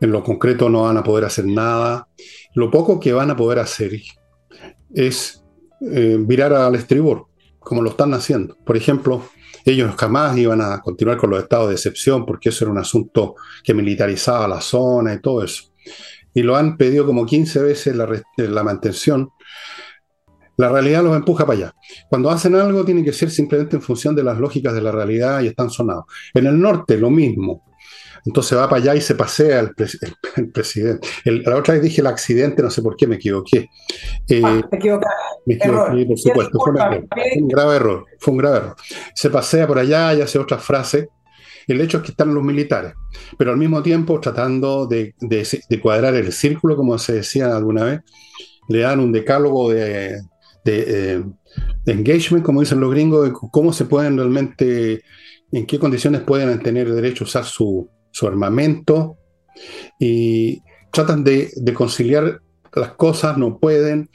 en 0.00 0.10
lo 0.10 0.24
concreto 0.24 0.68
no 0.68 0.82
van 0.82 0.96
a 0.96 1.04
poder 1.04 1.24
hacer 1.24 1.46
nada. 1.46 2.08
Lo 2.54 2.70
poco 2.70 2.98
que 2.98 3.12
van 3.12 3.30
a 3.30 3.36
poder 3.36 3.60
hacer 3.60 3.92
es 4.94 5.42
virar 5.80 6.52
al 6.52 6.74
estribor, 6.74 7.26
como 7.58 7.82
lo 7.82 7.90
están 7.90 8.12
haciendo. 8.14 8.56
Por 8.64 8.76
ejemplo, 8.76 9.22
ellos 9.64 9.94
jamás 9.96 10.36
iban 10.36 10.60
a 10.60 10.80
continuar 10.80 11.16
con 11.16 11.30
los 11.30 11.42
estados 11.42 11.68
de 11.68 11.74
excepción 11.74 12.24
porque 12.24 12.48
eso 12.48 12.64
era 12.64 12.72
un 12.72 12.78
asunto 12.78 13.36
que 13.62 13.74
militarizaba 13.74 14.48
la 14.48 14.60
zona 14.60 15.14
y 15.14 15.20
todo 15.20 15.44
eso. 15.44 15.64
Y 16.34 16.42
lo 16.42 16.56
han 16.56 16.76
pedido 16.76 17.06
como 17.06 17.26
15 17.26 17.62
veces 17.62 17.96
la, 17.96 18.08
la 18.36 18.62
mantención. 18.62 19.30
La 20.56 20.68
realidad 20.68 21.04
los 21.04 21.16
empuja 21.16 21.46
para 21.46 21.58
allá. 21.58 21.74
Cuando 22.08 22.30
hacen 22.30 22.54
algo 22.54 22.84
tiene 22.84 23.04
que 23.04 23.12
ser 23.12 23.30
simplemente 23.30 23.76
en 23.76 23.82
función 23.82 24.14
de 24.16 24.24
las 24.24 24.38
lógicas 24.38 24.74
de 24.74 24.82
la 24.82 24.90
realidad 24.90 25.40
y 25.42 25.48
están 25.48 25.70
sonados. 25.70 26.04
En 26.34 26.46
el 26.46 26.60
norte 26.60 26.96
lo 26.96 27.10
mismo. 27.10 27.67
Entonces 28.28 28.58
va 28.58 28.68
para 28.68 28.82
allá 28.82 28.94
y 28.94 29.00
se 29.00 29.14
pasea 29.14 29.60
el, 29.60 29.74
presidente. 30.52 31.08
la 31.24 31.56
otra 31.56 31.72
vez 31.72 31.82
dije 31.82 32.02
el 32.02 32.08
accidente, 32.08 32.62
no 32.62 32.68
sé 32.68 32.82
por 32.82 32.94
qué 32.94 33.06
me 33.06 33.14
equivoqué. 33.14 33.70
Eh, 34.28 34.42
ah, 34.44 34.60
te 34.70 34.76
equivocaste. 34.76 35.16
Me 35.46 35.54
equivoqué, 35.54 36.04
por 36.04 36.18
supuesto. 36.18 36.58
Fue, 36.62 36.72
un 37.40 37.48
grave 37.48 37.76
error. 37.76 38.04
Fue 38.18 38.32
un 38.32 38.38
grave 38.38 38.56
error. 38.58 38.76
Se 39.14 39.30
pasea 39.30 39.66
por 39.66 39.78
allá 39.78 40.12
y 40.12 40.20
hace 40.20 40.38
otras 40.38 40.62
frases. 40.62 41.08
El 41.66 41.80
hecho 41.80 41.98
es 41.98 42.02
que 42.02 42.10
están 42.10 42.34
los 42.34 42.44
militares, 42.44 42.92
pero 43.38 43.50
al 43.50 43.56
mismo 43.56 43.82
tiempo 43.82 44.20
tratando 44.20 44.86
de, 44.86 45.14
cuadrar 45.80 46.14
el 46.14 46.32
círculo, 46.32 46.76
como 46.76 46.98
se 46.98 47.14
decía 47.14 47.56
alguna 47.56 47.84
vez, 47.84 48.00
le 48.68 48.80
dan 48.80 49.00
un 49.00 49.10
decálogo 49.10 49.70
de, 49.70 50.20
eh, 50.66 51.22
de 51.84 51.92
engagement, 51.92 52.44
como 52.44 52.60
dicen 52.60 52.80
los 52.80 52.90
gringos, 52.90 53.24
de 53.24 53.32
cómo 53.32 53.72
se 53.72 53.86
pueden 53.86 54.18
realmente, 54.18 55.02
en 55.50 55.66
qué 55.66 55.78
condiciones 55.78 56.22
pueden 56.22 56.58
tener 56.62 56.92
derecho 56.92 57.24
a 57.24 57.26
usar 57.26 57.44
su, 57.44 57.90
su 58.18 58.26
armamento 58.26 59.16
y 60.00 60.60
tratan 60.92 61.22
de, 61.22 61.52
conciliar 61.72 62.40
las 62.74 62.92
cosas, 62.94 63.38
no 63.38 63.58
pueden, 63.58 64.10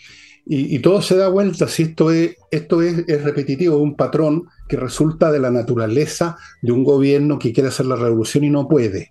y, 0.46 0.80
todo 0.80 1.02
se 1.02 1.16
da 1.16 1.30
vuelta 1.30 1.70
si 1.70 1.84
esto, 1.84 2.12
es, 2.12 2.36
esto 2.52 2.82
es, 2.82 3.24
repetitivo, 3.24 3.78
un 3.78 3.96
patrón 3.96 4.50
que 4.68 4.76
resulta 4.76 5.32
de 5.32 5.40
la 5.40 5.52
naturaleza 5.52 6.36
de 6.62 6.74
un 6.74 6.84
gobierno 6.84 7.40
que 7.40 7.54
quiere 7.54 7.70
hacer 7.70 7.86
la 7.86 7.96
revolución 7.96 8.44
y 8.44 8.50
no 8.50 8.68
puede. 8.68 9.10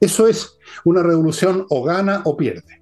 Eso 0.00 0.26
es, 0.26 0.56
una 0.82 1.02
revolución 1.02 1.66
o 1.68 1.82
gana 1.82 2.22
o 2.24 2.38
pierde. 2.38 2.80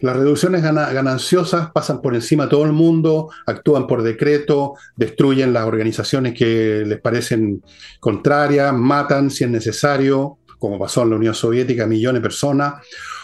Las 0.00 0.16
reducciones 0.16 0.62
gananciosas 0.62 1.72
pasan 1.72 2.00
por 2.02 2.14
encima 2.14 2.44
de 2.44 2.50
todo 2.50 2.64
el 2.64 2.72
mundo, 2.72 3.30
actúan 3.46 3.88
por 3.88 4.04
decreto, 4.04 4.74
destruyen 4.94 5.52
las 5.52 5.64
organizaciones 5.64 6.34
que 6.34 6.84
les 6.86 7.00
parecen 7.00 7.62
contrarias, 7.98 8.72
matan 8.72 9.28
si 9.30 9.42
es 9.42 9.50
necesario, 9.50 10.38
como 10.62 10.78
pasó 10.78 11.02
en 11.02 11.10
la 11.10 11.16
Unión 11.16 11.34
Soviética, 11.34 11.88
millones 11.88 12.22
de 12.22 12.22
personas, 12.22 12.74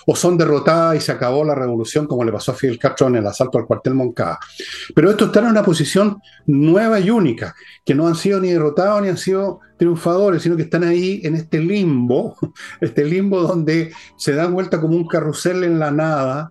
o 0.06 0.16
son 0.16 0.36
derrotadas 0.36 0.96
y 0.96 1.00
se 1.00 1.12
acabó 1.12 1.44
la 1.44 1.54
revolución, 1.54 2.08
como 2.08 2.24
le 2.24 2.32
pasó 2.32 2.50
a 2.50 2.56
Fidel 2.56 2.80
Castro 2.80 3.06
en 3.06 3.14
el 3.14 3.26
asalto 3.28 3.58
al 3.58 3.64
cuartel 3.64 3.94
Moncada. 3.94 4.40
Pero 4.92 5.08
esto 5.08 5.26
está 5.26 5.38
en 5.38 5.46
una 5.46 5.62
posición 5.62 6.20
nueva 6.46 6.98
y 6.98 7.10
única, 7.10 7.54
que 7.84 7.94
no 7.94 8.08
han 8.08 8.16
sido 8.16 8.40
ni 8.40 8.50
derrotados 8.50 9.02
ni 9.02 9.08
han 9.08 9.16
sido 9.16 9.60
triunfadores, 9.76 10.42
sino 10.42 10.56
que 10.56 10.62
están 10.62 10.82
ahí 10.82 11.20
en 11.22 11.36
este 11.36 11.60
limbo, 11.60 12.36
este 12.80 13.04
limbo 13.04 13.40
donde 13.42 13.92
se 14.16 14.34
dan 14.34 14.52
vuelta 14.52 14.80
como 14.80 14.96
un 14.96 15.06
carrusel 15.06 15.62
en 15.62 15.78
la 15.78 15.92
nada, 15.92 16.50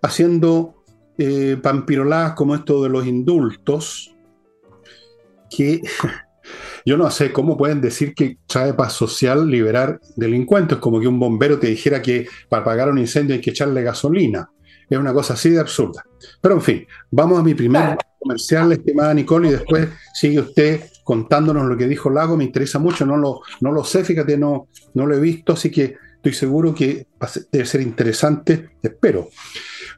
haciendo 0.00 0.82
eh, 1.18 1.58
pampiroladas 1.62 2.32
como 2.32 2.54
esto 2.54 2.82
de 2.82 2.88
los 2.88 3.06
indultos, 3.06 4.16
que 5.50 5.82
yo 6.84 6.96
no 6.96 7.10
sé 7.10 7.32
cómo 7.32 7.56
pueden 7.56 7.80
decir 7.80 8.14
que 8.14 8.38
trae 8.46 8.74
paz 8.74 8.92
social 8.92 9.48
liberar 9.48 10.00
delincuentes, 10.16 10.78
como 10.78 11.00
que 11.00 11.08
un 11.08 11.18
bombero 11.18 11.58
te 11.58 11.68
dijera 11.68 12.02
que 12.02 12.26
para 12.48 12.62
apagar 12.62 12.90
un 12.90 12.98
incendio 12.98 13.34
hay 13.34 13.40
que 13.40 13.50
echarle 13.50 13.82
gasolina. 13.82 14.50
Es 14.88 14.98
una 14.98 15.12
cosa 15.12 15.34
así 15.34 15.50
de 15.50 15.60
absurda. 15.60 16.04
Pero 16.40 16.56
en 16.56 16.60
fin, 16.60 16.86
vamos 17.10 17.38
a 17.38 17.42
mi 17.42 17.54
primer 17.54 17.96
comercial, 18.18 18.72
estimada 18.72 19.14
Nicole, 19.14 19.48
y 19.48 19.52
después 19.52 19.88
sigue 20.12 20.40
usted 20.40 20.80
contándonos 21.04 21.66
lo 21.66 21.76
que 21.76 21.86
dijo 21.86 22.10
Lago. 22.10 22.36
Me 22.36 22.44
interesa 22.44 22.78
mucho, 22.78 23.06
no 23.06 23.16
lo, 23.16 23.40
no 23.60 23.72
lo 23.72 23.84
sé, 23.84 24.04
fíjate, 24.04 24.36
no, 24.36 24.68
no 24.94 25.06
lo 25.06 25.14
he 25.14 25.20
visto, 25.20 25.54
así 25.54 25.70
que 25.70 25.96
estoy 26.16 26.32
seguro 26.32 26.74
que 26.74 27.06
debe 27.52 27.66
ser 27.66 27.82
interesante, 27.82 28.70
espero. 28.82 29.28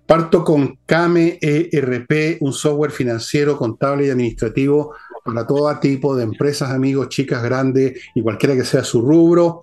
Parto 0.07 0.45
con 0.45 0.79
CAME 0.87 1.39
ERP, 1.41 2.39
un 2.41 2.53
software 2.53 2.93
financiero, 2.93 3.57
contable 3.57 4.07
y 4.07 4.11
administrativo 4.11 4.95
para 5.27 5.47
todo 5.47 5.79
tipo 5.81 6.17
de 6.17 6.25
empresas, 6.25 6.71
amigos, 6.71 7.11
chicas, 7.11 7.43
grandes 7.43 8.01
y 8.15 8.23
cualquiera 8.23 8.55
que 8.55 8.65
sea 8.65 8.85
su 8.85 9.03
rubro. 9.03 9.63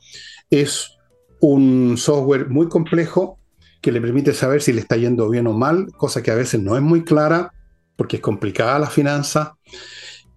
Es 0.49 0.91
un 1.39 1.95
software 1.97 2.49
muy 2.49 2.67
complejo 2.67 3.39
que 3.81 3.91
le 3.91 3.99
permite 3.99 4.33
saber 4.33 4.61
si 4.61 4.73
le 4.73 4.81
está 4.81 4.95
yendo 4.95 5.29
bien 5.29 5.47
o 5.47 5.53
mal, 5.53 5.87
cosa 5.97 6.21
que 6.21 6.31
a 6.31 6.35
veces 6.35 6.61
no 6.61 6.75
es 6.75 6.81
muy 6.81 7.03
clara 7.03 7.51
porque 7.95 8.17
es 8.17 8.21
complicada 8.21 8.79
la 8.79 8.89
finanza. 8.89 9.57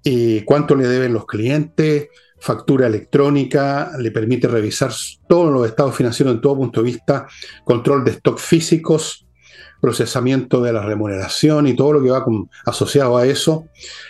y 0.02 0.42
cuánto 0.42 0.76
le 0.76 0.86
deben 0.86 1.12
los 1.12 1.26
clientes, 1.26 2.08
factura 2.38 2.86
electrónica, 2.86 3.90
le 3.98 4.12
permite 4.12 4.46
revisar 4.46 4.92
todos 5.28 5.52
los 5.52 5.66
estados 5.66 5.96
financieros 5.96 6.34
en 6.34 6.40
todo 6.40 6.56
punto 6.56 6.80
de 6.80 6.92
vista, 6.92 7.26
control 7.64 8.04
de 8.04 8.12
stock 8.12 8.38
físicos, 8.38 9.25
procesamiento 9.80 10.60
de 10.62 10.72
la 10.72 10.82
remuneración 10.82 11.66
y 11.66 11.74
todo 11.74 11.94
lo 11.94 12.02
que 12.02 12.10
va 12.10 12.24
asociado 12.64 13.16
a 13.16 13.26
eso, 13.26 13.66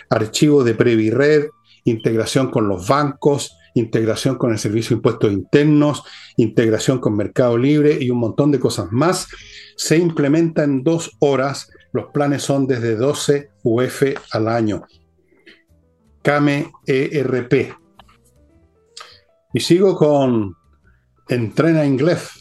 archivos 0.09 0.65
de 0.65 0.75
Previred, 0.75 1.47
integración 1.83 2.49
con 2.51 2.67
los 2.67 2.87
bancos, 2.87 3.57
integración 3.73 4.37
con 4.37 4.51
el 4.51 4.59
Servicio 4.59 4.89
de 4.89 4.95
Impuestos 4.97 5.31
Internos, 5.31 6.03
integración 6.37 6.99
con 6.99 7.15
Mercado 7.15 7.57
Libre 7.57 7.97
y 7.99 8.09
un 8.09 8.19
montón 8.19 8.51
de 8.51 8.59
cosas 8.59 8.91
más. 8.91 9.27
Se 9.75 9.97
implementa 9.97 10.63
en 10.63 10.83
dos 10.83 11.15
horas. 11.19 11.69
Los 11.93 12.07
planes 12.07 12.43
son 12.43 12.67
desde 12.67 12.95
12 12.95 13.49
UF 13.63 14.03
al 14.31 14.47
año. 14.47 14.83
CAME 16.21 16.71
ERP. 16.85 17.73
Y 19.53 19.59
sigo 19.59 19.95
con 19.95 20.55
Entrena 21.29 21.85
Inglés 21.85 22.36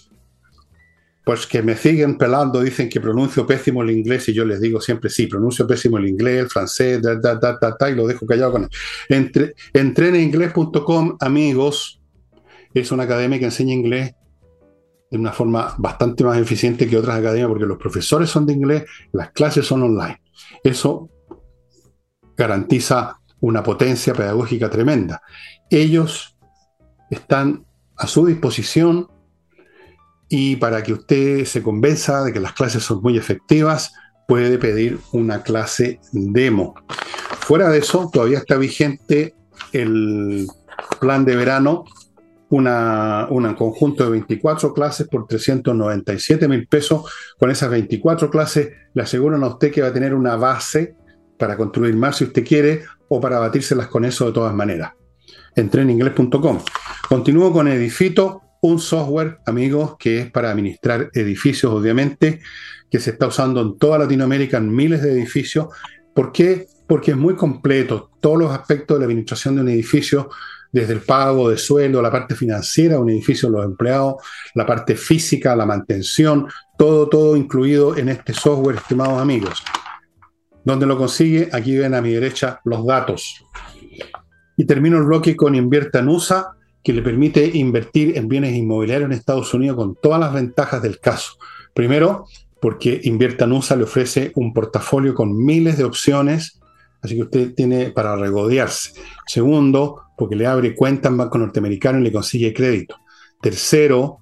pues 1.27 1.45
que 1.49 1.61
me 1.61 1.75
siguen 1.75 2.19
pelando, 2.19 2.61
dicen 2.61 2.89
que 2.89 3.01
pronuncio 3.01 3.45
pésimo 3.45 3.83
el 3.83 3.91
inglés 3.91 4.29
y 4.29 4.33
yo 4.33 4.45
les 4.45 4.61
digo 4.61 4.81
siempre 4.81 5.11
sí, 5.11 5.27
pronuncio 5.27 5.67
pésimo 5.67 5.99
el 5.99 6.07
inglés, 6.07 6.43
el 6.43 6.49
francés, 6.49 7.03
da, 7.03 7.17
da, 7.17 7.35
da, 7.37 7.91
y 7.91 7.97
lo 7.97 8.07
dejo 8.07 8.25
callado 8.25 8.53
con 8.53 8.63
él. 8.63 8.71
Entre, 9.09 9.55
entrenainglés.com, 9.73 11.17
amigos, 11.19 12.01
es 12.73 12.93
una 12.93 13.03
academia 13.03 13.41
que 13.41 13.47
enseña 13.47 13.75
inglés 13.75 14.15
de 15.11 15.19
una 15.19 15.33
forma 15.33 15.75
bastante 15.79 16.23
más 16.23 16.39
eficiente 16.39 16.87
que 16.87 16.97
otras 16.97 17.19
academias 17.19 17.49
porque 17.49 17.67
los 17.67 17.79
profesores 17.79 18.31
son 18.31 18.47
de 18.47 18.53
inglés, 18.53 18.85
las 19.11 19.33
clases 19.33 19.67
son 19.67 19.83
online. 19.83 20.23
Eso 20.63 21.11
garantiza 22.37 23.19
una 23.41 23.65
potencia 23.65 24.15
pedagógica 24.15 24.71
tremenda. 24.71 25.21
Ellos 25.71 26.39
están 27.11 27.67
a 27.97 28.07
su 28.07 28.27
disposición 28.27 29.09
y 30.29 30.57
para 30.57 30.83
que 30.83 30.93
usted 30.93 31.45
se 31.45 31.63
convenza 31.63 32.25
de 32.25 32.33
que 32.33 32.41
las 32.41 32.53
clases 32.53 32.83
son 32.83 33.03
muy 33.03 33.17
efectivas, 33.17 33.93
puede 34.27 34.59
pedir 34.59 34.99
una 35.13 35.43
clase 35.43 36.01
demo. 36.13 36.75
Fuera 37.41 37.69
de 37.69 37.79
eso, 37.79 38.11
todavía 38.13 38.39
está 38.39 38.57
vigente 38.57 39.35
el 39.73 40.47
plan 41.01 41.25
de 41.25 41.37
verano, 41.37 41.85
una, 42.49 43.27
un 43.31 43.55
conjunto 43.55 44.05
de 44.05 44.11
24 44.11 44.73
clases 44.73 45.09
por 45.09 45.27
397 45.27 46.49
mil 46.49 46.67
pesos. 46.67 47.05
Con 47.39 47.51
esas 47.51 47.71
24 47.71 48.31
clases 48.31 48.71
le 48.95 49.03
aseguran 49.03 49.45
a 49.45 49.49
usted 49.49 49.73
que 49.73 49.83
va 49.83 49.89
a 49.89 49.93
tener 49.93 50.15
una 50.15 50.37
base 50.37 50.95
para 51.39 51.57
construir 51.57 51.95
más 51.95 52.17
si 52.17 52.25
usted 52.25 52.45
quiere 52.45 52.83
o 53.09 53.21
para 53.21 53.39
batírselas 53.39 53.89
con 53.89 54.05
eso 54.05 54.27
de 54.27 54.33
todas 54.33 54.55
maneras. 54.55 54.93
Entré 55.55 55.83
en. 55.83 55.99
Continúo 57.09 57.53
con 57.53 57.69
Edifito, 57.69 58.43
un 58.67 58.79
software, 58.79 59.39
amigos, 59.47 59.97
que 59.99 60.21
es 60.21 60.31
para 60.31 60.51
administrar 60.51 61.11
edificios, 61.13 61.73
obviamente, 61.73 62.41
que 62.91 63.01
se 63.01 63.11
está 63.11 63.27
usando 63.27 63.61
en 63.61 63.79
toda 63.79 63.99
Latinoamérica, 63.99 64.59
en 64.59 64.75
miles 64.75 65.03
de 65.03 65.13
edificios. 65.13 65.69
¿Por 66.15 66.33
qué? 66.33 66.67
Porque 66.87 67.13
es 67.13 67.17
muy 67.17 67.35
completo. 67.35 68.11
Todos 68.21 68.39
los 68.39 68.51
aspectos 68.53 68.97
de 68.97 69.01
la 69.01 69.07
administración 69.07 69.57
de 69.57 69.61
un 69.63 69.69
edificio, 69.69 70.31
desde 70.73 70.93
el 70.93 71.01
pago 71.01 71.49
de 71.49 71.57
sueldo, 71.57 72.03
la 72.03 72.11
parte 72.11 72.35
financiera 72.35 72.95
de 72.95 73.01
un 73.01 73.11
edificio, 73.11 73.49
los 73.49 73.65
empleados, 73.65 74.17
la 74.55 74.67
parte 74.67 74.95
física, 74.95 75.57
la 75.57 75.67
mantención, 75.67 76.49
todo, 76.77 77.09
todo 77.09 77.37
incluido 77.37 77.97
en 77.97 78.09
este 78.09 78.33
software, 78.33 78.77
estimados 78.77 79.21
amigos. 79.21 79.63
¿Dónde 80.65 80.87
lo 80.87 80.99
consigue? 80.99 81.49
Aquí 81.53 81.77
ven 81.77 81.95
a 81.95 82.03
mi 82.03 82.13
derecha 82.13 82.61
los 82.65 82.85
datos. 82.85 83.45
Y 84.57 84.65
termino 84.65 84.99
el 84.99 85.05
bloque 85.05 85.37
con 85.37 85.55
Invierta 85.55 86.01
en 86.01 86.09
USA, 86.09 86.57
que 86.87 86.93
le 86.93 87.03
permite 87.03 87.51
invertir 87.53 88.17
en 88.17 88.29
bienes 88.29 88.55
inmobiliarios 88.55 89.11
en 89.11 89.19
Estados 89.19 89.53
Unidos 89.53 89.75
con 89.75 89.97
todas 89.97 90.21
las 90.21 90.33
ventajas 90.33 90.81
del 90.81 91.01
caso. 91.01 91.33
Primero, 91.75 92.27
porque 92.61 93.01
Inviertanusa 93.03 93.75
le 93.75 93.83
ofrece 93.83 94.31
un 94.37 94.53
portafolio 94.53 95.13
con 95.13 95.37
miles 95.37 95.79
de 95.79 95.83
opciones, 95.83 96.61
así 97.03 97.17
que 97.17 97.23
usted 97.23 97.55
tiene 97.57 97.91
para 97.91 98.15
regodearse. 98.15 98.93
Segundo, 99.27 100.01
porque 100.17 100.37
le 100.37 100.47
abre 100.47 100.77
cuenta 100.77 101.09
en 101.09 101.17
Banco 101.17 101.39
Norteamericano 101.39 101.99
y 101.99 102.03
le 102.03 102.13
consigue 102.13 102.55
crédito. 102.55 102.95
Tercero, 103.43 104.19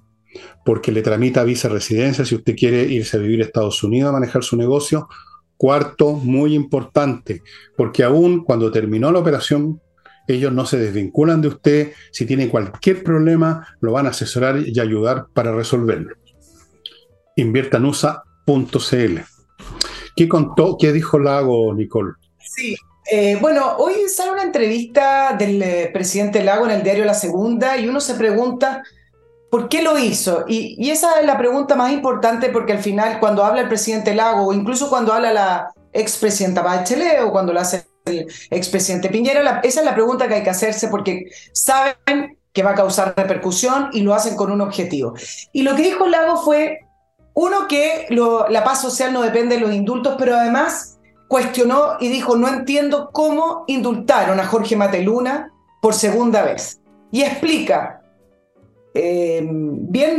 porque 0.65 0.91
le 0.91 1.03
tramita 1.03 1.43
visa 1.43 1.69
residencia 1.69 2.25
si 2.25 2.33
usted 2.33 2.55
quiere 2.55 2.81
irse 2.81 3.17
a 3.17 3.19
vivir 3.19 3.41
a 3.41 3.45
Estados 3.45 3.83
Unidos 3.83 4.09
a 4.09 4.13
manejar 4.13 4.43
su 4.43 4.57
negocio. 4.57 5.07
Cuarto, 5.55 6.13
muy 6.13 6.55
importante, 6.55 7.43
porque 7.77 8.03
aún 8.03 8.43
cuando 8.43 8.71
terminó 8.71 9.11
la 9.11 9.19
operación 9.19 9.81
ellos 10.27 10.53
no 10.53 10.65
se 10.65 10.77
desvinculan 10.77 11.41
de 11.41 11.49
usted. 11.49 11.91
Si 12.11 12.25
tiene 12.25 12.49
cualquier 12.49 13.03
problema, 13.03 13.67
lo 13.81 13.91
van 13.91 14.07
a 14.07 14.09
asesorar 14.09 14.59
y 14.65 14.79
ayudar 14.79 15.27
para 15.33 15.53
resolverlo. 15.53 16.15
Inviertanusa.cl. 17.35 19.19
¿Qué 20.15 20.29
contó, 20.29 20.77
qué 20.79 20.93
dijo 20.93 21.19
Lago, 21.19 21.73
Nicole? 21.73 22.13
Sí, 22.39 22.75
eh, 23.11 23.37
bueno, 23.39 23.75
hoy 23.77 23.93
sale 24.07 24.31
una 24.31 24.43
entrevista 24.43 25.35
del 25.37 25.61
eh, 25.61 25.89
presidente 25.93 26.43
Lago 26.43 26.65
en 26.65 26.71
el 26.71 26.83
diario 26.83 27.05
La 27.05 27.13
Segunda 27.13 27.77
y 27.77 27.87
uno 27.87 27.99
se 27.99 28.15
pregunta 28.15 28.83
por 29.51 29.69
qué 29.69 29.83
lo 29.83 29.97
hizo. 29.97 30.45
Y, 30.47 30.75
y, 30.79 30.89
esa 30.89 31.19
es 31.19 31.25
la 31.25 31.37
pregunta 31.37 31.75
más 31.75 31.91
importante 31.91 32.49
porque 32.49 32.73
al 32.73 32.79
final 32.79 33.19
cuando 33.19 33.43
habla 33.43 33.61
el 33.61 33.67
presidente 33.67 34.15
Lago 34.15 34.47
o 34.47 34.53
incluso 34.53 34.89
cuando 34.89 35.13
habla 35.13 35.33
la 35.33 35.73
expresidenta 35.93 36.61
Bachelet 36.61 37.21
o 37.21 37.31
cuando 37.31 37.53
lo 37.53 37.59
hace 37.59 37.85
el 38.05 38.27
expresidente 38.51 39.09
Piñera? 39.09 39.61
esa 39.63 39.79
es 39.79 39.85
la 39.85 39.93
pregunta 39.93 40.27
que 40.27 40.35
hay 40.35 40.43
que 40.43 40.49
hacerse 40.49 40.87
porque 40.87 41.25
saben 41.53 42.37
que 42.53 42.63
va 42.63 42.71
a 42.71 42.75
causar 42.75 43.13
repercusión 43.17 43.89
y 43.91 44.01
lo 44.01 44.13
hacen 44.13 44.35
con 44.35 44.51
un 44.51 44.61
objetivo. 44.61 45.13
Y 45.51 45.63
lo 45.63 45.75
que 45.75 45.83
dijo 45.83 46.07
Lago 46.07 46.37
fue, 46.37 46.79
uno, 47.33 47.67
que 47.67 48.07
la 48.09 48.63
paz 48.63 48.81
social 48.81 49.11
no 49.11 49.21
depende 49.21 49.55
de 49.55 49.61
los 49.61 49.73
indultos, 49.73 50.15
pero 50.17 50.35
además 50.37 50.97
cuestionó 51.27 51.97
y 51.99 52.07
dijo, 52.07 52.37
no 52.37 52.47
entiendo 52.47 53.09
cómo 53.11 53.65
indultaron 53.67 54.39
a 54.39 54.45
Jorge 54.45 54.77
Mateluna 54.77 55.51
por 55.81 55.93
segunda 55.93 56.43
vez. 56.43 56.79
Y 57.11 57.23
explica 57.23 58.01
eh, 58.93 59.45
bien 59.45 60.17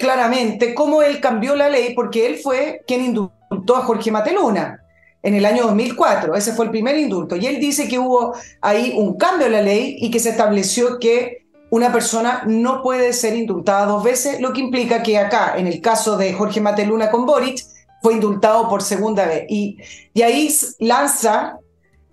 claramente 0.00 0.74
cómo 0.74 1.02
él 1.02 1.20
cambió 1.20 1.54
la 1.54 1.68
ley, 1.68 1.94
porque 1.94 2.26
él 2.26 2.38
fue 2.38 2.82
quien 2.84 3.04
indultó 3.04 3.76
a 3.76 3.82
Jorge 3.82 4.10
Mateluna 4.10 4.82
en 5.22 5.34
el 5.34 5.44
año 5.44 5.64
2004. 5.64 6.34
Ese 6.34 6.52
fue 6.52 6.66
el 6.66 6.70
primer 6.70 6.96
indulto. 6.96 7.36
Y 7.36 7.46
él 7.46 7.58
dice 7.60 7.88
que 7.88 7.98
hubo 7.98 8.34
ahí 8.60 8.94
un 8.96 9.16
cambio 9.16 9.46
en 9.46 9.52
la 9.52 9.62
ley 9.62 9.96
y 10.00 10.10
que 10.10 10.20
se 10.20 10.30
estableció 10.30 10.98
que 10.98 11.46
una 11.70 11.92
persona 11.92 12.42
no 12.46 12.82
puede 12.82 13.12
ser 13.12 13.36
indultada 13.36 13.86
dos 13.86 14.04
veces, 14.04 14.40
lo 14.40 14.52
que 14.52 14.60
implica 14.60 15.02
que 15.02 15.18
acá, 15.18 15.54
en 15.56 15.66
el 15.66 15.80
caso 15.80 16.16
de 16.16 16.32
Jorge 16.32 16.60
Mateluna 16.60 17.10
con 17.10 17.26
Boric, 17.26 17.60
fue 18.02 18.14
indultado 18.14 18.68
por 18.68 18.82
segunda 18.82 19.26
vez. 19.26 19.46
Y, 19.48 19.78
ahí 20.22 20.48
lanza 20.78 21.58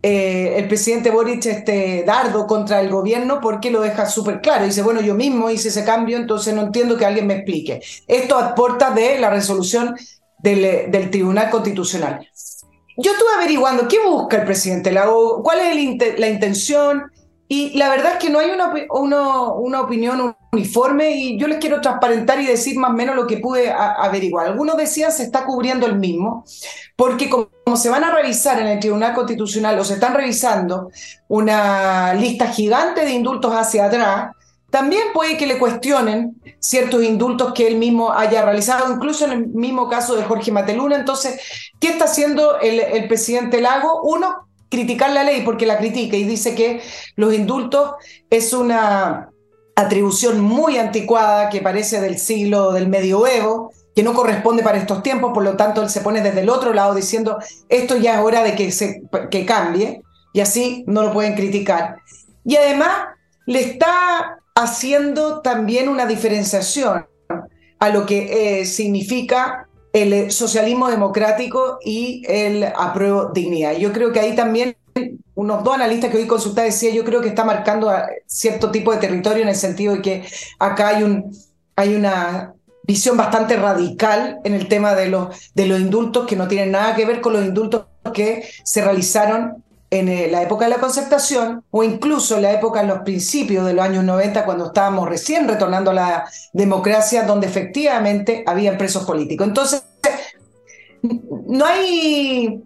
eh, 0.02 0.56
el 0.58 0.68
presidente 0.68 1.12
Boric 1.12 1.46
este 1.46 2.04
dardo 2.06 2.48
contra 2.48 2.82
el 2.82 2.90
gobierno 2.90 3.40
porque 3.42 3.70
lo 3.70 3.82
deja 3.82 4.08
súper 4.08 4.42
claro. 4.42 4.66
Dice, 4.66 4.82
bueno, 4.82 5.02
yo 5.02 5.14
mismo 5.14 5.50
hice 5.50 5.68
ese 5.68 5.86
cambio, 5.86 6.18
entonces 6.18 6.54
no 6.54 6.64
entiendo 6.64 6.98
que 6.98 7.06
alguien 7.06 7.28
me 7.28 7.36
explique. 7.36 7.82
Esto 8.08 8.38
aporta 8.38 8.92
de 8.92 9.20
la 9.20 9.30
resolución 9.30 9.96
del 10.40 11.10
Tribunal 11.10 11.50
Constitucional. 11.50 12.28
Yo 12.98 13.12
estuve 13.12 13.30
averiguando 13.36 13.88
qué 13.88 14.00
busca 14.06 14.38
el 14.38 14.46
presidente 14.46 14.94
cuál 15.42 15.60
es 15.60 16.20
la 16.20 16.28
intención, 16.28 17.04
y 17.48 17.78
la 17.78 17.90
verdad 17.90 18.14
es 18.14 18.18
que 18.18 18.32
no 18.32 18.40
hay 18.40 18.50
una, 18.50 18.74
una, 18.90 19.82
opinión 19.82 20.36
uniforme 20.52 21.12
y 21.12 21.38
yo 21.38 21.48
les 21.48 21.60
quiero 21.60 21.82
transparentar 21.82 22.42
y 22.42 22.48
decir 22.48 22.80
más 22.80 22.90
o 22.90 22.94
menos 22.94 23.16
lo 23.16 23.28
que 23.28 23.38
pude 23.38 23.72
averiguar. 23.72 24.48
Algunos 24.48 24.76
decían 24.76 25.12
se 25.12 25.22
está 25.22 25.46
cubriendo 25.46 25.86
el 25.86 26.00
mismo, 26.00 26.46
porque 26.96 27.30
como, 27.30 27.50
se 27.76 27.90
van 27.90 28.04
a 28.06 28.16
revisar 28.16 28.60
en 28.60 28.68
el 28.68 28.80
Tribunal 28.80 29.14
Constitucional 29.14 29.78
o 29.78 29.84
se 29.84 29.96
están 29.96 30.16
revisando 30.16 30.90
una 31.28 32.16
lista 32.16 32.48
gigante 32.48 33.06
de 33.06 33.12
indultos 33.12 33.54
hacia 33.54 33.86
atrás, 33.86 34.32
también 34.74 35.14
puede 35.14 35.38
que 35.38 35.46
le 35.46 35.60
cuestionen 35.60 36.42
ciertos 36.58 37.04
indultos 37.04 37.54
que 37.54 37.68
él 37.68 37.76
mismo 37.76 38.12
haya 38.12 38.42
realizado, 38.42 38.92
incluso 38.92 39.26
en 39.26 39.32
el 39.32 39.46
mismo 39.46 39.88
caso 39.88 40.16
de 40.16 40.24
Jorge 40.24 40.52
Mateluna. 40.52 40.96
Entonces, 40.96 41.40
¿qué 41.80 41.90
está 41.90 42.06
haciendo 42.06 42.60
el, 42.60 42.80
el 42.80 43.08
presidente 43.08 43.62
Lago? 43.62 44.02
Uno, 44.02 44.48
criticar 44.70 45.12
la 45.12 45.24
ley 45.24 45.44
porque 45.46 45.68
la 45.68 45.78
critica 45.78 46.18
y 46.18 46.24
dice 46.24 46.56
que 46.56 46.82
los 47.16 47.36
indultos 47.36 47.92
es 48.32 48.52
una 48.52 49.30
atribución 49.76 50.40
muy 50.40 50.80
anticuada 50.80 51.52
que 51.52 51.62
parece 51.62 52.02
del 52.02 52.18
siglo 52.18 52.72
del 52.72 52.88
medioevo, 52.88 53.72
que 53.96 54.02
no 54.02 54.16
corresponde 54.16 54.64
para 54.64 54.80
estos 54.80 55.04
tiempos, 55.04 55.34
por 55.36 55.44
lo 55.44 55.56
tanto 55.56 55.84
él 55.84 55.90
se 55.92 56.02
pone 56.02 56.22
desde 56.22 56.42
el 56.42 56.50
otro 56.50 56.74
lado 56.74 56.96
diciendo 56.96 57.38
esto 57.70 57.96
ya 57.96 58.16
es 58.16 58.22
hora 58.22 58.42
de 58.42 58.56
que, 58.56 58.72
se, 58.72 59.04
que 59.30 59.46
cambie 59.46 60.02
y 60.34 60.40
así 60.40 60.84
no 60.88 61.04
lo 61.04 61.14
pueden 61.14 61.36
criticar. 61.36 61.98
Y 62.44 62.56
además 62.56 62.90
le 63.46 63.60
está 63.60 64.40
haciendo 64.56 65.42
también 65.42 65.90
una 65.90 66.06
diferenciación 66.06 67.06
a 67.80 67.90
lo 67.90 68.06
que 68.06 68.62
eh, 68.62 68.66
significa 68.66 69.68
el 69.92 70.32
socialismo 70.32 70.90
democrático 70.90 71.78
y 71.84 72.24
el 72.28 72.64
apruebo 72.64 73.32
dignidad. 73.34 73.74
Yo 73.74 73.94
creo 73.94 74.12
que 74.12 74.20
ahí 74.20 74.36
también 74.36 74.76
unos 75.36 75.64
dos 75.64 75.76
analistas 75.76 76.12
que 76.12 76.18
hoy 76.18 76.28
consulté 76.28 76.62
decía, 76.62 76.94
yo 76.94 77.04
creo 77.04 77.22
que 77.22 77.30
está 77.30 77.44
marcando 77.44 77.92
cierto 78.26 78.72
tipo 78.72 78.92
de 78.92 79.00
territorio 79.00 79.44
en 79.44 79.50
el 79.50 79.56
sentido 79.56 79.96
de 79.96 80.02
que 80.02 80.26
acá 80.60 80.90
hay, 80.90 81.04
un, 81.04 81.36
hay 81.76 81.96
una 81.96 82.54
visión 82.84 83.18
bastante 83.18 83.56
radical 83.56 84.40
en 84.44 84.54
el 84.54 84.68
tema 84.68 84.94
de 84.94 85.10
los, 85.10 85.52
de 85.54 85.66
los 85.68 85.80
indultos 85.80 86.28
que 86.28 86.36
no 86.36 86.48
tienen 86.48 86.72
nada 86.72 86.96
que 86.96 87.06
ver 87.06 87.22
con 87.22 87.34
los 87.34 87.46
indultos 87.46 87.86
que 88.14 88.48
se 88.64 88.84
realizaron 88.84 89.63
en 89.94 90.10
eh, 90.10 90.28
la 90.28 90.42
época 90.42 90.66
de 90.66 90.72
la 90.72 90.80
concertación 90.80 91.64
o 91.70 91.84
incluso 91.84 92.38
en 92.38 92.42
la 92.42 92.52
época, 92.52 92.82
en 92.82 92.88
los 92.88 93.00
principios 93.00 93.64
de 93.64 93.74
los 93.74 93.86
años 93.86 94.04
90, 94.04 94.44
cuando 94.44 94.68
estábamos 94.68 95.08
recién 95.08 95.48
retornando 95.48 95.92
a 95.92 95.94
la 95.94 96.30
democracia, 96.52 97.24
donde 97.24 97.46
efectivamente 97.46 98.44
había 98.48 98.76
presos 98.76 99.06
políticos. 99.06 99.48
Entonces, 99.48 99.86
no 101.48 101.64
hay, 101.64 102.64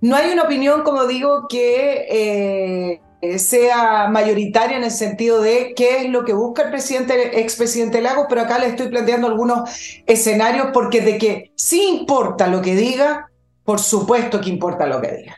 no 0.00 0.16
hay 0.16 0.32
una 0.32 0.42
opinión, 0.42 0.82
como 0.82 1.06
digo, 1.06 1.46
que 1.48 3.00
eh, 3.22 3.38
sea 3.38 4.08
mayoritaria 4.08 4.76
en 4.76 4.82
el 4.82 4.90
sentido 4.90 5.40
de 5.40 5.72
qué 5.76 5.98
es 5.98 6.10
lo 6.10 6.24
que 6.24 6.32
busca 6.32 6.64
el 6.64 6.70
presidente, 6.70 7.40
expresidente 7.40 8.00
Lagos, 8.00 8.26
pero 8.28 8.40
acá 8.40 8.58
le 8.58 8.66
estoy 8.66 8.88
planteando 8.88 9.28
algunos 9.28 9.70
escenarios 10.04 10.70
porque 10.74 11.00
de 11.00 11.16
que 11.16 11.52
sí 11.54 11.80
importa 12.00 12.48
lo 12.48 12.60
que 12.60 12.74
diga, 12.74 13.30
por 13.62 13.78
supuesto 13.78 14.40
que 14.40 14.50
importa 14.50 14.88
lo 14.88 15.00
que 15.00 15.12
diga. 15.12 15.36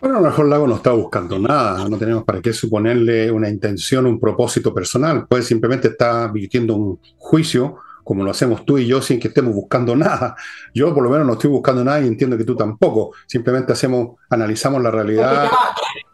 Bueno, 0.00 0.18
a 0.18 0.20
lo 0.20 0.28
mejor 0.28 0.46
Lago 0.46 0.66
no 0.68 0.76
está 0.76 0.92
buscando 0.92 1.38
nada, 1.40 1.88
no 1.88 1.98
tenemos 1.98 2.22
para 2.22 2.40
qué 2.40 2.52
suponerle 2.52 3.32
una 3.32 3.48
intención, 3.48 4.06
un 4.06 4.20
propósito 4.20 4.72
personal, 4.72 5.26
puede 5.26 5.42
simplemente 5.42 5.88
estar 5.88 6.32
virtiendo 6.32 6.76
un 6.76 7.00
juicio 7.16 7.78
como 8.04 8.24
lo 8.24 8.30
hacemos 8.30 8.64
tú 8.64 8.78
y 8.78 8.86
yo 8.86 9.02
sin 9.02 9.20
que 9.20 9.28
estemos 9.28 9.52
buscando 9.52 9.94
nada. 9.94 10.34
Yo 10.72 10.94
por 10.94 11.04
lo 11.04 11.10
menos 11.10 11.26
no 11.26 11.34
estoy 11.34 11.50
buscando 11.50 11.84
nada 11.84 12.00
y 12.00 12.06
entiendo 12.06 12.38
que 12.38 12.44
tú 12.44 12.56
tampoco. 12.56 13.12
Simplemente 13.26 13.74
hacemos, 13.74 14.16
analizamos 14.30 14.80
la 14.82 14.90
realidad 14.90 15.50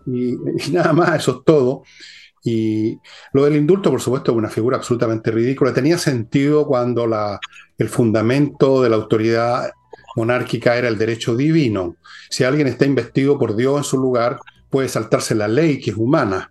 y, 0.04 0.32
y 0.32 0.72
nada 0.72 0.92
más, 0.92 1.14
eso 1.14 1.30
es 1.38 1.44
todo. 1.44 1.84
Y 2.42 2.98
lo 3.32 3.44
del 3.44 3.54
indulto, 3.54 3.92
por 3.92 4.00
supuesto, 4.00 4.32
es 4.32 4.36
una 4.36 4.50
figura 4.50 4.76
absolutamente 4.76 5.30
ridícula. 5.30 5.72
Tenía 5.72 5.96
sentido 5.96 6.66
cuando 6.66 7.06
la, 7.06 7.38
el 7.78 7.88
fundamento 7.88 8.82
de 8.82 8.88
la 8.88 8.96
autoridad 8.96 9.70
monárquica 10.14 10.76
era 10.76 10.88
el 10.88 10.98
derecho 10.98 11.36
divino. 11.36 11.96
Si 12.30 12.44
alguien 12.44 12.66
está 12.66 12.84
investido 12.86 13.38
por 13.38 13.56
Dios 13.56 13.78
en 13.78 13.84
su 13.84 13.98
lugar, 13.98 14.38
puede 14.70 14.88
saltarse 14.88 15.34
la 15.34 15.48
ley 15.48 15.80
que 15.80 15.90
es 15.90 15.96
humana. 15.96 16.50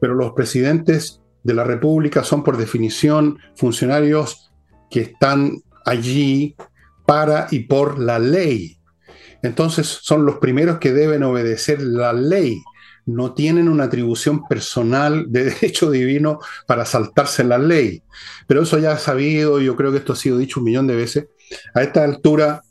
Pero 0.00 0.14
los 0.14 0.32
presidentes 0.32 1.20
de 1.42 1.54
la 1.54 1.64
República 1.64 2.24
son 2.24 2.42
por 2.42 2.56
definición 2.56 3.38
funcionarios 3.54 4.52
que 4.90 5.00
están 5.00 5.62
allí 5.84 6.56
para 7.06 7.46
y 7.50 7.60
por 7.60 7.98
la 7.98 8.18
ley. 8.18 8.78
Entonces 9.42 9.86
son 9.86 10.26
los 10.26 10.38
primeros 10.38 10.78
que 10.78 10.92
deben 10.92 11.22
obedecer 11.22 11.80
la 11.80 12.12
ley. 12.12 12.62
No 13.06 13.34
tienen 13.34 13.68
una 13.68 13.84
atribución 13.84 14.46
personal 14.48 15.26
de 15.28 15.44
derecho 15.50 15.90
divino 15.90 16.40
para 16.66 16.84
saltarse 16.84 17.44
la 17.44 17.58
ley. 17.58 18.02
Pero 18.46 18.62
eso 18.62 18.78
ya 18.78 18.92
ha 18.92 18.98
sabido, 18.98 19.60
yo 19.60 19.76
creo 19.76 19.92
que 19.92 19.98
esto 19.98 20.14
ha 20.14 20.16
sido 20.16 20.38
dicho 20.38 20.60
un 20.60 20.64
millón 20.64 20.86
de 20.86 20.96
veces, 20.96 21.28
a 21.74 21.82
esta 21.82 22.04
altura 22.04 22.62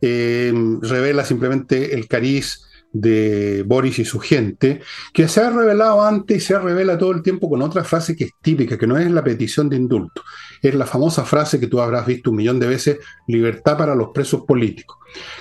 eh, 0.00 0.52
revela 0.82 1.24
simplemente 1.24 1.94
el 1.94 2.08
cariz 2.08 2.60
de 2.92 3.64
Boris 3.66 3.98
y 3.98 4.04
su 4.04 4.20
gente, 4.20 4.80
que 5.12 5.26
se 5.26 5.40
ha 5.40 5.50
revelado 5.50 6.02
antes 6.02 6.36
y 6.36 6.40
se 6.40 6.58
revela 6.58 6.98
todo 6.98 7.12
el 7.12 7.22
tiempo 7.22 7.48
con 7.48 7.62
otra 7.62 7.84
frase 7.84 8.14
que 8.14 8.24
es 8.24 8.32
típica, 8.42 8.76
que 8.76 8.86
no 8.86 8.98
es 8.98 9.10
la 9.10 9.24
petición 9.24 9.68
de 9.68 9.76
indulto, 9.76 10.22
es 10.60 10.74
la 10.74 10.86
famosa 10.86 11.24
frase 11.24 11.58
que 11.58 11.66
tú 11.66 11.80
habrás 11.80 12.06
visto 12.06 12.30
un 12.30 12.36
millón 12.36 12.60
de 12.60 12.68
veces, 12.68 12.98
libertad 13.26 13.78
para 13.78 13.94
los 13.94 14.10
presos 14.10 14.42
políticos. 14.42 14.98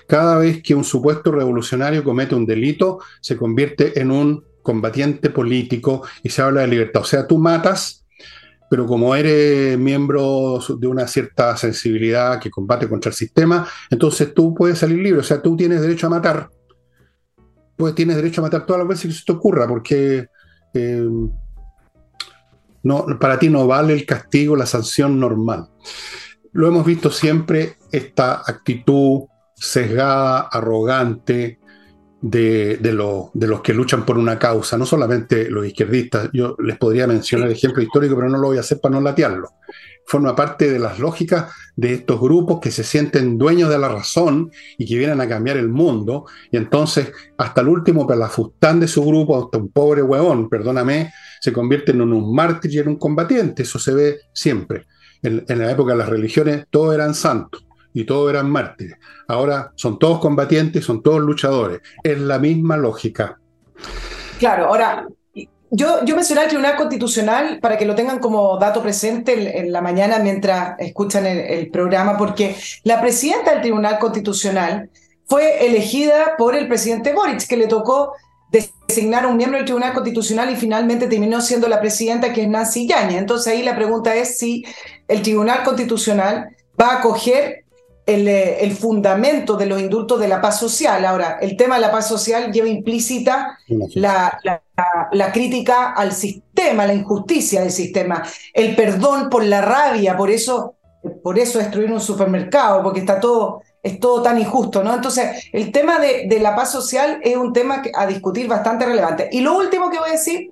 Cada 0.07 0.37
vez 0.37 0.63
que 0.63 0.75
un 0.75 0.83
supuesto 0.83 1.31
revolucionario 1.31 2.03
comete 2.03 2.35
un 2.35 2.45
delito, 2.45 2.99
se 3.19 3.35
convierte 3.35 3.99
en 3.99 4.11
un 4.11 4.45
combatiente 4.61 5.29
político 5.29 6.03
y 6.23 6.29
se 6.29 6.41
habla 6.41 6.61
de 6.61 6.67
libertad. 6.67 7.01
O 7.01 7.05
sea, 7.05 7.27
tú 7.27 7.37
matas 7.37 8.05
pero 8.71 8.85
como 8.85 9.13
eres 9.13 9.77
miembro 9.77 10.57
de 10.79 10.87
una 10.87 11.05
cierta 11.05 11.57
sensibilidad 11.57 12.39
que 12.39 12.49
combate 12.49 12.87
contra 12.87 13.09
el 13.09 13.15
sistema, 13.15 13.67
entonces 13.89 14.33
tú 14.33 14.55
puedes 14.55 14.79
salir 14.79 14.97
libre, 14.99 15.19
o 15.19 15.23
sea, 15.23 15.41
tú 15.41 15.57
tienes 15.57 15.81
derecho 15.81 16.07
a 16.07 16.11
matar, 16.11 16.49
pues 17.75 17.93
tienes 17.95 18.15
derecho 18.15 18.39
a 18.39 18.45
matar 18.45 18.65
todas 18.65 18.79
las 18.79 18.87
veces 18.87 19.07
que 19.07 19.19
se 19.19 19.25
te 19.25 19.33
ocurra, 19.33 19.67
porque 19.67 20.27
eh, 20.73 21.09
no, 22.83 23.05
para 23.19 23.37
ti 23.37 23.49
no 23.49 23.67
vale 23.67 23.91
el 23.91 24.05
castigo, 24.05 24.55
la 24.55 24.65
sanción 24.65 25.19
normal. 25.19 25.67
Lo 26.53 26.69
hemos 26.69 26.85
visto 26.85 27.11
siempre, 27.11 27.75
esta 27.91 28.35
actitud 28.35 29.23
sesgada, 29.53 30.47
arrogante, 30.49 31.59
de, 32.21 32.77
de, 32.77 32.93
los 32.93 33.61
que 33.61 33.73
luchan 33.73 34.05
por 34.05 34.17
una 34.17 34.37
causa, 34.37 34.77
no 34.77 34.85
solamente 34.85 35.49
los 35.49 35.65
izquierdistas, 35.65 36.29
yo 36.31 36.55
les 36.59 36.77
podría 36.77 37.07
mencionar 37.07 37.49
ejemplo 37.49 37.81
histórico, 37.81 38.15
pero 38.15 38.29
no 38.29 38.37
lo 38.37 38.47
voy 38.47 38.57
a 38.57 38.61
hacer 38.61 38.79
para 38.79 38.95
no 38.95 39.01
latearlo. 39.01 39.49
Forma 40.05 40.35
parte 40.35 40.71
de 40.71 40.77
las 40.77 40.99
lógicas 40.99 41.51
de 41.75 41.93
estos 41.93 42.19
grupos 42.19 42.59
que 42.59 42.69
se 42.69 42.83
sienten 42.83 43.37
dueños 43.37 43.69
de 43.69 43.79
la 43.79 43.89
razón 43.89 44.51
y 44.77 44.85
que 44.85 44.97
vienen 44.97 45.19
a 45.19 45.27
cambiar 45.27 45.57
el 45.57 45.69
mundo, 45.69 46.25
y 46.51 46.57
entonces 46.57 47.11
hasta 47.37 47.61
el 47.61 47.69
último 47.69 48.05
pelafustán 48.05 48.79
de 48.79 48.87
su 48.87 49.03
grupo, 49.03 49.43
hasta 49.43 49.57
un 49.57 49.71
pobre 49.71 50.03
huevón, 50.03 50.47
perdóname, 50.47 51.11
se 51.39 51.51
convierten 51.51 52.01
en 52.01 52.13
un 52.13 52.35
mártir 52.35 52.71
y 52.71 52.79
en 52.79 52.89
un 52.89 52.95
combatiente, 52.97 53.63
eso 53.63 53.79
se 53.79 53.93
ve 53.93 54.19
siempre. 54.31 54.85
En, 55.23 55.43
en 55.47 55.59
la 55.59 55.71
época 55.71 55.93
de 55.93 55.99
las 55.99 56.09
religiones 56.09 56.65
todos 56.69 56.93
eran 56.93 57.15
santos 57.15 57.65
y 57.93 58.05
todos 58.05 58.29
eran 58.29 58.49
mártires. 58.49 58.97
Ahora 59.27 59.71
son 59.75 59.99
todos 59.99 60.19
combatientes, 60.19 60.85
son 60.85 61.01
todos 61.01 61.19
luchadores. 61.19 61.81
Es 62.03 62.19
la 62.19 62.39
misma 62.39 62.77
lógica. 62.77 63.39
Claro, 64.39 64.67
ahora, 64.67 65.07
yo, 65.69 66.03
yo 66.03 66.15
mencioné 66.15 66.43
el 66.43 66.47
Tribunal 66.47 66.75
Constitucional 66.75 67.59
para 67.61 67.77
que 67.77 67.85
lo 67.85 67.95
tengan 67.95 68.19
como 68.19 68.57
dato 68.57 68.81
presente 68.81 69.59
en, 69.59 69.71
la 69.71 69.81
mañana 69.81 70.19
mientras 70.19 70.79
escuchan 70.79 71.25
el, 71.25 71.69
programa, 71.69 72.17
porque 72.17 72.55
la 72.83 73.01
presidenta 73.01 73.51
del 73.51 73.61
Tribunal 73.61 73.99
Constitucional 73.99 74.89
fue 75.25 75.65
elegida 75.65 76.35
por 76.37 76.55
el 76.55 76.67
presidente 76.67 77.13
Boric, 77.13 77.47
que 77.47 77.55
le 77.55 77.67
tocó 77.67 78.13
designar 78.51 79.25
un 79.25 79.37
miembro 79.37 79.57
del 79.57 79.65
Tribunal 79.65 79.93
Constitucional 79.93 80.49
y 80.51 80.57
finalmente 80.57 81.07
terminó 81.07 81.39
siendo 81.39 81.69
la 81.69 81.79
presidenta, 81.79 82.33
que 82.33 82.41
es 82.41 82.49
Nancy 82.49 82.85
Yañez. 82.87 83.17
Entonces 83.17 83.53
ahí 83.53 83.63
la 83.63 83.75
pregunta 83.75 84.13
es 84.13 84.37
si 84.37 84.65
el 85.07 85.21
Tribunal 85.21 85.63
Constitucional 85.63 86.49
va 86.79 86.87
a 86.87 86.97
acoger 86.97 87.60
eh, 88.11 88.63
el, 88.63 88.71
fundamento 88.71 89.55
de 89.55 89.65
los 89.65 89.79
indultos 89.79 90.19
de 90.19 90.27
la 90.27 90.41
paz 90.41 90.59
social. 90.59 91.05
Ahora, 91.05 91.37
el 91.41 91.55
tema 91.55 91.75
de 91.75 91.81
la 91.81 91.91
paz 91.91 92.07
social 92.07 92.51
lleva 92.51 92.67
implícita 92.67 93.57
la, 93.95 94.39
la, 95.11 95.31
crítica 95.31 95.91
al 95.91 96.11
sistema, 96.13 96.85
la 96.85 96.93
injusticia 96.93 97.61
del 97.61 97.71
sistema, 97.71 98.23
el 98.53 98.75
perdón 98.75 99.29
por 99.29 99.43
la 99.43 99.61
rabia, 99.61 100.17
por 100.17 100.29
eso, 100.29 100.75
por 101.23 101.39
eso 101.39 101.59
destruir 101.59 101.91
un 101.91 102.01
supermercado, 102.01 102.83
porque 102.83 102.99
está 103.01 103.19
todo 103.19 103.61
es 103.83 103.99
todo 103.99 104.21
tan 104.21 104.39
injusto, 104.39 104.83
¿no? 104.83 104.93
Entonces, 104.93 105.49
el 105.51 105.71
tema 105.71 105.99
de, 105.99 106.27
de 106.27 106.39
la 106.39 106.55
paz 106.55 106.71
social 106.71 107.19
es 107.23 107.35
un 107.35 107.51
tema 107.51 107.81
a 107.95 108.05
discutir 108.05 108.47
bastante 108.47 108.85
relevante. 108.85 109.27
Y 109.31 109.41
lo 109.41 109.57
último 109.57 109.89
que 109.89 109.97
voy 109.97 110.09
a 110.09 110.11
decir, 110.11 110.51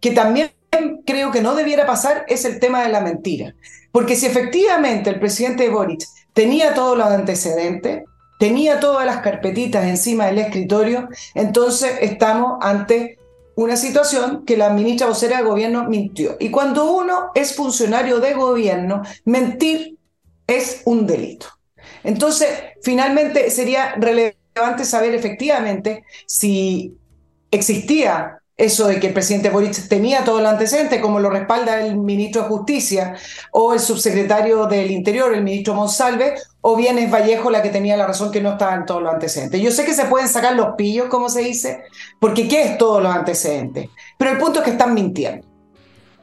que 0.00 0.10
también 0.10 0.50
creo 1.06 1.30
que 1.30 1.40
no 1.40 1.54
debiera 1.54 1.86
pasar, 1.86 2.24
es 2.28 2.44
el 2.44 2.58
tema 2.58 2.82
de 2.82 2.88
la 2.88 3.00
mentira. 3.00 3.54
Porque 3.92 4.16
si 4.16 4.26
efectivamente 4.26 5.10
el 5.10 5.20
presidente 5.20 5.68
Boric 5.68 6.02
tenía 6.34 6.74
todos 6.74 6.98
los 6.98 7.06
antecedentes, 7.06 8.04
tenía 8.38 8.80
todas 8.80 9.06
las 9.06 9.18
carpetitas 9.18 9.84
encima 9.86 10.26
del 10.26 10.38
escritorio, 10.38 11.08
entonces 11.34 11.96
estamos 12.00 12.58
ante 12.60 13.18
una 13.56 13.76
situación 13.76 14.44
que 14.44 14.56
la 14.56 14.70
ministra 14.70 15.06
vocera 15.06 15.38
de 15.38 15.44
gobierno 15.44 15.88
mintió. 15.88 16.36
Y 16.40 16.50
cuando 16.50 16.92
uno 16.92 17.30
es 17.34 17.54
funcionario 17.54 18.18
de 18.20 18.34
gobierno, 18.34 19.02
mentir 19.24 19.96
es 20.46 20.82
un 20.84 21.06
delito. 21.06 21.46
Entonces, 22.02 22.48
finalmente 22.82 23.50
sería 23.50 23.94
relevante 23.94 24.84
saber 24.84 25.14
efectivamente 25.14 26.04
si 26.26 26.96
existía 27.50 28.40
eso 28.56 28.86
de 28.86 29.00
que 29.00 29.08
el 29.08 29.12
presidente 29.12 29.50
Boric 29.50 29.88
tenía 29.88 30.24
todo 30.24 30.38
el 30.38 30.46
antecedente, 30.46 31.00
como 31.00 31.18
lo 31.18 31.28
respalda 31.28 31.84
el 31.84 31.96
ministro 31.96 32.42
de 32.42 32.48
Justicia 32.48 33.16
o 33.50 33.74
el 33.74 33.80
subsecretario 33.80 34.66
del 34.66 34.90
Interior, 34.92 35.34
el 35.34 35.42
ministro 35.42 35.74
Monsalve, 35.74 36.34
o 36.60 36.76
bien 36.76 36.98
es 36.98 37.10
Vallejo 37.10 37.50
la 37.50 37.62
que 37.62 37.70
tenía 37.70 37.96
la 37.96 38.06
razón 38.06 38.30
que 38.30 38.40
no 38.40 38.52
estaban 38.52 38.86
todos 38.86 39.02
los 39.02 39.12
antecedentes. 39.12 39.60
Yo 39.60 39.72
sé 39.72 39.84
que 39.84 39.92
se 39.92 40.04
pueden 40.04 40.28
sacar 40.28 40.54
los 40.54 40.76
pillos, 40.76 41.06
como 41.08 41.28
se 41.28 41.40
dice, 41.40 41.82
porque 42.20 42.46
¿qué 42.46 42.62
es 42.62 42.78
todos 42.78 43.02
los 43.02 43.12
antecedentes? 43.12 43.88
Pero 44.16 44.30
el 44.30 44.38
punto 44.38 44.60
es 44.60 44.64
que 44.64 44.70
están 44.70 44.94
mintiendo. 44.94 45.46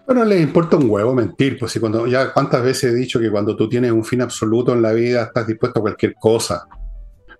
Bueno, 0.05 0.25
les 0.25 0.41
importa 0.41 0.77
un 0.77 0.89
huevo 0.89 1.13
mentir, 1.13 1.59
pues 1.59 1.73
si 1.73 1.79
cuando 1.79 2.07
ya 2.07 2.33
cuántas 2.33 2.63
veces 2.63 2.91
he 2.91 2.95
dicho 2.95 3.19
que 3.19 3.29
cuando 3.29 3.55
tú 3.55 3.69
tienes 3.69 3.91
un 3.91 4.03
fin 4.03 4.21
absoluto 4.21 4.73
en 4.73 4.81
la 4.81 4.93
vida 4.93 5.23
estás 5.23 5.47
dispuesto 5.47 5.79
a 5.79 5.81
cualquier 5.83 6.15
cosa. 6.15 6.65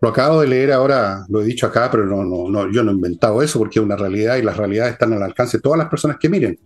Lo 0.01 0.09
acabo 0.09 0.41
de 0.41 0.47
leer 0.47 0.71
ahora, 0.71 1.25
lo 1.29 1.41
he 1.41 1.45
dicho 1.45 1.67
acá, 1.67 1.89
pero 1.91 2.07
no, 2.07 2.23
no, 2.23 2.49
no, 2.49 2.71
yo 2.71 2.83
no 2.83 2.89
he 2.89 2.95
inventado 2.95 3.41
eso 3.43 3.59
porque 3.59 3.77
es 3.77 3.85
una 3.85 3.95
realidad 3.95 4.37
y 4.37 4.41
las 4.41 4.57
realidades 4.57 4.93
están 4.93 5.13
al 5.13 5.21
alcance 5.21 5.57
de 5.57 5.61
todas 5.61 5.77
las 5.77 5.89
personas 5.89 6.17
que 6.19 6.27
miren. 6.27 6.57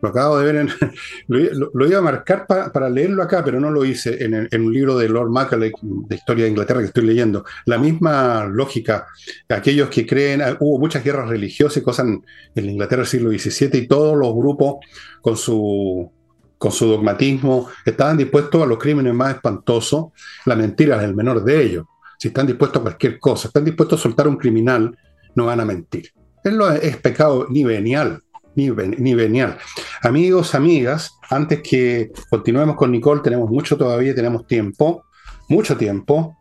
Lo 0.00 0.08
acabo 0.08 0.38
de 0.38 0.44
ver, 0.52 0.56
en, 0.56 0.70
lo, 1.28 1.86
iba 1.86 1.98
a 1.98 2.02
marcar 2.02 2.46
para 2.46 2.88
leerlo 2.88 3.22
acá, 3.22 3.44
pero 3.44 3.60
no 3.60 3.70
lo 3.70 3.84
hice 3.84 4.24
en, 4.24 4.62
un 4.64 4.72
libro 4.72 4.96
de 4.96 5.08
Lord 5.08 5.30
Macaulay 5.30 5.72
de 5.82 6.16
Historia 6.16 6.44
de 6.44 6.50
Inglaterra 6.50 6.80
que 6.80 6.86
estoy 6.86 7.04
leyendo. 7.04 7.44
La 7.66 7.76
misma 7.76 8.46
lógica, 8.46 9.06
aquellos 9.48 9.90
que 9.90 10.06
creen, 10.06 10.40
ah, 10.40 10.56
hubo 10.60 10.78
muchas 10.78 11.04
guerras 11.04 11.28
religiosas 11.28 11.78
y 11.78 11.82
cosas 11.82 12.06
en, 12.06 12.64
Inglaterra 12.64 13.02
del 13.02 13.08
siglo 13.08 13.30
XVII 13.30 13.70
y 13.78 13.86
todos 13.86 14.16
los 14.16 14.34
grupos 14.34 14.76
con 15.20 15.36
su 15.36 16.10
con 16.56 16.72
su 16.72 16.88
dogmatismo, 16.88 17.68
estaban 17.86 18.16
dispuestos 18.16 18.60
a 18.60 18.66
los 18.66 18.78
crímenes 18.78 19.14
más 19.14 19.36
espantosos, 19.36 20.06
la 20.44 20.56
mentira 20.56 20.96
es 20.96 21.04
el 21.04 21.14
menor 21.14 21.44
de 21.44 21.62
ellos 21.62 21.86
si 22.18 22.28
están 22.28 22.46
dispuestos 22.46 22.80
a 22.80 22.82
cualquier 22.82 23.18
cosa, 23.18 23.48
están 23.48 23.64
dispuestos 23.64 24.00
a 24.00 24.02
soltar 24.02 24.26
a 24.26 24.28
un 24.28 24.36
criminal, 24.36 24.96
no 25.34 25.46
van 25.46 25.60
a 25.60 25.64
mentir. 25.64 26.10
Eso 26.42 26.72
es 26.72 26.96
pecado 26.96 27.46
ni 27.48 27.64
venial, 27.64 28.22
ni, 28.54 28.70
ni 28.70 29.14
venial. 29.14 29.56
Amigos, 30.02 30.54
amigas, 30.54 31.12
antes 31.30 31.60
que 31.62 32.10
continuemos 32.28 32.76
con 32.76 32.90
Nicole, 32.90 33.22
tenemos 33.22 33.48
mucho 33.48 33.76
todavía, 33.76 34.14
tenemos 34.14 34.46
tiempo, 34.46 35.04
mucho 35.48 35.76
tiempo, 35.76 36.36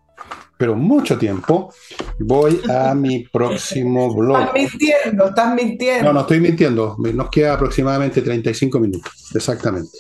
pero 0.58 0.76
mucho 0.76 1.18
tiempo. 1.18 1.72
Voy 2.20 2.60
a 2.70 2.94
mi 2.96 3.28
próximo 3.28 4.14
blog. 4.16 4.40
Estás 4.40 4.54
mintiendo, 4.54 5.28
estás 5.28 5.56
mintiendo. 5.56 6.04
No, 6.06 6.14
no 6.14 6.20
estoy 6.22 6.40
mintiendo. 6.40 6.98
Nos 7.14 7.30
queda 7.30 7.54
aproximadamente 7.54 8.22
35 8.22 8.80
minutos, 8.80 9.32
exactamente. 9.36 9.98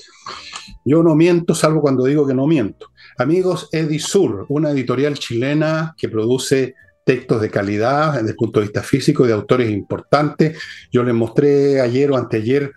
Yo 0.83 1.03
no 1.03 1.15
miento, 1.15 1.53
salvo 1.53 1.81
cuando 1.81 2.05
digo 2.05 2.25
que 2.25 2.33
no 2.33 2.47
miento. 2.47 2.89
Amigos, 3.19 3.69
Edisur, 3.71 4.45
una 4.49 4.69
editorial 4.69 5.15
chilena 5.17 5.95
que 5.97 6.07
produce 6.07 6.75
textos 7.03 7.41
de 7.41 7.49
calidad 7.49 8.13
desde 8.13 8.29
el 8.29 8.35
punto 8.35 8.59
de 8.59 8.67
vista 8.67 8.83
físico 8.83 9.25
de 9.25 9.33
autores 9.33 9.71
importantes. 9.71 10.59
Yo 10.91 11.03
les 11.03 11.15
mostré 11.15 11.81
ayer 11.81 12.11
o 12.11 12.17
anteayer 12.17 12.71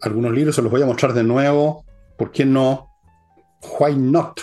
algunos 0.00 0.32
libros, 0.32 0.56
se 0.56 0.62
los 0.62 0.72
voy 0.72 0.82
a 0.82 0.86
mostrar 0.86 1.12
de 1.12 1.22
nuevo. 1.22 1.84
¿Por 2.18 2.32
qué 2.32 2.44
no? 2.44 2.88
Why 3.78 3.94
not? 3.96 4.40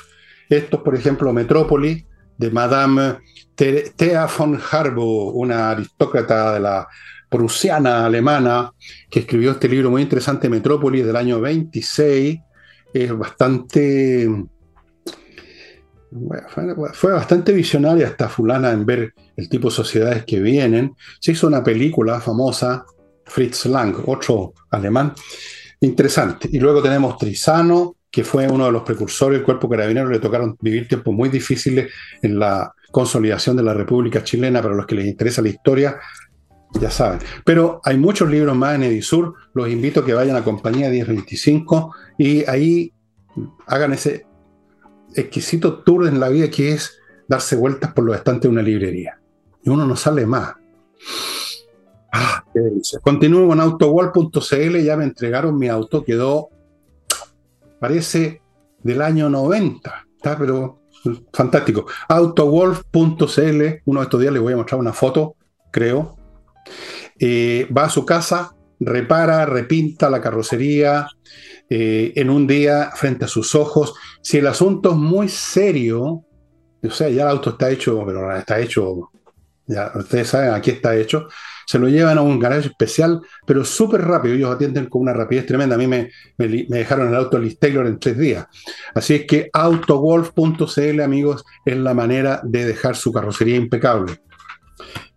Estos, 0.49 0.79
por 0.79 0.95
ejemplo, 0.95 1.34
Metrópoli, 1.34 2.06
de 2.38 2.49
Madame 2.49 3.17
Thea 3.56 4.27
von 4.38 4.58
Harbo, 4.71 5.32
una 5.32 5.71
aristócrata 5.71 6.53
de 6.53 6.60
la 6.62 6.88
prusiana 7.27 8.06
alemana, 8.06 8.71
que 9.10 9.19
escribió 9.19 9.51
este 9.51 9.67
libro 9.67 9.91
muy 9.91 10.03
interesante, 10.03 10.47
Metrópoli, 10.47 11.01
del 11.01 11.17
año 11.17 11.41
26. 11.41 12.39
Es 12.93 13.17
bastante 13.17 14.29
fue, 16.93 17.12
bastante 17.12 17.54
visionaria 17.54 18.08
esta 18.08 18.30
fulana 18.30 18.71
en 18.71 18.86
ver 18.86 19.13
el 19.36 19.49
tipo 19.49 19.69
de 19.69 19.76
sociedades 19.76 20.26
que 20.26 20.39
vienen. 20.39 20.95
Se 21.19 21.32
hizo 21.32 21.47
una 21.47 21.63
película 21.63 22.19
famosa, 22.19 22.86
Fritz 23.26 23.65
Lang, 23.65 23.95
otro 24.06 24.54
alemán, 24.71 25.13
interesante. 25.82 26.49
Y 26.52 26.60
luego 26.60 26.82
tenemos 26.82 27.17
Trizano, 27.17 27.95
que 28.12 28.23
fue 28.23 28.47
uno 28.47 28.65
de 28.65 28.71
los 28.71 28.84
precursores 28.84 29.39
del 29.39 29.45
cuerpo 29.45 29.67
carabinero, 29.67 30.10
le 30.10 30.19
tocaron 30.19 30.56
vivir 30.62 30.88
tiempos 30.88 31.13
muy 31.13 31.30
difíciles 31.30 31.91
en 32.21 32.38
la 32.38 32.73
consolidación 32.91 33.56
de 33.56 33.63
la 33.63 33.73
República 33.73 34.23
Chilena, 34.23 34.62
para 34.62 34.76
los 34.76 34.86
que 34.86 34.95
les 34.95 35.08
interesa 35.08 35.41
la 35.41 35.49
historia, 35.49 35.97
ya 36.80 36.91
saben. 36.91 37.19
Pero 37.43 37.82
hay 37.84 37.97
muchos 37.97 38.30
libros 38.30 38.56
más 38.56 38.76
en 38.76 38.84
Edisur, 38.84 39.34
los 39.54 39.69
invito 39.69 40.02
a 40.02 40.06
que 40.06 40.13
vayan 40.13 40.36
a 40.36 40.43
Compañía 40.43 40.89
1025 40.89 41.95
y 42.19 42.47
ahí 42.47 42.93
hagan 43.65 43.93
ese 43.93 44.26
exquisito 45.15 45.80
tour 45.80 46.08
en 46.08 46.19
la 46.19 46.30
vida 46.30 46.49
que 46.49 46.73
es 46.73 46.99
darse 47.28 47.56
vueltas 47.56 47.93
por 47.93 48.04
los 48.04 48.15
estantes 48.15 48.43
de 48.43 48.49
una 48.49 48.62
librería. 48.62 49.19
Y 49.63 49.69
uno 49.69 49.86
no 49.86 49.95
sale 49.95 50.26
más. 50.26 50.56
Ah, 52.12 52.43
qué 52.54 52.60
delicia. 52.60 52.99
Continúo 52.99 53.47
con 53.47 53.60
autowall.cl, 53.60 54.78
ya 54.80 54.97
me 54.97 55.04
entregaron 55.04 55.58
mi 55.58 55.67
auto, 55.67 56.04
quedó, 56.04 56.49
parece 57.80 58.41
del 58.84 59.02
año 59.02 59.30
90, 59.30 60.08
está 60.15 60.38
pero 60.38 60.80
fantástico. 61.34 61.86
Autowolf.cl, 62.08 63.82
uno 63.86 63.99
de 63.99 64.04
estos 64.04 64.21
días 64.21 64.34
les 64.34 64.41
voy 64.41 64.54
a 64.54 64.58
mostrar 64.58 64.80
una 64.80 64.93
foto, 64.93 65.36
creo. 65.71 66.17
Eh, 67.19 67.67
va 67.76 67.86
a 67.86 67.89
su 67.89 68.06
casa, 68.06 68.56
repara, 68.80 69.45
repinta 69.45 70.10
la 70.10 70.21
carrocería, 70.21 71.08
eh, 71.69 72.13
en 72.15 72.30
un 72.30 72.45
día 72.45 72.91
frente 72.95 73.26
a 73.26 73.28
sus 73.28 73.56
ojos. 73.56 73.95
Si 74.23 74.38
el 74.38 74.47
asunto 74.47 74.91
es 74.91 74.95
muy 74.95 75.27
serio, 75.27 76.23
o 76.81 76.89
sea, 76.89 77.09
ya 77.09 77.23
el 77.23 77.29
auto 77.29 77.51
está 77.51 77.69
hecho, 77.69 78.01
pero 78.05 78.36
está 78.36 78.57
hecho, 78.57 79.12
ya 79.67 79.91
ustedes 79.95 80.29
saben, 80.29 80.53
aquí 80.53 80.71
está 80.71 80.95
hecho, 80.95 81.27
se 81.65 81.77
lo 81.77 81.89
llevan 81.89 82.17
a 82.17 82.21
un 82.21 82.39
garaje 82.39 82.67
especial, 82.67 83.21
pero 83.45 83.65
súper 83.65 84.01
rápido. 84.01 84.36
Ellos 84.36 84.55
atienden 84.55 84.88
con 84.88 85.01
una 85.01 85.13
rapidez 85.13 85.45
tremenda. 85.45 85.75
A 85.75 85.77
mí 85.77 85.88
me, 85.88 86.09
me, 86.38 86.47
dejaron 86.47 87.09
el 87.09 87.15
auto 87.15 87.38
Liz 87.38 87.59
Taylor 87.59 87.86
en 87.86 87.99
tres 87.99 88.17
días. 88.17 88.47
Así 88.95 89.15
es 89.15 89.25
que 89.25 89.49
autowolf.cl, 89.51 91.01
amigos, 91.01 91.43
es 91.65 91.77
la 91.77 91.93
manera 91.93 92.41
de 92.43 92.65
dejar 92.65 92.95
su 92.95 93.12
carrocería 93.12 93.57
impecable. 93.57 94.21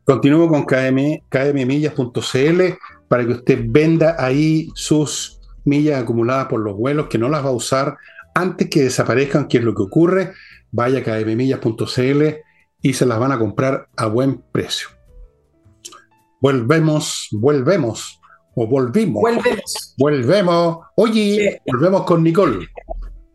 Continúo 0.04 0.48
con 0.48 0.64
KM, 0.64 1.22
kmmillas.cl 1.28 2.60
para 3.08 3.24
que 3.24 3.32
usted 3.32 3.64
venda 3.66 4.16
ahí 4.18 4.68
sus 4.74 5.40
millas 5.64 6.02
acumuladas 6.02 6.46
por 6.46 6.60
los 6.60 6.76
vuelos 6.76 7.06
que 7.08 7.18
no 7.18 7.28
las 7.28 7.44
va 7.44 7.48
a 7.48 7.52
usar 7.52 7.96
antes 8.36 8.68
que 8.68 8.82
desaparezcan, 8.82 9.48
¿qué 9.48 9.58
es 9.58 9.64
lo 9.64 9.74
que 9.74 9.82
ocurre? 9.82 10.32
Vaya 10.70 10.98
a 10.98 11.02
kmmillas.cl 11.02 12.22
y 12.82 12.92
se 12.92 13.06
las 13.06 13.18
van 13.18 13.32
a 13.32 13.38
comprar 13.38 13.88
a 13.96 14.06
buen 14.06 14.42
precio. 14.52 14.88
Volvemos, 16.40 17.28
volvemos, 17.32 18.20
o 18.54 18.66
volvimos. 18.66 19.22
Volvemos. 19.22 19.94
Volvemos. 19.96 20.78
Oye, 20.96 21.62
volvemos 21.66 22.04
con 22.04 22.22
Nicole. 22.22 22.68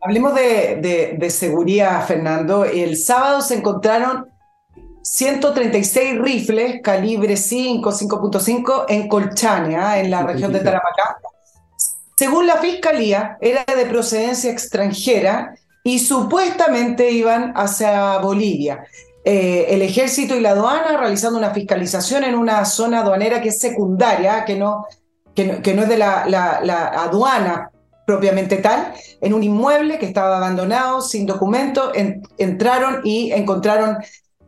Hablemos 0.00 0.36
de, 0.36 1.16
de, 1.18 1.30
seguridad, 1.30 2.06
Fernando. 2.06 2.64
El 2.64 2.96
sábado 2.96 3.40
se 3.40 3.56
encontraron 3.56 4.26
136 5.02 6.20
rifles 6.20 6.80
calibre 6.80 7.36
5, 7.36 7.90
5.5 7.90 8.84
en 8.88 9.08
Colchania, 9.08 9.98
en 9.98 10.12
la 10.12 10.22
región 10.22 10.52
de 10.52 10.60
Tarapacá 10.60 11.18
según 12.16 12.46
la 12.46 12.56
fiscalía, 12.58 13.36
era 13.40 13.64
de 13.64 13.86
procedencia 13.86 14.50
extranjera 14.50 15.54
y 15.82 15.98
supuestamente 15.98 17.10
iban 17.10 17.52
hacia 17.56 18.18
Bolivia. 18.18 18.84
Eh, 19.24 19.66
el 19.68 19.82
ejército 19.82 20.34
y 20.34 20.40
la 20.40 20.50
aduana 20.50 20.96
realizando 20.96 21.38
una 21.38 21.50
fiscalización 21.50 22.24
en 22.24 22.34
una 22.34 22.64
zona 22.64 23.00
aduanera 23.00 23.40
que 23.40 23.50
es 23.50 23.58
secundaria, 23.58 24.44
que 24.44 24.56
no, 24.56 24.86
que 25.34 25.44
no, 25.74 25.82
es 25.82 25.88
de 25.88 25.96
la, 25.96 26.92
aduana 26.96 27.70
propiamente 28.04 28.56
tal, 28.56 28.92
en 29.20 29.32
un 29.32 29.42
inmueble 29.42 29.98
que 29.98 30.06
estaba 30.06 30.36
abandonado, 30.36 31.00
sin 31.00 31.24
documento, 31.24 31.92
entraron 32.36 33.00
y 33.04 33.32
encontraron 33.32 33.98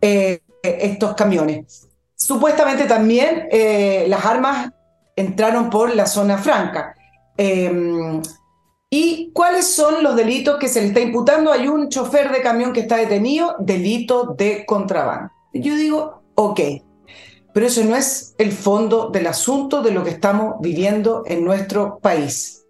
eh, 0.00 0.40
estos 0.62 1.14
camiones. 1.14 1.86
Supuestamente 2.16 2.84
también 2.84 3.48
eh, 3.50 4.06
las 4.08 4.24
armas 4.24 4.70
entraron 5.14 5.70
por 5.70 5.94
la 5.94 6.06
zona 6.06 6.38
franca. 6.38 6.94
Em, 7.36 8.22
¿Y 8.96 9.32
cuáles 9.32 9.74
son 9.74 10.04
los 10.04 10.14
delitos 10.14 10.56
que 10.58 10.68
se 10.68 10.80
le 10.80 10.86
está 10.86 11.00
imputando? 11.00 11.50
Hay 11.50 11.66
un 11.66 11.88
chofer 11.88 12.30
de 12.30 12.42
camión 12.42 12.72
que 12.72 12.78
está 12.78 12.96
detenido, 12.96 13.56
delito 13.58 14.36
de 14.38 14.64
contrabando. 14.64 15.32
Yo 15.52 15.74
digo, 15.74 16.22
ok, 16.36 16.60
pero 17.52 17.66
eso 17.66 17.82
no 17.82 17.96
es 17.96 18.36
el 18.38 18.52
fondo 18.52 19.10
del 19.10 19.26
asunto 19.26 19.82
de 19.82 19.90
lo 19.90 20.04
que 20.04 20.10
estamos 20.10 20.60
viviendo 20.60 21.24
en 21.26 21.44
nuestro 21.44 21.98
país. 21.98 22.66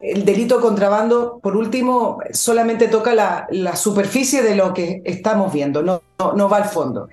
El 0.00 0.24
delito 0.24 0.56
de 0.56 0.62
contrabando, 0.62 1.38
por 1.42 1.54
último, 1.54 2.20
solamente 2.32 2.88
toca 2.88 3.14
la, 3.14 3.76
superficie 3.76 4.42
de 4.42 4.54
lo 4.54 4.72
que 4.72 5.02
estamos 5.04 5.52
viendo, 5.52 5.82
no, 5.82 6.00
no 6.18 6.48
va 6.48 6.56
al 6.56 6.70
fondo. 6.70 7.10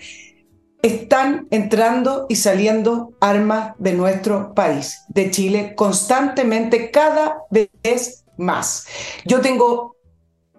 Están 0.82 1.48
entrando 1.52 2.26
y 2.30 2.36
saliendo 2.36 3.14
armas 3.20 3.74
de 3.78 3.94
nuestro 3.94 4.54
país, 4.54 5.04
de 5.10 5.30
Chile, 5.30 5.74
constantemente, 5.76 6.90
cada 6.92 7.44
vez 7.52 8.26
más. 8.38 8.88
Yo 9.26 9.42
tengo 9.42 9.96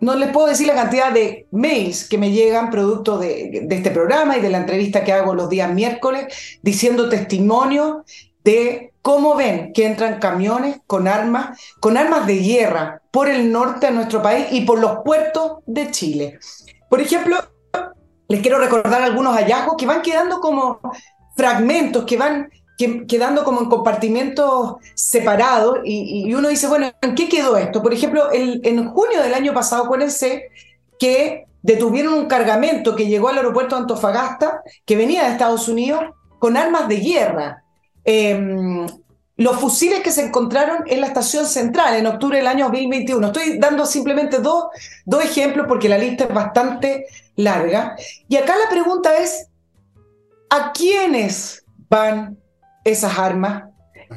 no 0.03 0.17
les 0.17 0.33
puedo 0.33 0.49
decir 0.49 0.67
la 0.67 0.75
cantidad 0.75 1.13
de 1.13 1.47
mails 1.53 2.09
que 2.09 2.19
me 2.19 2.33
llegan 2.33 2.71
producto 2.71 3.19
de, 3.19 3.69
este 3.71 3.93
programa 3.93 4.37
y 4.37 4.41
de 4.41 4.51
la 4.51 4.59
entrevista 4.59 5.05
que 5.05 5.13
hago 5.13 5.33
los 5.33 5.49
días 5.49 5.73
miércoles, 5.73 6.59
diciendo 6.61 7.09
testimonio 7.09 8.05
de 8.43 8.93
cómo 9.01 9.37
ven 9.37 9.73
que 9.73 9.87
entran 9.87 10.19
camiones 10.19 10.81
con 10.89 11.07
armas, 11.07 11.57
con 11.79 11.97
armas 11.97 12.27
de 12.27 12.39
guerra 12.39 13.01
por 13.13 13.29
el 13.29 13.53
norte 13.53 13.87
de 13.87 13.93
nuestro 13.93 14.21
país 14.21 14.47
y 14.51 14.63
por 14.63 14.81
los 14.81 14.99
puertos 15.05 15.59
de 15.67 15.93
Chile. 15.93 16.41
Por 16.91 17.01
ejemplo, 17.01 17.37
les 18.33 18.41
quiero 18.41 18.59
recordar 18.59 19.03
algunos 19.03 19.37
hallazgos 19.37 19.75
que 19.77 19.85
van 19.85 20.01
quedando 20.01 20.41
como 20.41 20.81
fragmentos, 21.37 22.05
que 22.07 22.17
van 22.17 22.49
quedando 23.07 23.45
como 23.45 23.61
en 23.61 23.69
compartimentos 23.69 24.77
separados 24.95 25.81
y, 25.85 26.33
uno 26.33 26.49
dice, 26.49 26.67
bueno, 26.67 26.91
¿en 27.03 27.15
qué 27.15 27.29
quedó 27.29 27.59
esto? 27.59 27.83
Por 27.83 27.93
ejemplo, 27.93 28.31
en 28.33 28.89
junio 28.89 29.23
del 29.23 29.35
año 29.35 29.53
pasado, 29.53 29.85
acuérdense 29.85 30.49
que 30.99 31.45
detuvieron 31.61 32.15
un 32.15 32.27
cargamento 32.27 32.97
que 32.97 33.07
llegó 33.07 33.29
al 33.29 33.37
aeropuerto 33.37 33.77
de 33.77 33.83
Antofagasta, 33.83 34.63
que 34.87 34.97
venía 34.97 35.25
de 35.25 35.33
Estados 35.33 35.69
Unidos, 35.69 36.03
con 36.39 36.57
armas 36.57 36.89
de 36.89 36.97
guerra. 36.97 37.65
Em, 38.03 38.87
los 39.37 39.57
fusiles 39.59 40.01
que 40.01 40.11
se 40.11 40.25
encontraron 40.25 40.85
en 40.87 41.03
la 41.03 41.09
estación 41.09 41.45
central 41.45 41.97
en 41.97 42.07
octubre 42.07 42.39
del 42.39 42.47
año 42.47 42.65
2021. 42.65 43.27
Estoy 43.27 43.59
dando 43.59 43.85
simplemente 43.85 44.39
dos, 44.39 44.69
dos 45.05 45.23
ejemplos 45.23 45.67
porque 45.69 45.91
la 45.91 45.99
lista 45.99 46.25
es 46.25 46.33
bastante 46.33 47.07
larga. 47.37 47.97
Y 48.29 48.37
acá 48.37 48.55
la 48.57 48.69
pregunta 48.69 49.17
es, 49.19 49.49
¿a 50.51 50.73
quiénes 50.73 51.63
van 51.89 52.39
esas 52.85 53.19
armas, 53.19 53.65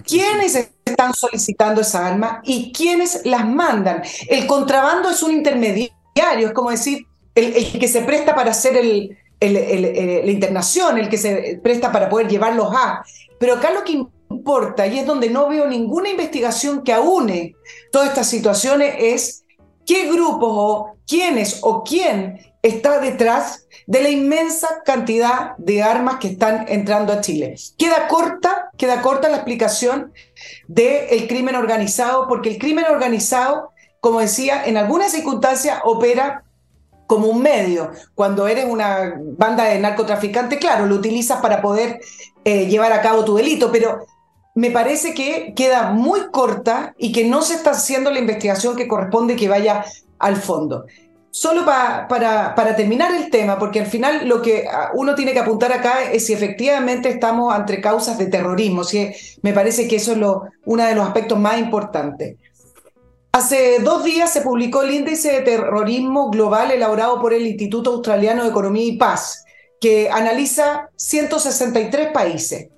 quiénes 0.06 0.56
están 0.86 1.14
solicitando 1.14 1.82
esas 1.82 2.02
armas 2.02 2.40
y 2.44 2.72
quiénes 2.72 3.26
las 3.26 3.46
mandan. 3.46 4.02
El 4.28 4.48
contrabando 4.48 5.10
es 5.10 5.22
un 5.24 5.32
intermediario, 5.32 5.92
es 6.48 6.54
como 6.54 6.72
decir, 6.72 7.06
el, 7.34 7.80
que 7.80 7.88
se 7.88 8.02
presta 8.02 8.34
para 8.34 8.52
hacer 8.52 8.78
el, 8.78 9.18
la 9.42 10.32
internación, 10.32 10.98
el 10.98 11.10
que 11.10 11.18
se 11.18 11.60
presta 11.62 11.92
para 11.92 12.10
poder 12.10 12.28
llevarlos 12.28 12.70
a. 12.74 13.04
Pero 13.40 13.56
acá 13.56 13.72
lo 13.72 13.84
que 13.84 14.04
importa, 14.30 14.88
y 14.88 15.00
es 15.00 15.06
donde 15.06 15.30
no 15.30 15.50
veo 15.50 15.68
ninguna 15.68 16.10
investigación 16.10 16.84
que 16.84 16.94
aúne 16.94 17.56
todas 17.92 18.10
estas 18.10 18.30
situaciones, 18.30 18.96
es 18.98 19.44
qué 19.86 20.10
grupos 20.10 20.50
o 20.52 20.96
quiénes 21.06 21.60
o 21.62 21.84
quién 21.84 22.40
está 22.66 23.00
detrás 23.00 23.68
de 23.86 24.02
la 24.02 24.10
inmensa 24.10 24.82
cantidad 24.84 25.56
de 25.58 25.84
armas 25.84 26.16
que 26.16 26.30
están 26.30 26.66
entrando 26.68 27.14
a 27.14 27.22
Chile. 27.22 27.56
Queda 27.78 28.08
corta, 28.08 28.72
queda 28.76 29.04
corta 29.04 29.30
la 29.30 29.38
explicación 29.38 30.12
del 30.68 31.28
crimen 31.28 31.56
organizado, 31.56 32.28
porque 32.28 32.50
el 32.50 32.58
crimen 32.58 32.86
organizado, 32.90 33.72
como 34.00 34.20
decía, 34.20 34.66
en 34.66 34.78
algunas 34.78 35.12
circunstancias 35.12 35.80
opera 35.84 36.44
como 37.06 37.28
un 37.28 37.44
medio. 37.44 37.92
Cuando 38.16 38.48
eres 38.48 38.66
una 38.66 39.14
banda 39.38 39.66
de 39.66 39.80
narcotraficantes, 39.80 40.58
claro, 40.58 40.88
lo 40.88 40.96
utilizas 40.96 41.40
para 41.42 41.62
poder 41.62 42.00
eh, 42.46 42.66
llevar 42.66 42.94
a 42.94 43.02
cabo 43.02 43.24
tu 43.24 43.36
delito, 43.36 43.72
pero 43.72 44.08
me 44.56 44.72
parece 44.72 45.14
que 45.14 45.54
queda 45.56 45.92
muy 45.92 46.32
corta 46.32 46.96
y 46.98 47.12
que 47.12 47.26
no 47.26 47.44
se 47.44 47.54
está 47.54 47.72
haciendo 47.72 48.10
la 48.10 48.20
investigación 48.20 48.76
que 48.76 48.88
corresponde 48.88 49.36
que 49.36 49.50
vaya 49.50 49.86
al 50.18 50.38
fondo. 50.38 50.86
Solo 51.38 51.66
para, 51.66 52.56
para 52.56 52.76
terminar 52.78 53.14
el 53.14 53.30
tema, 53.30 53.60
porque 53.60 53.82
al 53.82 53.88
final 53.88 54.26
lo 54.26 54.42
que 54.42 54.70
ah, 54.72 54.92
uno 54.94 55.16
tiene 55.16 55.34
que 55.34 55.40
apuntar 55.40 55.74
acá 55.74 56.10
es 56.10 56.28
si 56.28 56.32
efectivamente 56.32 57.10
estamos 57.10 57.54
ante 57.54 57.82
causas 57.82 58.18
de 58.18 58.28
terrorismo, 58.28 58.86
si 58.86 59.12
me 59.42 59.52
parece 59.52 59.86
que 59.86 59.98
eso 59.98 60.14
es 60.14 60.18
lo, 60.18 60.44
uno 60.64 60.86
de 60.86 60.96
los 60.96 61.06
aspectos 61.06 61.38
más 61.38 61.60
importantes. 61.60 62.38
Hace 63.34 63.80
dos 63.80 64.06
días 64.06 64.32
se 64.32 64.44
publicó 64.44 64.84
el 64.84 64.94
índice 64.94 65.34
de 65.34 65.42
terrorismo 65.42 66.30
global 66.30 66.72
elaborado 66.72 67.20
por 67.20 67.34
el 67.34 67.46
Instituto 67.46 67.92
Australiano 67.92 68.44
de 68.44 68.52
Economía 68.52 68.86
y 68.86 68.96
Paz, 68.96 69.44
que 69.82 70.10
analiza 70.10 70.90
163 70.96 72.14
países. 72.14 72.70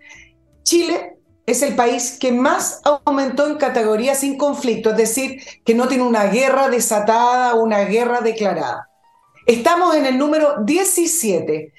Chile 0.64 1.17
es 1.48 1.62
el 1.62 1.76
país 1.76 2.18
que 2.20 2.34
más 2.34 2.82
aumentó 2.84 3.48
en 3.48 3.56
categoría 3.56 4.16
sin 4.16 4.38
conflicto, 4.38 4.92
es 4.92 4.98
decir, 4.98 5.42
que 5.64 5.74
no 5.74 5.88
tiene 5.88 6.04
una 6.04 6.26
guerra 6.26 6.68
desatada, 6.68 7.56
una 7.56 7.86
guerra 7.86 8.20
declarada. 8.20 8.90
Estamos 9.46 9.96
en 9.96 10.06
el 10.06 10.18
número 10.18 10.58
17. 10.66 11.74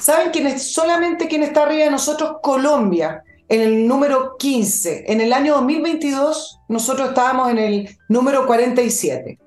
¿Saben 0.00 0.32
quién 0.32 0.48
es? 0.48 0.74
Solamente 0.74 1.28
quién 1.28 1.44
está 1.44 1.62
arriba 1.62 1.84
de 1.84 1.92
nosotros? 1.92 2.38
Colombia, 2.42 3.22
en 3.48 3.60
el 3.60 3.86
número 3.86 4.36
15. 4.36 5.04
En 5.06 5.20
el 5.20 5.32
año 5.32 5.54
2022 5.54 6.62
nosotros 6.68 7.10
estábamos 7.10 7.50
en 7.52 7.58
el 7.58 7.98
número 8.08 8.48
47. 8.48 9.38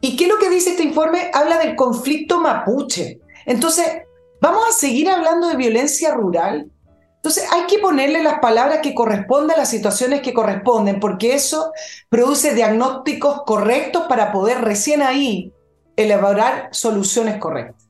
¿Y 0.00 0.16
qué 0.16 0.24
es 0.24 0.30
lo 0.30 0.40
que 0.40 0.50
dice 0.50 0.70
este 0.70 0.82
informe? 0.82 1.30
Habla 1.32 1.58
del 1.58 1.76
conflicto 1.76 2.40
mapuche. 2.40 3.20
Entonces, 3.46 3.86
¿vamos 4.40 4.64
a 4.68 4.72
seguir 4.72 5.08
hablando 5.08 5.48
de 5.48 5.56
violencia 5.56 6.14
rural? 6.14 6.68
Entonces 7.28 7.52
hay 7.52 7.66
que 7.66 7.78
ponerle 7.78 8.22
las 8.22 8.38
palabras 8.38 8.78
que 8.82 8.94
corresponden 8.94 9.50
a 9.50 9.58
las 9.58 9.68
situaciones 9.68 10.22
que 10.22 10.32
corresponden, 10.32 10.98
porque 10.98 11.34
eso 11.34 11.72
produce 12.08 12.54
diagnósticos 12.54 13.42
correctos 13.44 14.04
para 14.08 14.32
poder 14.32 14.62
recién 14.62 15.02
ahí 15.02 15.52
elaborar 15.94 16.70
soluciones 16.72 17.36
correctas. 17.36 17.86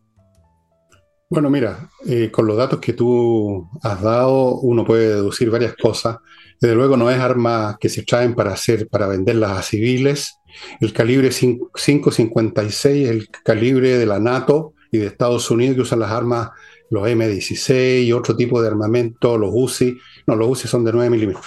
Bueno, 1.30 1.50
mira, 1.50 1.88
eh, 2.04 2.32
con 2.32 2.48
los 2.48 2.56
datos 2.56 2.80
que 2.80 2.94
tú 2.94 3.68
has 3.80 4.02
dado, 4.02 4.56
uno 4.56 4.84
puede 4.84 5.06
deducir 5.06 5.50
varias 5.50 5.76
cosas. 5.76 6.16
Desde 6.60 6.74
luego 6.74 6.96
no 6.96 7.08
es 7.08 7.20
armas 7.20 7.76
que 7.78 7.88
se 7.88 8.02
traen 8.02 8.34
para 8.34 8.54
hacer, 8.54 8.88
para 8.88 9.06
venderlas 9.06 9.52
a 9.52 9.62
civiles. 9.62 10.34
El 10.80 10.92
calibre 10.92 11.28
5.56 11.28 13.04
es 13.04 13.10
el 13.10 13.28
calibre 13.44 13.98
de 13.98 14.06
la 14.06 14.18
NATO 14.18 14.72
y 14.90 14.98
de 14.98 15.06
Estados 15.06 15.48
Unidos 15.48 15.76
que 15.76 15.82
usan 15.82 16.00
las 16.00 16.10
armas 16.10 16.50
los 16.90 17.06
M16 17.06 18.04
y 18.04 18.12
otro 18.12 18.36
tipo 18.36 18.60
de 18.60 18.68
armamento, 18.68 19.36
los 19.36 19.50
UCI, 19.52 19.98
no, 20.26 20.36
los 20.36 20.48
UCI 20.48 20.68
son 20.68 20.84
de 20.84 20.92
9 20.92 21.10
milímetros. 21.10 21.44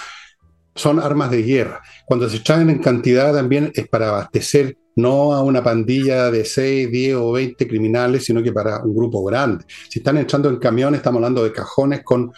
Son 0.74 1.00
armas 1.00 1.30
de 1.30 1.42
guerra. 1.42 1.82
Cuando 2.06 2.28
se 2.28 2.40
traen 2.40 2.70
en 2.70 2.78
cantidad 2.78 3.34
también 3.34 3.70
es 3.74 3.88
para 3.88 4.08
abastecer 4.08 4.76
no 4.96 5.32
a 5.32 5.42
una 5.42 5.62
pandilla 5.62 6.30
de 6.30 6.44
6, 6.44 6.90
10 6.90 7.14
o 7.16 7.32
20 7.32 7.66
criminales, 7.66 8.24
sino 8.24 8.42
que 8.42 8.52
para 8.52 8.82
un 8.82 8.94
grupo 8.94 9.24
grande. 9.24 9.64
Si 9.88 9.98
están 9.98 10.18
entrando 10.18 10.48
en 10.48 10.56
camiones, 10.56 10.98
estamos 10.98 11.18
hablando 11.18 11.44
de 11.44 11.52
cajones 11.52 12.02
con, 12.02 12.32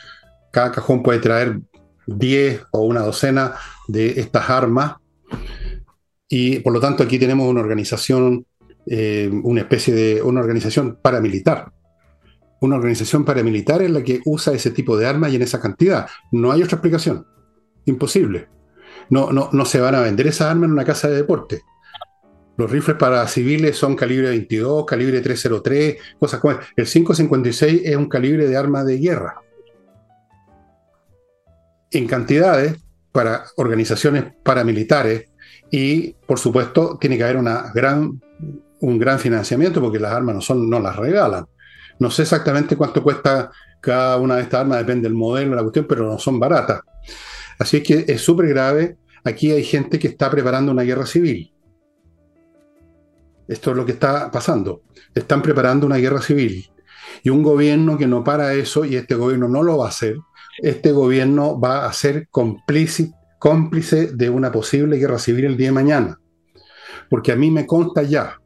cada 0.50 0.70
cajón 0.70 1.02
puede 1.02 1.18
traer 1.18 1.60
10 2.06 2.62
o 2.72 2.82
una 2.82 3.00
docena 3.00 3.54
de 3.88 4.20
estas 4.20 4.48
armas. 4.50 4.96
Y 6.28 6.60
por 6.60 6.72
lo 6.72 6.80
tanto 6.80 7.02
aquí 7.02 7.18
tenemos 7.18 7.48
una 7.48 7.60
organización, 7.60 8.46
eh, 8.86 9.30
una 9.42 9.60
especie 9.60 9.94
de, 9.94 10.22
una 10.22 10.40
organización 10.40 10.98
paramilitar 11.02 11.72
una 12.60 12.76
organización 12.76 13.24
paramilitar 13.24 13.82
en 13.82 13.94
la 13.94 14.02
que 14.02 14.20
usa 14.24 14.54
ese 14.54 14.70
tipo 14.70 14.96
de 14.96 15.06
armas 15.06 15.32
y 15.32 15.36
en 15.36 15.42
esa 15.42 15.60
cantidad. 15.60 16.06
No 16.32 16.52
hay 16.52 16.62
otra 16.62 16.76
explicación. 16.76 17.26
Imposible. 17.84 18.48
No, 19.10 19.32
no, 19.32 19.50
no 19.52 19.64
se 19.64 19.80
van 19.80 19.94
a 19.94 20.00
vender 20.00 20.26
esas 20.26 20.48
armas 20.48 20.68
en 20.68 20.72
una 20.72 20.84
casa 20.84 21.08
de 21.08 21.16
deporte. 21.16 21.62
Los 22.56 22.70
rifles 22.70 22.96
para 22.96 23.26
civiles 23.26 23.76
son 23.76 23.96
calibre 23.96 24.28
22, 24.28 24.86
calibre 24.86 25.20
303, 25.20 25.96
cosas 26.18 26.40
como... 26.40 26.54
El 26.76 26.86
556 26.86 27.82
es 27.84 27.96
un 27.96 28.08
calibre 28.08 28.46
de 28.46 28.56
arma 28.56 28.84
de 28.84 28.98
guerra. 28.98 29.40
En 31.90 32.06
cantidades 32.06 32.76
para 33.10 33.44
organizaciones 33.56 34.24
paramilitares 34.42 35.30
y, 35.70 36.12
por 36.26 36.38
supuesto, 36.38 36.96
tiene 37.00 37.16
que 37.16 37.24
haber 37.24 37.36
una 37.36 37.72
gran, 37.74 38.20
un 38.80 38.98
gran 38.98 39.18
financiamiento 39.18 39.80
porque 39.80 39.98
las 39.98 40.12
armas 40.12 40.36
no, 40.36 40.40
son, 40.40 40.70
no 40.70 40.78
las 40.78 40.96
regalan. 40.96 41.46
No 41.98 42.10
sé 42.10 42.22
exactamente 42.22 42.76
cuánto 42.76 43.02
cuesta 43.02 43.50
cada 43.80 44.16
una 44.16 44.36
de 44.36 44.42
estas 44.42 44.62
armas, 44.62 44.78
depende 44.78 45.08
del 45.08 45.16
modelo, 45.16 45.54
la 45.54 45.62
cuestión, 45.62 45.86
pero 45.88 46.06
no 46.06 46.18
son 46.18 46.40
baratas. 46.40 46.80
Así 47.58 47.82
que 47.82 48.04
es 48.08 48.20
súper 48.20 48.48
grave. 48.48 48.96
Aquí 49.24 49.50
hay 49.50 49.64
gente 49.64 49.98
que 49.98 50.08
está 50.08 50.30
preparando 50.30 50.72
una 50.72 50.82
guerra 50.82 51.06
civil. 51.06 51.52
Esto 53.46 53.70
es 53.70 53.76
lo 53.76 53.84
que 53.84 53.92
está 53.92 54.30
pasando. 54.30 54.82
Están 55.14 55.42
preparando 55.42 55.86
una 55.86 55.96
guerra 55.96 56.20
civil. 56.20 56.70
Y 57.22 57.30
un 57.30 57.42
gobierno 57.42 57.96
que 57.96 58.06
no 58.06 58.24
para 58.24 58.54
eso, 58.54 58.84
y 58.84 58.96
este 58.96 59.14
gobierno 59.14 59.48
no 59.48 59.62
lo 59.62 59.78
va 59.78 59.86
a 59.86 59.90
hacer, 59.90 60.16
este 60.58 60.92
gobierno 60.92 61.58
va 61.60 61.86
a 61.86 61.92
ser 61.92 62.28
cómplice, 62.30 63.12
cómplice 63.38 64.12
de 64.12 64.30
una 64.30 64.50
posible 64.50 64.96
guerra 64.96 65.18
civil 65.18 65.46
el 65.46 65.56
día 65.56 65.68
de 65.68 65.72
mañana. 65.72 66.20
Porque 67.08 67.32
a 67.32 67.36
mí 67.36 67.50
me 67.50 67.66
consta 67.66 68.02
ya, 68.02 68.40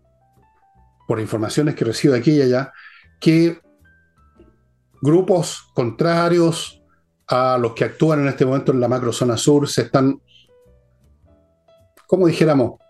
por 1.07 1.21
informaciones 1.21 1.75
que 1.75 1.85
recibo 1.85 2.15
aquí 2.15 2.33
y 2.33 2.43
allá, 2.43 2.73
que 3.21 3.61
grupos 5.01 5.71
contrarios 5.75 6.83
a 7.27 7.59
los 7.59 7.73
que 7.75 7.85
actúan 7.85 8.21
en 8.21 8.29
este 8.29 8.47
momento 8.47 8.73
en 8.73 8.81
la 8.81 8.89
macrozona 8.89 9.37
sur 9.37 9.69
se 9.69 9.83
están, 9.83 10.21
como 12.07 12.27
dijéramos, 12.27 12.81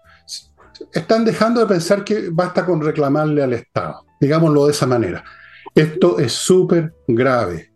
están 0.92 1.24
dejando 1.24 1.60
de 1.60 1.66
pensar 1.66 2.04
que 2.04 2.28
basta 2.30 2.64
con 2.64 2.80
reclamarle 2.80 3.42
al 3.42 3.52
Estado, 3.52 4.04
digámoslo 4.20 4.66
de 4.66 4.72
esa 4.72 4.86
manera. 4.86 5.24
Esto 5.74 6.18
es 6.18 6.32
súper 6.32 6.94
grave. 7.06 7.72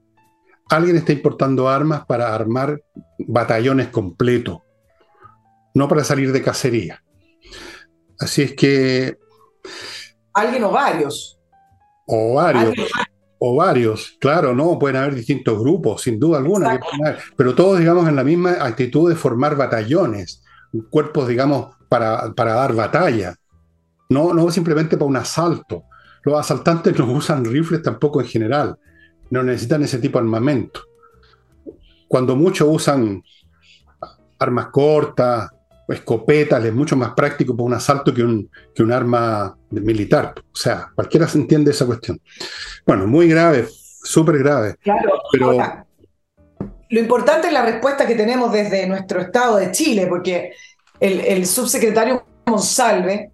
Alguien 0.71 0.97
está 0.97 1.13
importando 1.13 1.69
armas 1.69 2.07
para 2.07 2.35
armar 2.35 2.81
batallones 3.19 3.89
completos, 3.89 4.61
no 5.75 5.89
para 5.89 6.05
salir 6.05 6.33
de 6.33 6.43
cacería. 6.43 7.03
Así 8.19 8.43
es 8.43 8.55
que... 8.55 9.19
Alguien 10.33 10.65
o 10.65 10.71
varios. 10.71 11.42
O 12.15 12.35
varios. 12.35 12.75
O 13.39 13.57
varios, 13.57 14.17
claro, 14.21 14.55
no, 14.55 14.79
pueden 14.79 14.97
haber 14.97 15.15
distintos 15.15 15.59
grupos, 15.59 16.03
sin 16.03 16.21
duda 16.21 16.39
alguna, 16.39 16.79
pero 17.37 17.57
todos, 17.57 17.81
digamos, 17.81 18.07
en 18.07 18.15
la 18.15 18.23
misma 18.23 18.53
actitud 18.61 19.09
de 19.09 19.17
formar 19.17 19.57
batallones, 19.57 20.45
cuerpos, 20.91 21.27
digamos, 21.27 21.75
para, 21.89 22.33
para 22.35 22.55
dar 22.55 22.73
batalla, 22.75 23.35
no, 24.11 24.33
no 24.33 24.49
simplemente 24.51 24.97
para 24.97 25.09
un 25.09 25.17
asalto. 25.17 25.85
Los 26.23 26.39
asaltantes 26.39 26.97
no 26.97 27.07
usan 27.13 27.45
rifles 27.45 27.83
tampoco 27.83 28.21
en 28.21 28.29
general, 28.29 28.79
no 29.31 29.43
necesitan 29.43 29.83
ese 29.83 29.99
tipo 29.99 30.19
de 30.19 30.25
armamento. 30.25 30.83
Cuando 32.07 32.37
muchos 32.37 32.69
usan 32.71 33.23
armas 34.39 34.67
cortas, 34.67 35.51
escopetas, 35.93 36.65
es 36.65 36.73
mucho 36.73 36.97
más 36.97 37.13
práctico 37.15 37.57
para 37.57 37.67
un 37.67 37.75
asalto 37.75 38.13
que 38.13 38.23
un, 38.23 38.51
que 38.75 38.83
un 38.83 38.93
arma 38.93 39.57
militar. 39.71 40.35
O 40.37 40.57
sea, 40.57 40.91
cualquiera 40.95 41.29
se 41.29 41.39
entiende 41.39 41.71
esa 41.71 41.87
cuestión. 41.87 42.21
Bueno, 42.87 43.07
muy 43.07 43.29
grave, 43.29 43.67
súper 43.69 44.39
grave. 44.39 44.77
Claro, 44.83 45.13
pero... 45.31 45.53
lo 46.89 47.01
importante 47.01 47.49
es 47.49 47.53
la 47.53 47.65
respuesta 47.65 48.07
que 48.07 48.15
tenemos 48.15 48.53
desde 48.53 48.87
nuestro 48.87 49.21
estado 49.21 49.57
de 49.57 49.71
Chile, 49.71 50.07
porque 50.07 50.53
el, 51.01 51.47
subsecretario 51.47 52.25
Monsalve, 52.47 53.31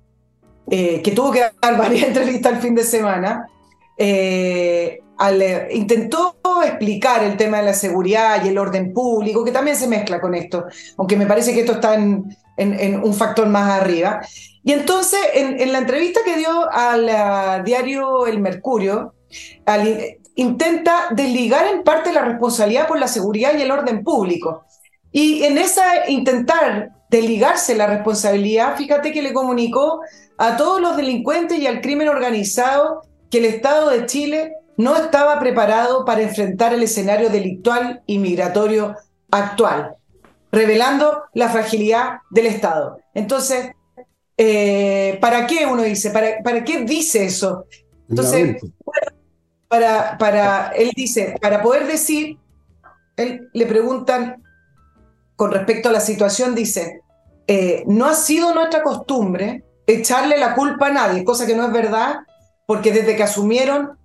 eh, 0.70 1.02
que 1.02 1.12
tuvo 1.12 1.30
que 1.32 1.40
dar 1.60 1.76
varias 1.78 2.08
entrevistas 2.08 2.52
el 2.52 2.58
fin 2.60 2.74
de 2.74 2.84
semana, 2.84 3.48
eh, 3.96 5.00
eh, 5.20 5.68
intentó 5.72 6.36
explicar 6.64 7.24
el 7.24 7.36
tema 7.36 7.58
de 7.58 7.64
la 7.64 7.74
seguridad 7.74 8.44
y 8.44 8.48
el 8.48 8.58
orden 8.58 8.92
público, 8.92 9.44
que 9.44 9.50
también 9.50 9.76
se 9.76 9.88
mezcla 9.88 10.20
con 10.20 10.34
esto, 10.34 10.66
aunque 10.96 11.16
me 11.16 11.26
parece 11.26 11.52
que 11.52 11.60
esto 11.60 11.72
está 11.72 11.94
en, 11.94 12.24
un 12.58 13.14
factor 13.14 13.48
más 13.48 13.80
arriba. 13.80 14.20
Y 14.62 14.72
entonces, 14.72 15.20
en, 15.34 15.72
la 15.72 15.78
entrevista 15.78 16.20
que 16.24 16.36
dio 16.36 16.70
al 16.70 17.64
diario 17.64 18.26
El 18.26 18.40
Mercurio, 18.40 19.14
intenta 20.34 21.08
desligar 21.10 21.66
en 21.66 21.82
parte 21.82 22.12
la 22.12 22.22
responsabilidad 22.22 22.86
por 22.86 22.98
la 22.98 23.08
seguridad 23.08 23.56
y 23.56 23.62
el 23.62 23.70
orden 23.70 24.04
público. 24.04 24.64
Y 25.10 25.44
en 25.44 25.58
esa 25.58 26.08
intentar 26.08 26.90
desligarse 27.10 27.74
la 27.74 27.86
responsabilidad, 27.86 28.76
fíjate 28.76 29.12
que 29.12 29.22
le 29.22 29.32
comunicó 29.32 30.00
a 30.36 30.56
todos 30.56 30.80
los 30.80 30.96
delincuentes 30.96 31.58
y 31.58 31.66
al 31.66 31.80
crimen 31.80 32.08
organizado 32.08 33.02
que 33.30 33.38
el 33.38 33.46
Estado 33.46 33.90
de 33.90 34.06
Chile 34.06 34.52
no 34.76 34.96
estaba 34.96 35.40
preparado 35.40 36.04
para 36.04 36.22
enfrentar 36.22 36.72
el 36.72 36.82
escenario 36.82 37.30
delictual 37.30 38.02
y 38.06 38.18
migratorio 38.18 38.94
actual, 39.30 39.96
revelando 40.50 41.24
la 41.34 41.48
fragilidad 41.48 42.18
del 42.30 42.46
Estado. 42.46 43.00
Entonces, 43.14 43.72
eh, 44.36 45.18
¿para 45.20 45.46
qué 45.46 45.66
uno 45.66 45.82
dice? 45.82 46.10
¿Para, 46.10 46.42
¿Para 46.42 46.64
qué 46.64 46.84
dice 46.84 47.24
eso? 47.24 47.66
Entonces, 48.08 48.56
para, 49.68 50.16
para, 50.18 50.68
él 50.68 50.90
dice, 50.96 51.34
para 51.40 51.62
poder 51.62 51.86
decir, 51.86 52.38
él 53.16 53.48
le 53.52 53.66
preguntan 53.66 54.42
con 55.36 55.52
respecto 55.52 55.88
a 55.88 55.92
la 55.92 56.00
situación, 56.00 56.54
dice, 56.54 57.02
eh, 57.46 57.84
no 57.86 58.06
ha 58.06 58.14
sido 58.14 58.54
nuestra 58.54 58.82
costumbre 58.82 59.64
echarle 59.86 60.38
la 60.38 60.54
culpa 60.54 60.86
a 60.86 60.92
nadie, 60.92 61.24
cosa 61.24 61.46
que 61.46 61.54
no 61.54 61.66
es 61.66 61.72
verdad, 61.72 62.20
porque 62.66 62.92
desde 62.92 63.16
que 63.16 63.22
asumieron 63.22 63.98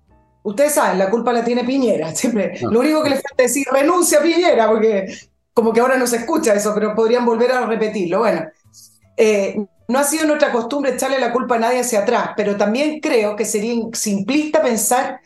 ustedes 0.44 0.74
saben, 0.74 0.98
la 0.98 1.10
culpa 1.10 1.32
la 1.32 1.44
tiene 1.44 1.64
Piñera. 1.64 2.14
Siempre. 2.14 2.54
Ah. 2.56 2.68
Lo 2.70 2.80
único 2.80 3.02
que 3.02 3.10
les 3.10 3.22
falta 3.22 3.42
decir, 3.42 3.66
renuncia 3.72 4.20
a 4.20 4.22
Piñera, 4.22 4.68
porque 4.68 5.06
como 5.54 5.72
que 5.72 5.80
ahora 5.80 5.96
no 5.96 6.06
se 6.06 6.16
escucha 6.16 6.52
eso, 6.52 6.74
pero 6.74 6.94
podrían 6.94 7.24
volver 7.24 7.52
a 7.52 7.64
repetirlo. 7.64 8.18
Bueno, 8.18 8.44
eh, 9.16 9.64
no 9.86 9.98
ha 9.98 10.04
sido 10.04 10.26
nuestra 10.26 10.50
costumbre 10.50 10.94
echarle 10.94 11.20
la 11.20 11.32
culpa 11.32 11.54
a 11.54 11.60
nadie 11.60 11.80
hacia 11.80 12.00
atrás, 12.00 12.30
pero 12.36 12.56
también 12.56 13.00
creo 13.00 13.36
que 13.36 13.44
sería 13.44 13.74
simplista 13.92 14.60
pensar 14.62 15.20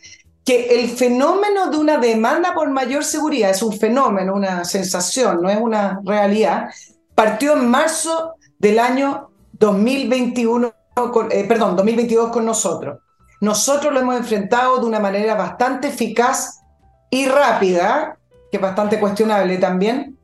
que 0.44 0.80
el 0.80 0.88
fenómeno 0.88 1.70
de 1.70 1.76
una 1.76 1.98
demanda 1.98 2.54
por 2.54 2.70
mayor 2.70 3.04
seguridad 3.04 3.50
es 3.50 3.62
un 3.62 3.78
fenómeno, 3.78 4.34
una 4.34 4.64
sensación, 4.64 5.42
no 5.42 5.50
es 5.50 5.58
una 5.58 6.00
realidad, 6.04 6.70
partió 7.14 7.54
en 7.54 7.68
marzo 7.68 8.34
del 8.58 8.78
año 8.78 9.30
2021, 9.52 10.72
eh, 11.30 11.44
perdón, 11.44 11.76
2022 11.76 12.30
con 12.30 12.44
nosotros. 12.44 12.98
Nosotros 13.40 13.92
lo 13.92 14.00
hemos 14.00 14.16
enfrentado 14.16 14.78
de 14.78 14.86
una 14.86 14.98
manera 15.00 15.34
bastante 15.34 15.88
eficaz 15.88 16.60
y 17.10 17.26
rápida, 17.26 18.18
que 18.50 18.56
es 18.56 18.62
bastante 18.62 18.98
cuestionable 18.98 19.58
también, 19.58 20.17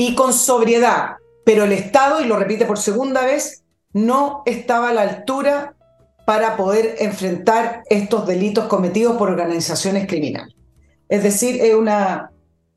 y 0.00 0.14
con 0.14 0.32
sobriedad. 0.32 1.16
Pero 1.44 1.64
el 1.64 1.72
Estado, 1.72 2.22
y 2.22 2.24
lo 2.24 2.38
repite 2.38 2.64
por 2.64 2.78
segunda 2.78 3.22
vez, 3.22 3.64
no 3.92 4.42
estaba 4.46 4.88
a 4.88 4.94
la 4.94 5.02
altura 5.02 5.74
para 6.24 6.56
poder 6.56 6.94
enfrentar 7.00 7.82
estos 7.90 8.26
delitos 8.26 8.64
cometidos 8.64 9.18
por 9.18 9.28
organizaciones 9.28 10.06
criminales. 10.06 10.56
Es 11.06 11.22
decir, 11.22 11.60
es 11.60 11.74
una, 11.74 12.30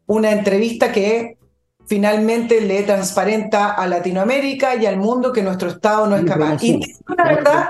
una 0.05 0.31
entrevista 0.31 0.91
que 0.91 1.37
finalmente 1.87 2.59
le 2.59 2.83
transparenta 2.83 3.71
a 3.71 3.87
Latinoamérica 3.87 4.75
y 4.75 4.85
al 4.85 4.97
mundo 4.97 5.31
que 5.31 5.43
nuestro 5.43 5.69
Estado 5.69 6.07
no 6.07 6.17
es 6.17 6.25
capaz. 6.25 6.61
Y 6.61 6.81
la 7.15 7.23
verdad 7.23 7.69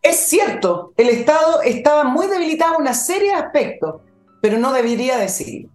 es 0.00 0.16
cierto, 0.16 0.94
el 0.96 1.10
Estado 1.10 1.60
estaba 1.60 2.04
muy 2.04 2.26
debilitado 2.26 2.76
en 2.76 2.80
una 2.80 2.94
serie 2.94 3.32
de 3.32 3.34
aspectos, 3.34 4.00
pero 4.40 4.56
no 4.56 4.72
debería 4.72 5.18
decirlo. 5.18 5.68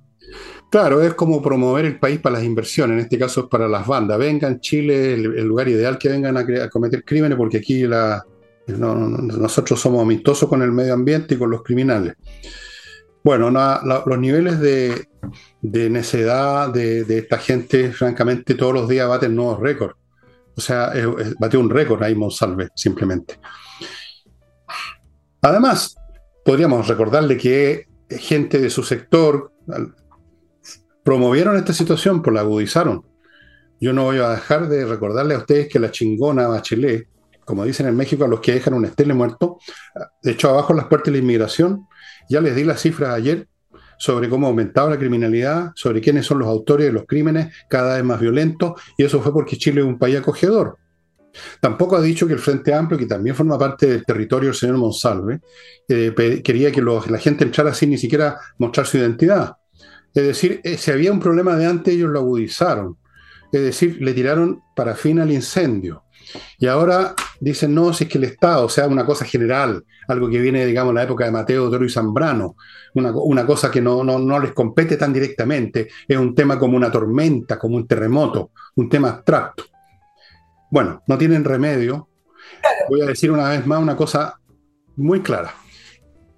Claro, 0.74 1.04
es 1.04 1.14
como 1.14 1.40
promover 1.40 1.86
el 1.86 2.00
país 2.00 2.20
para 2.20 2.38
las 2.38 2.44
inversiones, 2.44 2.96
en 2.96 3.04
este 3.04 3.20
caso 3.20 3.42
es 3.42 3.46
para 3.46 3.68
las 3.68 3.86
bandas. 3.86 4.18
Vengan, 4.18 4.60
Chile, 4.60 5.14
el, 5.14 5.38
el 5.38 5.46
lugar 5.46 5.68
ideal 5.68 6.00
que 6.00 6.10
vengan 6.10 6.36
a, 6.36 6.68
cometer 6.68 7.06
crímenes, 7.06 7.38
porque 7.38 7.58
aquí 7.58 7.84
nosotros 8.66 9.80
somos 9.80 10.02
amistosos 10.02 10.50
con 10.50 10.64
el 10.64 10.72
medio 10.72 10.96
ambiente 10.96 11.36
y 11.36 11.38
con 11.38 11.52
los 11.52 11.62
criminales. 11.62 12.16
Bueno, 13.24 13.52
los 13.52 14.18
niveles 14.18 14.60
de, 14.60 15.10
necedad 15.62 16.74
de, 16.74 17.06
esta 17.20 17.38
gente, 17.38 17.92
francamente, 17.92 18.56
todos 18.56 18.74
los 18.74 18.90
días 18.90 19.08
baten 19.08 19.36
nuevos 19.36 19.60
récords. 19.60 19.94
O 20.56 20.60
sea, 20.60 20.92
bate 21.38 21.56
un 21.56 21.70
récord 21.70 22.02
ahí 22.02 22.16
Monsalve, 22.16 22.70
simplemente. 22.74 23.40
Además, 25.40 25.96
podríamos 26.44 26.88
recordarle 26.88 27.38
que 27.38 27.86
gente 28.10 28.58
de 28.58 28.72
su 28.72 28.82
sector 28.82 29.52
promovieron 31.04 31.58
esta 31.58 31.74
situación, 31.74 32.22
pues 32.22 32.34
la 32.34 32.42
agudizaron. 32.42 33.06
Yo 33.80 33.94
no 33.94 34.06
voy 34.06 34.20
a 34.20 34.30
dejar 34.30 34.70
de 34.70 34.86
recordarle 34.86 35.36
a 35.36 35.40
ustedes 35.40 35.68
que 35.68 35.80
la 35.80 35.92
chingona 35.92 36.48
Bachelet, 36.48 37.08
como 37.46 37.66
dicen 37.66 37.88
en 37.88 37.96
México, 37.96 38.24
a 38.24 38.28
los 38.28 38.40
que 38.40 38.54
dejan 38.54 38.74
un 38.74 38.86
estele 38.86 39.14
muerto, 39.14 39.58
de 40.22 40.32
hecho 40.32 40.50
abajo 40.50 40.74
las 40.74 40.86
puertas 40.86 41.08
de 41.08 41.20
la 41.20 41.24
inmigración, 41.24 41.88
ya 42.30 42.40
les 42.40 42.56
di 42.56 42.64
las 42.64 42.82
cifras 42.82 43.14
ayer 43.14 43.48
sobre 43.98 44.30
cómo 44.30 44.48
aumentaba 44.48 44.90
la 44.90 44.98
criminalidad, 44.98 45.72
sobre 45.76 46.02
quiénes 46.02 46.26
son 46.26 46.40
los 46.40 46.48
autores 46.48 46.88
de 46.88 46.94
los 46.94 47.06
crímenes 47.06 47.54
cada 47.70 47.96
vez 47.96 48.04
más 48.04 48.20
violentos, 48.20 48.82
y 48.98 49.04
eso 49.04 49.22
fue 49.22 49.34
porque 49.34 49.58
Chile 49.58 49.82
es 49.82 49.88
un 49.88 50.00
país 50.00 50.18
acogedor. 50.18 50.78
Tampoco 51.60 51.96
ha 51.96 52.02
dicho 52.02 52.28
que 52.28 52.34
el 52.34 52.40
Frente 52.40 52.74
Amplio, 52.74 52.98
que 52.98 53.06
también 53.06 53.36
forma 53.36 53.58
parte 53.58 53.88
del 53.88 54.06
territorio 54.06 54.50
del 54.50 54.56
señor 54.56 54.78
Monsalve, 54.78 55.42
eh, 55.88 56.42
quería 56.44 56.72
que 56.72 56.82
la 56.82 57.18
gente 57.18 57.44
entrara 57.44 57.74
sin 57.74 57.90
ni 57.90 57.98
siquiera 57.98 58.38
mostrar 58.60 58.86
su 58.86 58.98
identidad. 58.98 59.56
Es 60.14 60.24
decir, 60.24 60.62
eh, 60.64 60.78
si 60.78 60.92
había 60.92 61.12
un 61.12 61.20
problema 61.20 61.56
de 61.56 61.66
antes, 61.66 61.94
ellos 61.94 62.10
lo 62.10 62.20
agudizaron. 62.20 62.98
Es 63.52 63.62
decir, 63.62 63.98
le 64.02 64.14
tiraron 64.14 64.62
para 64.76 64.96
fin 64.96 65.20
al 65.20 65.32
incendio. 65.32 66.04
Y 66.58 66.68
ahora 66.68 67.14
dicen, 67.40 67.74
no, 67.74 67.94
si 67.94 68.06
es 68.06 68.10
que 68.10 68.18
el 68.18 68.24
Estado, 68.24 68.66
o 68.66 68.70
sea, 68.70 68.88
una 68.88 69.06
cosa 69.06 69.26
general, 69.26 69.84
algo 70.08 70.30
que 70.30 70.40
viene, 70.40 70.66
digamos, 70.66 70.94
la 70.94 71.04
época 71.04 71.26
de 71.26 71.32
Mateo, 71.32 71.70
Toro 71.70 71.86
y 71.86 71.90
Zambrano, 71.90 72.56
una, 72.94 73.46
cosa 73.46 73.70
que 73.70 73.82
no, 73.82 74.04
no, 74.04 74.20
no 74.20 74.40
les 74.40 74.54
compete 74.54 74.98
tan 74.98 75.12
directamente, 75.12 75.90
es 76.08 76.18
un 76.18 76.34
tema 76.34 76.58
como 76.58 76.78
una 76.78 76.92
tormenta, 76.92 77.60
como 77.60 77.76
un 77.76 77.88
terremoto, 77.88 78.52
un 78.76 78.90
tema 78.90 79.10
abstracto. 79.10 79.66
Bueno, 80.72 81.04
no 81.08 81.18
tienen 81.18 81.44
remedio. 81.44 82.10
Voy 82.90 83.02
a 83.02 83.06
decir 83.06 83.32
una 83.32 83.50
vez 83.50 83.66
más 83.68 83.80
una 83.80 83.96
cosa 83.96 84.40
muy 84.96 85.22
clara. 85.22 85.54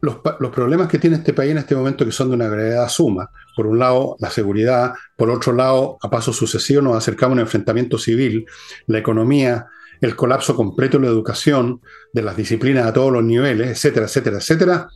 Los, 0.02 0.18
problemas 0.52 0.88
que 0.88 1.00
tiene 1.00 1.18
este 1.18 1.34
país 1.34 1.52
en 1.52 1.58
este 1.58 1.76
momento 1.76 2.06
que 2.06 2.12
son 2.12 2.30
de 2.30 2.36
una 2.36 2.48
gravedad 2.48 2.88
suma. 2.89 3.30
Por 3.56 3.68
un 3.68 3.80
lado, 3.80 4.16
la 4.20 4.30
seguridad, 4.30 4.93
por 5.16 5.30
otro 5.30 5.54
lado, 5.54 5.98
a 6.02 6.10
paso 6.10 6.32
sucesivo 6.34 6.82
nos 6.82 6.96
acercamos 6.96 7.34
a 7.34 7.36
un 7.36 7.39
enfrentamiento 7.39 7.98
civil, 7.98 8.46
la 8.88 9.00
economía, 9.00 9.68
el 10.02 10.16
colapso 10.16 10.56
completo 10.56 10.98
de 10.98 11.06
la 11.06 11.12
educación, 11.12 11.82
de 12.14 12.22
las 12.22 12.38
disciplinas 12.38 12.86
a 12.86 12.93
todos 12.93 13.12
los 13.12 13.24
niveles, 13.24 13.70
etcétera, 13.70 14.06
etcétera, 14.06 14.38
etcétera, 14.38 14.88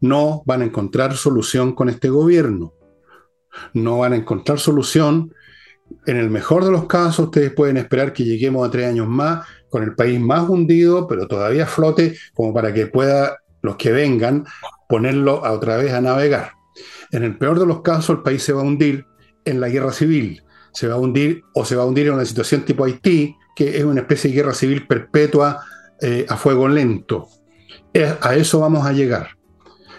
no 0.00 0.42
van 0.46 0.62
a 0.62 0.64
encontrar 0.64 1.14
solución 1.16 1.74
con 1.74 1.88
este 1.88 2.08
gobierno. 2.08 2.72
No 3.72 3.98
van 3.98 4.12
a 4.12 4.16
encontrar 4.16 4.58
solución. 4.58 5.32
En 6.06 6.16
el 6.16 6.30
mejor 6.30 6.64
de 6.64 6.70
los 6.70 6.86
casos, 6.86 7.26
ustedes 7.26 7.52
pueden 7.52 7.76
esperar 7.76 8.12
que 8.12 8.24
lleguemos 8.24 8.66
a 8.66 8.70
tres 8.70 8.86
años 8.86 9.08
más 9.08 9.46
con 9.68 9.82
el 9.82 9.94
país 9.94 10.20
más 10.20 10.48
hundido, 10.48 11.06
pero 11.06 11.26
todavía 11.26 11.66
flote, 11.66 12.16
como 12.34 12.52
para 12.52 12.72
que 12.72 12.86
pueda 12.86 13.38
los 13.66 13.76
que 13.76 13.92
vengan 13.92 14.46
ponerlo 14.88 15.44
a 15.44 15.52
otra 15.52 15.76
vez 15.76 15.92
a 15.92 16.00
navegar. 16.00 16.52
En 17.12 17.22
el 17.22 17.36
peor 17.36 17.58
de 17.60 17.66
los 17.66 17.82
casos, 17.82 18.16
el 18.16 18.22
país 18.22 18.42
se 18.42 18.52
va 18.52 18.62
a 18.62 18.64
hundir 18.64 19.04
en 19.44 19.60
la 19.60 19.68
guerra 19.68 19.92
civil, 19.92 20.42
se 20.72 20.88
va 20.88 20.94
a 20.94 20.98
hundir 20.98 21.42
o 21.54 21.64
se 21.64 21.76
va 21.76 21.82
a 21.82 21.86
hundir 21.86 22.06
en 22.06 22.14
una 22.14 22.24
situación 22.24 22.64
tipo 22.64 22.84
Haití, 22.84 23.36
que 23.54 23.76
es 23.78 23.84
una 23.84 24.00
especie 24.00 24.30
de 24.30 24.36
guerra 24.36 24.54
civil 24.54 24.86
perpetua 24.86 25.64
eh, 26.00 26.26
a 26.28 26.36
fuego 26.36 26.68
lento. 26.68 27.28
A 28.20 28.34
eso 28.34 28.60
vamos 28.60 28.86
a 28.86 28.92
llegar. 28.92 29.30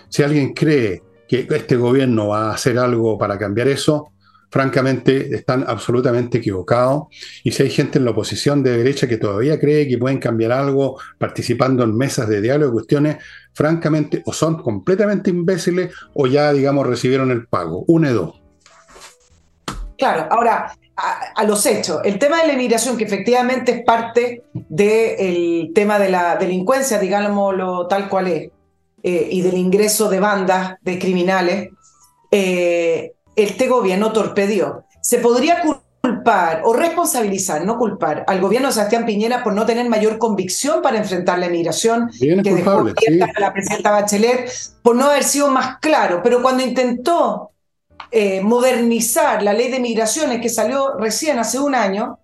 Si 0.09 0.21
alguien 0.21 0.53
cree 0.53 1.01
que 1.27 1.47
este 1.49 1.75
gobierno 1.75 2.27
va 2.27 2.49
a 2.49 2.53
hacer 2.53 2.77
algo 2.77 3.17
para 3.17 3.37
cambiar 3.37 3.67
eso, 3.67 4.11
francamente 4.49 5.35
están 5.35 5.65
absolutamente 5.67 6.37
equivocados. 6.37 7.07
Y 7.43 7.51
si 7.51 7.63
hay 7.63 7.69
gente 7.69 7.99
en 7.99 8.05
la 8.05 8.11
oposición 8.11 8.63
de 8.63 8.77
derecha 8.77 9.07
que 9.07 9.17
todavía 9.17 9.59
cree 9.59 9.87
que 9.87 9.97
pueden 9.97 10.19
cambiar 10.19 10.51
algo 10.51 10.99
participando 11.17 11.83
en 11.83 11.95
mesas 11.95 12.27
de 12.27 12.41
diálogo, 12.41 12.73
cuestiones, 12.73 13.17
francamente, 13.53 14.21
o 14.25 14.33
son 14.33 14.61
completamente 14.61 15.29
imbéciles 15.29 15.93
o 16.13 16.27
ya, 16.27 16.53
digamos, 16.53 16.87
recibieron 16.87 17.31
el 17.31 17.47
pago. 17.47 17.83
Une 17.87 18.11
dos. 18.11 18.41
Claro, 19.97 20.27
ahora, 20.29 20.71
a, 20.95 21.43
los 21.43 21.65
hechos. 21.65 22.01
El 22.03 22.19
tema 22.19 22.41
de 22.41 22.47
la 22.47 22.53
inmigración, 22.53 22.97
que 22.97 23.03
efectivamente 23.03 23.71
es 23.71 23.83
parte 23.83 24.43
del 24.53 25.71
tema 25.73 25.99
de 25.99 26.09
la 26.09 26.35
delincuencia, 26.35 26.99
digámoslo 26.99 27.87
tal 27.87 28.09
cual 28.09 28.27
es, 28.27 28.49
eh, 29.03 29.27
y 29.31 29.41
del 29.41 29.57
ingreso 29.57 30.09
de 30.09 30.19
bandas 30.19 30.75
de 30.81 30.99
criminales, 30.99 31.69
eh, 32.31 33.13
este 33.37 33.67
gobierno 33.67 34.11
torpedió. 34.11 34.83
Se 35.01 35.19
podría 35.19 35.61
culpar 35.61 36.61
o 36.65 36.73
responsabilizar, 36.73 37.63
no 37.63 37.77
culpar, 37.77 38.25
al 38.27 38.41
gobierno 38.41 38.67
de 38.67 38.73
Sebastián 38.73 39.05
Piñera 39.05 39.43
por 39.43 39.53
no 39.53 39.65
tener 39.65 39.87
mayor 39.87 40.17
convicción 40.17 40.81
para 40.81 40.97
enfrentar 40.97 41.39
la 41.39 41.45
inmigración 41.45 42.09
que 42.19 42.53
dejó 42.53 42.83
la 43.39 43.53
presidenta 43.53 43.91
Bachelet, 43.91 44.51
por 44.81 44.95
no 44.95 45.05
haber 45.05 45.23
sido 45.23 45.49
más 45.49 45.77
claro. 45.79 46.21
Pero 46.23 46.41
cuando 46.41 46.63
intentó 46.63 47.51
eh, 48.11 48.41
modernizar 48.41 49.43
la 49.43 49.53
ley 49.53 49.69
de 49.69 49.79
migraciones 49.79 50.41
que 50.41 50.49
salió 50.49 50.97
recién 50.97 51.39
hace 51.39 51.59
un 51.59 51.75
año, 51.75 52.19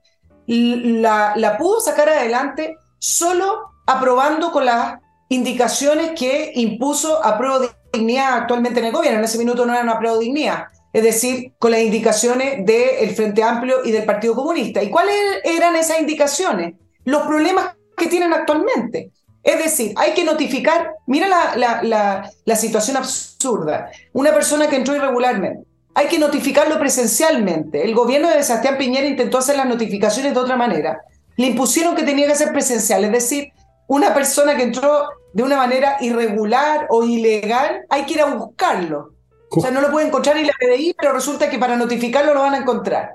la, 0.47 1.33
la 1.35 1.57
pudo 1.57 1.79
sacar 1.79 2.09
adelante 2.09 2.75
solo 2.97 3.69
aprobando 3.85 4.51
con 4.51 4.65
las 4.65 4.95
indicaciones 5.29 6.11
que 6.17 6.51
impuso 6.55 7.23
a 7.23 7.37
prueba 7.37 7.59
de 7.59 7.69
dignidad 7.93 8.33
actualmente 8.33 8.79
en 8.79 8.87
el 8.87 8.91
gobierno. 8.91 9.19
En 9.19 9.25
ese 9.25 9.37
minuto 9.37 9.65
no 9.65 9.73
era 9.73 9.83
una 9.83 9.99
prueba 9.99 10.17
de 10.17 10.23
dignidad, 10.23 10.65
es 10.93 11.03
decir, 11.03 11.53
con 11.57 11.71
las 11.71 11.81
indicaciones 11.81 12.65
del 12.65 13.09
Frente 13.15 13.41
Amplio 13.41 13.83
y 13.83 13.91
del 13.91 14.05
Partido 14.05 14.35
Comunista. 14.35 14.81
¿Y 14.81 14.91
cuáles 14.91 15.15
eran 15.43 15.75
esas 15.75 15.99
indicaciones? 15.99 16.75
Los 17.03 17.23
problemas 17.23 17.75
que 17.97 18.05
tienen 18.07 18.31
actualmente. 18.31 19.11
Es 19.41 19.61
decir, 19.61 19.93
hay 19.97 20.13
que 20.13 20.23
notificar, 20.23 20.93
mira 21.07 21.27
la, 21.27 21.81
la, 21.81 22.31
la, 22.45 22.55
situación 22.55 22.95
absurda, 22.95 23.91
una 24.13 24.33
persona 24.33 24.69
que 24.69 24.77
entró 24.77 24.95
irregularmente, 24.95 25.67
hay 25.95 26.07
que 26.07 26.17
notificarlo 26.17 26.79
presencialmente. 26.79 27.83
El 27.83 27.93
gobierno 27.93 28.29
de 28.29 28.41
Sebastián 28.41 28.77
Piñera 28.77 29.05
intentó 29.05 29.39
hacer 29.39 29.57
las 29.57 29.67
notificaciones 29.67 30.33
de 30.33 30.39
otra 30.39 30.55
manera. 30.55 31.01
Le 31.35 31.47
impusieron 31.47 31.93
que 31.93 32.03
tenía 32.03 32.27
que 32.27 32.35
ser 32.35 32.53
presencial, 32.53 33.03
es 33.03 33.11
decir, 33.11 33.51
una 33.87 34.13
persona 34.13 34.55
que 34.55 34.63
entró 34.63 35.09
de 35.33 35.43
una 35.43 35.57
manera 35.57 35.97
irregular 35.99 36.87
o 36.89 37.03
ilegal, 37.03 37.81
hay 37.89 38.05
que 38.05 38.13
ir 38.13 38.21
a 38.21 38.33
buscarlo. 38.33 39.12
O 39.55 39.61
sea, 39.61 39.71
no 39.71 39.81
lo 39.81 39.91
puede 39.91 40.07
encontrar 40.07 40.35
ni 40.35 40.43
la 40.43 40.53
PDI, 40.59 40.95
pero 40.97 41.13
resulta 41.13 41.49
que 41.49 41.59
para 41.59 41.75
notificarlo 41.75 42.33
lo 42.33 42.41
van 42.41 42.55
a 42.55 42.57
encontrar. 42.57 43.11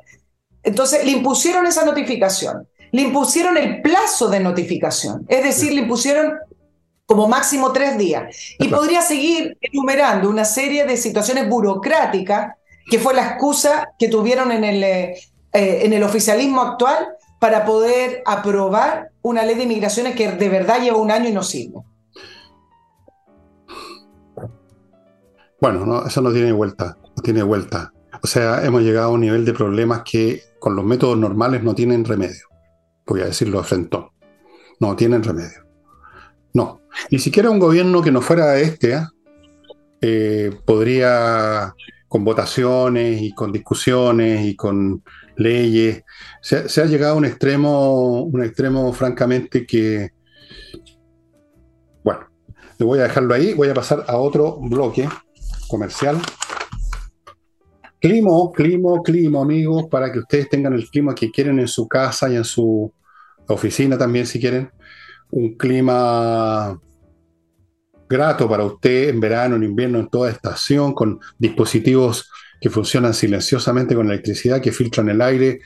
Entonces, 0.62 1.04
le 1.04 1.10
impusieron 1.10 1.66
esa 1.66 1.84
notificación, 1.84 2.68
le 2.92 3.02
impusieron 3.02 3.56
el 3.56 3.82
plazo 3.82 4.28
de 4.28 4.40
notificación, 4.40 5.24
es 5.28 5.42
decir, 5.42 5.72
le 5.72 5.82
impusieron 5.82 6.34
como 7.06 7.26
máximo 7.26 7.72
tres 7.72 7.96
días. 7.96 8.54
Y 8.58 8.68
podría 8.68 9.00
seguir 9.00 9.56
enumerando 9.60 10.28
una 10.28 10.44
serie 10.44 10.84
de 10.84 10.96
situaciones 10.96 11.48
burocráticas, 11.48 12.54
que 12.90 12.98
fue 12.98 13.14
la 13.14 13.26
excusa 13.26 13.90
que 13.98 14.08
tuvieron 14.08 14.52
en 14.52 14.64
el, 14.64 14.82
eh, 14.84 15.14
en 15.52 15.92
el 15.92 16.02
oficialismo 16.02 16.60
actual 16.60 17.08
para 17.38 17.64
poder 17.64 18.22
aprobar 18.26 19.10
una 19.22 19.42
ley 19.44 19.54
de 19.54 19.62
inmigraciones 19.62 20.14
que 20.14 20.32
de 20.32 20.48
verdad 20.48 20.80
lleva 20.80 20.98
un 20.98 21.10
año 21.10 21.28
y 21.28 21.32
no 21.32 21.42
sirve. 21.42 21.78
Bueno, 25.60 25.84
no, 25.84 26.06
eso 26.06 26.20
no 26.20 26.32
tiene 26.32 26.52
vuelta, 26.52 26.96
no 27.16 27.22
tiene 27.22 27.42
vuelta. 27.42 27.92
O 28.22 28.26
sea, 28.26 28.64
hemos 28.64 28.82
llegado 28.82 29.08
a 29.08 29.12
un 29.12 29.20
nivel 29.20 29.44
de 29.44 29.52
problemas 29.52 30.02
que 30.04 30.42
con 30.60 30.76
los 30.76 30.84
métodos 30.84 31.18
normales 31.18 31.62
no 31.62 31.74
tienen 31.74 32.04
remedio. 32.04 32.46
Voy 33.06 33.22
a 33.22 33.26
decirlo 33.26 33.62
frente. 33.64 33.98
No 34.80 34.94
tienen 34.94 35.22
remedio. 35.22 35.66
No. 36.54 36.82
Ni 37.10 37.18
siquiera 37.18 37.50
un 37.50 37.58
gobierno 37.58 38.02
que 38.02 38.12
no 38.12 38.20
fuera 38.20 38.58
este 38.58 38.92
¿eh? 38.92 39.06
Eh, 40.00 40.50
podría, 40.64 41.74
con 42.06 42.24
votaciones 42.24 43.20
y 43.20 43.32
con 43.34 43.52
discusiones 43.52 44.46
y 44.46 44.54
con 44.54 45.02
leyes, 45.36 46.04
se, 46.40 46.68
se, 46.68 46.82
ha 46.82 46.86
llegado 46.86 47.14
a 47.14 47.16
un 47.16 47.24
extremo, 47.24 48.22
un 48.22 48.44
extremo 48.44 48.92
francamente 48.92 49.66
que, 49.66 50.10
bueno, 52.04 52.28
le 52.78 52.86
voy 52.86 53.00
a 53.00 53.04
dejarlo 53.04 53.34
ahí, 53.34 53.54
voy 53.54 53.68
a 53.68 53.74
pasar 53.74 54.04
a 54.06 54.16
otro 54.18 54.58
bloque 54.60 55.08
comercial. 55.68 56.18
Climo, 58.00 58.52
climo, 58.52 59.02
climo, 59.02 59.42
amigos, 59.42 59.86
para 59.90 60.12
que 60.12 60.20
ustedes 60.20 60.48
tengan 60.48 60.72
el 60.72 60.88
clima 60.88 61.14
que 61.14 61.30
quieren 61.30 61.58
en 61.58 61.68
su 61.68 61.88
casa 61.88 62.30
y 62.30 62.36
en 62.36 62.44
su 62.44 62.92
oficina 63.48 63.98
también, 63.98 64.26
si 64.26 64.40
quieren. 64.40 64.70
Un 65.30 65.56
clima 65.56 66.80
grato 68.08 68.48
para 68.48 68.64
usted 68.64 69.10
en 69.10 69.20
verano, 69.20 69.56
en 69.56 69.64
invierno, 69.64 69.98
en 69.98 70.08
toda 70.08 70.30
estación, 70.30 70.94
con 70.94 71.20
dispositivos 71.38 72.30
que 72.60 72.70
funcionan 72.70 73.14
silenciosamente 73.14 73.94
con 73.94 74.06
electricidad, 74.06 74.60
que 74.60 74.72
filtran 74.72 75.08
el 75.08 75.20
aire, 75.20 75.60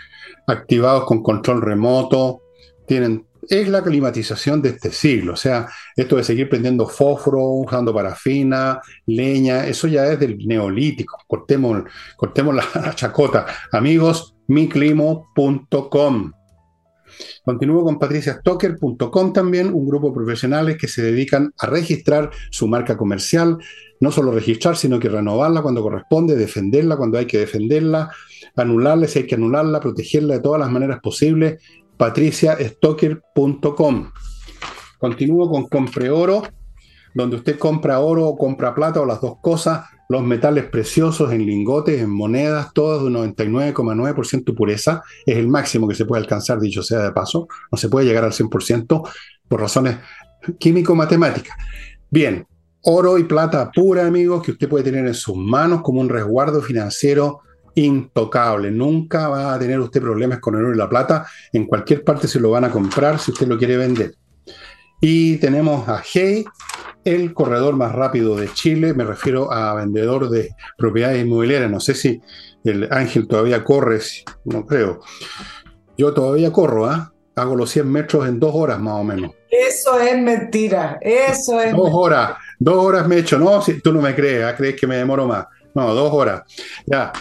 activados 0.47 1.05
con 1.05 1.23
control 1.23 1.63
remoto, 1.63 2.43
tienen 2.87 3.27
es 3.49 3.69
la 3.69 3.83
climatización 3.83 4.63
de 4.63 4.71
este 4.71 4.91
siglo. 4.91 5.35
O 5.35 5.37
sea, 5.37 5.69
esto 5.97 6.17
de 6.17 6.25
seguir 6.25 6.49
prendiendo 6.49 6.87
fósforo, 6.87 7.43
usando 7.45 7.93
parafina, 7.93 8.81
leña, 9.07 9.67
eso 9.67 9.89
ya 9.89 10.07
es 10.13 10.21
del 10.21 10.39
neolítico. 10.39 11.19
Cortemos, 11.27 11.83
cortemos 12.17 12.55
la, 12.55 12.95
chacota. 12.95 13.47
Amigos, 13.73 14.35
miclimo.com. 14.49 16.33
Continúo 17.45 17.85
con 17.85 17.99
patriciastocker.com 17.99 19.33
también, 19.33 19.73
un 19.73 19.87
grupo 19.87 20.09
de 20.09 20.15
profesionales 20.15 20.79
que 20.79 20.89
se 20.89 21.03
dedican 21.03 21.53
a 21.59 21.67
registrar 21.67 22.31
su 22.51 22.67
marca 22.69 22.97
comercial, 22.97 23.59
no 24.01 24.11
solo 24.11 24.33
registrar, 24.33 24.77
sino 24.77 24.99
que 24.99 25.11
renovarla 25.11 25.61
cuando 25.61 25.83
corresponde, 25.83 26.37
defenderla 26.37 26.97
cuando 26.97 27.19
hay 27.19 27.27
que 27.27 27.39
defenderla, 27.39 28.11
anularla 28.57 29.07
si 29.07 29.21
hay 29.21 29.27
que 29.27 29.35
anularla, 29.35 29.81
protegerla 29.81 30.35
de 30.35 30.41
todas 30.41 30.61
las 30.61 30.71
maneras 30.71 31.01
posibles 31.01 31.61
patriciastocker.com. 32.03 34.11
Continúo 34.99 35.49
con 35.49 35.69
Compre 35.69 36.11
Oro, 36.11 36.43
donde 37.15 37.37
usted 37.37 37.57
compra 37.57 38.01
oro 38.01 38.27
o 38.27 38.37
compra 38.37 38.75
plata 38.75 39.01
o 39.01 39.07
las 39.07 39.21
dos 39.21 39.35
cosas, 39.41 39.85
los 40.09 40.25
metales 40.25 40.65
preciosos 40.65 41.33
en 41.33 41.47
lingotes, 41.47 42.01
en 42.01 42.11
monedas, 42.11 42.73
todos 42.75 43.05
de 43.05 43.11
99,9% 43.11 44.53
pureza, 44.53 45.05
es 45.25 45.37
el 45.37 45.47
máximo 45.47 45.87
que 45.87 45.95
se 45.95 46.05
puede 46.05 46.23
alcanzar, 46.23 46.59
dicho 46.59 46.83
sea 46.83 46.99
de 46.99 47.13
paso, 47.13 47.47
no 47.71 47.79
se 47.79 47.89
puede 47.89 48.07
llegar 48.07 48.25
al 48.25 48.33
100% 48.33 49.09
por 49.47 49.61
razones 49.61 49.99
químico-matemáticas. 50.59 51.57
Bien, 52.11 52.45
oro 52.81 53.17
y 53.17 53.23
plata 53.23 53.71
pura, 53.71 54.09
amigos, 54.09 54.43
que 54.43 54.51
usted 54.51 54.69
puede 54.69 54.83
tener 54.83 55.07
en 55.07 55.15
sus 55.15 55.37
manos 55.37 55.83
como 55.83 56.01
un 56.01 56.09
resguardo 56.09 56.63
financiero 56.63 57.43
intocable. 57.75 58.71
Nunca 58.71 59.29
va 59.29 59.55
a 59.55 59.59
tener 59.59 59.81
usted 59.81 60.01
problemas 60.01 60.41
con 60.41 60.55
el 60.55 60.65
oro 60.65 60.75
y 60.75 60.79
la 60.79 60.89
plata. 60.89 61.27
En 61.53 61.67
cualquier 61.67 62.05
parte 62.05 62.29
se 62.29 62.41
lo 62.41 62.51
van 62.51 62.65
a 62.65 62.71
comprar 62.71 63.19
si 63.19 63.33
usted 63.33 63.47
lo 63.47 63.59
quiere 63.59 63.77
vender. 63.77 64.15
Y 65.01 65.37
tenemos 65.39 65.89
a 65.89 66.03
Hey, 66.05 66.45
el 67.05 67.35
corredor 67.35 67.75
más 67.77 67.93
rápido 67.93 68.37
de 68.37 68.53
Chile. 68.53 68.95
Me 68.95 69.05
refiero 69.05 69.53
a 69.53 69.75
vendedor 69.75 70.31
de 70.31 70.51
propiedades 70.79 71.25
inmobiliarias. 71.25 71.71
No 71.71 71.81
sé 71.81 71.95
si 71.95 72.21
el 72.65 72.89
Ángel 72.93 73.27
todavía 73.27 73.65
corre, 73.65 74.01
no 74.45 74.65
creo. 74.67 75.01
Yo 75.99 76.15
todavía 76.15 76.53
corro, 76.53 76.87
¿ah? 76.87 77.13
Hago 77.35 77.57
los 77.57 77.71
100 77.71 77.91
metros 77.91 78.29
en 78.29 78.39
dos 78.39 78.53
horas 78.55 78.79
más 78.79 78.95
o 78.95 79.05
menos. 79.05 79.33
Eso 79.51 79.99
es 79.99 80.21
mentira. 80.21 80.99
Eso 81.01 81.61
es. 81.61 81.73
Dos 81.73 81.91
horas. 81.93 82.35
Dos 82.59 82.77
horas 82.77 83.09
me 83.09 83.17
he 83.17 83.19
hecho, 83.21 83.39
no, 83.39 83.61
si 83.61 83.81
tú 83.81 83.93
no 83.93 84.01
me 84.01 84.15
crees, 84.15 84.45
¿ah? 84.45 84.55
crees 84.55 84.79
que 84.79 84.87
me 84.87 84.97
demoro 84.97 85.27
más. 85.27 85.47
No, 85.75 85.95
dos 85.95 86.13
horas. 86.13 86.43
Ya. 86.87 87.13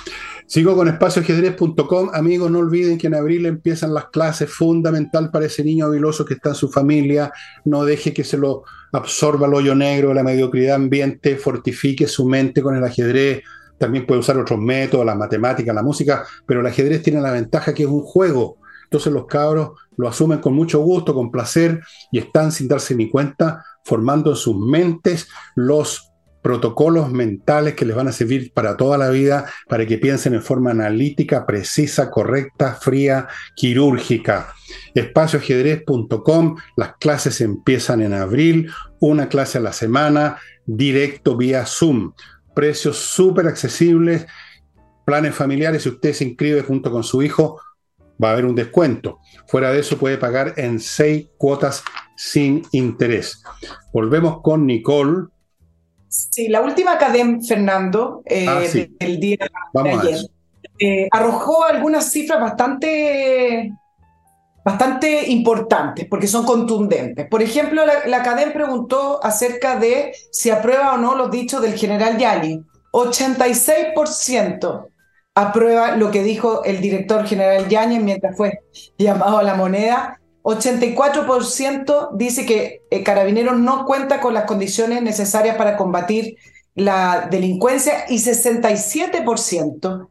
Sigo 0.52 0.76
con 0.76 0.90
espacioajedrez.com. 0.90 2.10
Amigos, 2.12 2.52
no 2.52 2.60
olviden 2.60 2.98
que 2.98 3.08
en 3.08 3.16
abril 3.16 3.46
empiezan 3.46 3.94
las 3.94 4.10
clases 4.10 4.52
fundamental 4.52 5.32
para 5.32 5.46
ese 5.46 5.64
niño 5.64 5.86
habiloso 5.86 6.26
que 6.26 6.34
está 6.34 6.50
en 6.50 6.56
su 6.56 6.70
familia. 6.70 7.32
No 7.64 7.86
deje 7.86 8.14
que 8.14 8.26
se 8.26 8.38
lo 8.38 8.64
absorba 8.92 9.48
el 9.48 9.54
hoyo 9.54 9.76
negro, 9.76 10.14
la 10.14 10.24
mediocridad 10.24 10.76
ambiente, 10.76 11.38
fortifique 11.38 12.06
su 12.06 12.28
mente 12.28 12.62
con 12.62 12.76
el 12.76 12.84
ajedrez. 12.84 13.44
También 13.78 14.06
puede 14.06 14.20
usar 14.20 14.38
otros 14.38 14.60
métodos, 14.60 15.06
la 15.06 15.16
matemática, 15.16 15.72
la 15.72 15.84
música, 15.84 16.26
pero 16.46 16.60
el 16.60 16.68
ajedrez 16.68 17.02
tiene 17.02 17.22
la 17.22 17.32
ventaja 17.32 17.74
que 17.74 17.84
es 17.84 17.90
un 17.90 18.04
juego. 18.04 18.58
Entonces 18.84 19.14
los 19.14 19.28
cabros 19.28 19.80
lo 19.96 20.10
asumen 20.10 20.40
con 20.40 20.54
mucho 20.54 20.82
gusto, 20.82 21.14
con 21.14 21.32
placer 21.32 21.80
y 22.12 22.20
están 22.20 22.52
sin 22.52 22.68
darse 22.68 22.94
ni 22.94 23.10
cuenta 23.10 23.64
formando 23.86 24.32
en 24.32 24.36
sus 24.36 24.58
mentes 24.58 25.30
los 25.56 26.11
protocolos 26.42 27.12
mentales 27.12 27.76
que 27.76 27.86
les 27.86 27.96
van 27.96 28.08
a 28.08 28.12
servir 28.12 28.52
para 28.54 28.78
toda 28.78 28.98
la 28.98 29.10
vida, 29.10 29.46
para 29.68 29.86
que 29.86 29.98
piensen 29.98 30.34
en 30.34 30.42
forma 30.42 30.72
analítica, 30.72 31.46
precisa, 31.46 32.10
correcta, 32.10 32.76
fría, 32.76 33.28
quirúrgica. 33.56 34.54
Espacioajedrez.com, 34.96 36.56
las 36.76 36.96
clases 36.98 37.42
empiezan 37.42 38.02
en 38.02 38.14
abril, 38.14 38.72
una 39.00 39.30
clase 39.30 39.58
a 39.58 39.62
la 39.62 39.74
semana, 39.74 40.38
directo 40.66 41.38
vía 41.38 41.66
Zoom. 41.66 42.14
Precios 42.56 42.98
súper 42.98 43.48
accesibles, 43.48 44.26
planes 45.06 45.36
familiares, 45.36 45.84
si 45.84 45.90
usted 45.90 46.14
se 46.14 46.26
inscribe 46.26 46.64
junto 46.64 46.92
con 46.92 47.04
su 47.04 47.22
hijo, 47.22 47.60
va 48.22 48.30
a 48.30 48.32
haber 48.34 48.46
un 48.46 48.56
descuento. 48.56 49.20
Fuera 49.48 49.72
de 49.72 49.80
eso 49.80 49.98
puede 49.98 50.18
pagar 50.18 50.54
en 50.58 50.80
seis 50.80 51.30
cuotas 51.38 51.84
sin 52.16 52.64
interés. 52.72 53.42
Volvemos 53.94 54.42
con 54.42 54.66
Nicole 54.66 55.28
Sí, 56.12 56.50
la 56.50 56.60
última 56.60 56.98
cadena, 56.98 57.40
Fernando, 57.42 58.22
eh, 58.26 58.46
ah, 58.46 58.60
del 59.00 59.18
día 59.18 59.38
de 59.74 59.90
ayer, 59.90 60.20
eh, 60.78 61.08
arrojó 61.10 61.64
algunas 61.64 62.12
cifras 62.12 62.42
bastante, 62.42 63.72
bastante 64.66 65.32
importantes, 65.32 66.06
porque 66.10 66.28
son 66.28 66.46
contundentes. 66.46 67.30
Por 67.30 67.42
ejemplo, 67.42 67.86
la, 67.86 68.06
la 68.08 68.24
cadena 68.24 68.52
preguntó 68.52 69.24
acerca 69.24 69.78
de 69.78 70.14
si 70.32 70.50
aprueba 70.50 70.96
o 70.96 70.98
no 70.98 71.16
los 71.16 71.32
dichos 71.32 71.62
del 71.62 71.76
general 71.76 72.18
Yali. 72.18 72.62
86% 72.92 74.88
aprueba 75.34 75.96
lo 75.96 76.12
que 76.12 76.24
dijo 76.24 76.66
el 76.66 76.82
director 76.82 77.26
general 77.26 77.70
Yáñez 77.70 78.04
mientras 78.04 78.36
fue 78.36 78.60
llamado 78.98 79.38
a 79.38 79.44
la 79.44 79.54
moneda 79.56 80.21
84% 80.44 82.10
dice 82.14 82.46
que 82.46 82.84
eh, 82.90 83.04
Carabineros 83.04 83.60
no 83.60 83.86
cuenta 83.86 84.20
con 84.20 84.34
las 84.34 84.46
condiciones 84.46 85.02
necesarias 85.02 85.56
para 85.56 85.78
combatir 85.78 86.38
la 86.76 87.28
delincuencia 87.30 88.06
y 88.10 88.18
67% 88.18 90.08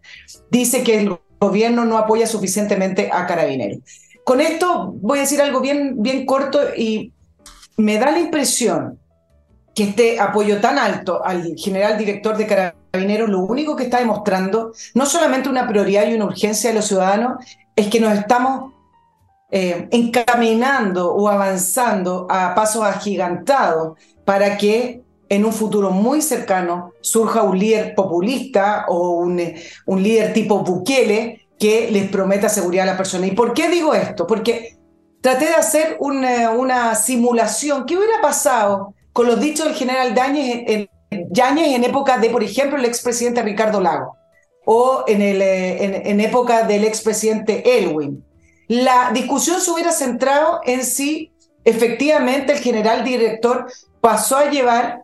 dice 0.50 0.82
que 0.82 1.00
el 1.00 1.18
gobierno 1.40 1.84
no 1.84 1.98
apoya 1.98 2.26
suficientemente 2.26 3.10
a 3.12 3.26
Carabineros. 3.26 3.78
Con 4.24 4.40
esto 4.40 4.92
voy 5.00 5.18
a 5.18 5.22
decir 5.22 5.40
algo 5.40 5.60
bien, 5.60 6.02
bien 6.02 6.26
corto 6.26 6.60
y 6.76 7.12
me 7.76 7.98
da 7.98 8.10
la 8.10 8.20
impresión 8.20 8.98
que 9.74 9.84
este 9.84 10.20
apoyo 10.20 10.60
tan 10.60 10.78
alto 10.78 11.24
al 11.24 11.54
general 11.56 11.96
director 11.96 12.36
de 12.36 12.46
Carabineros 12.46 13.30
lo 13.30 13.40
único 13.40 13.76
que 13.76 13.84
está 13.84 13.98
demostrando, 13.98 14.72
no 14.94 15.06
solamente 15.06 15.48
una 15.48 15.66
prioridad 15.66 16.06
y 16.06 16.14
una 16.14 16.26
urgencia 16.26 16.70
de 16.70 16.76
los 16.76 16.86
ciudadanos, 16.86 17.44
es 17.74 17.88
que 17.88 18.00
nos 18.00 18.18
estamos 18.18 18.74
eh, 19.50 19.88
encaminando 19.90 21.12
o 21.14 21.28
avanzando 21.28 22.26
a 22.30 22.54
pasos 22.54 22.84
agigantados 22.84 23.98
para 24.24 24.56
que 24.56 25.02
en 25.28 25.44
un 25.44 25.52
futuro 25.52 25.90
muy 25.90 26.22
cercano 26.22 26.92
surja 27.00 27.42
un 27.42 27.58
líder 27.58 27.94
populista 27.94 28.84
o 28.88 29.10
un, 29.10 29.40
un 29.86 30.02
líder 30.02 30.32
tipo 30.32 30.60
Bukele 30.60 31.48
que 31.58 31.90
les 31.90 32.08
prometa 32.08 32.48
seguridad 32.48 32.84
a 32.84 32.92
las 32.92 32.96
personas. 32.96 33.28
¿Y 33.28 33.32
por 33.32 33.54
qué 33.54 33.68
digo 33.68 33.94
esto? 33.94 34.26
Porque 34.26 34.76
traté 35.20 35.46
de 35.46 35.54
hacer 35.54 35.96
una, 36.00 36.50
una 36.50 36.94
simulación. 36.94 37.86
¿Qué 37.86 37.96
hubiera 37.96 38.20
pasado 38.20 38.94
con 39.12 39.26
los 39.26 39.40
dichos 39.40 39.66
del 39.66 39.74
general 39.74 40.14
Yáñez 40.14 40.64
en, 40.66 40.88
en 41.10 41.84
época 41.84 42.18
de, 42.18 42.30
por 42.30 42.42
ejemplo, 42.42 42.78
el 42.78 42.84
expresidente 42.84 43.42
Ricardo 43.42 43.80
Lago 43.80 44.16
o 44.64 45.04
en, 45.06 45.22
el, 45.22 45.42
eh, 45.42 45.84
en, 45.84 46.06
en 46.06 46.20
época 46.20 46.64
del 46.64 46.84
expresidente 46.84 47.78
Elwin? 47.78 48.24
La 48.70 49.10
discusión 49.12 49.60
se 49.60 49.72
hubiera 49.72 49.90
centrado 49.90 50.60
en 50.64 50.84
si 50.84 51.32
efectivamente 51.64 52.52
el 52.52 52.60
general 52.60 53.02
director 53.02 53.66
pasó 54.00 54.36
a 54.36 54.48
llevar 54.48 55.02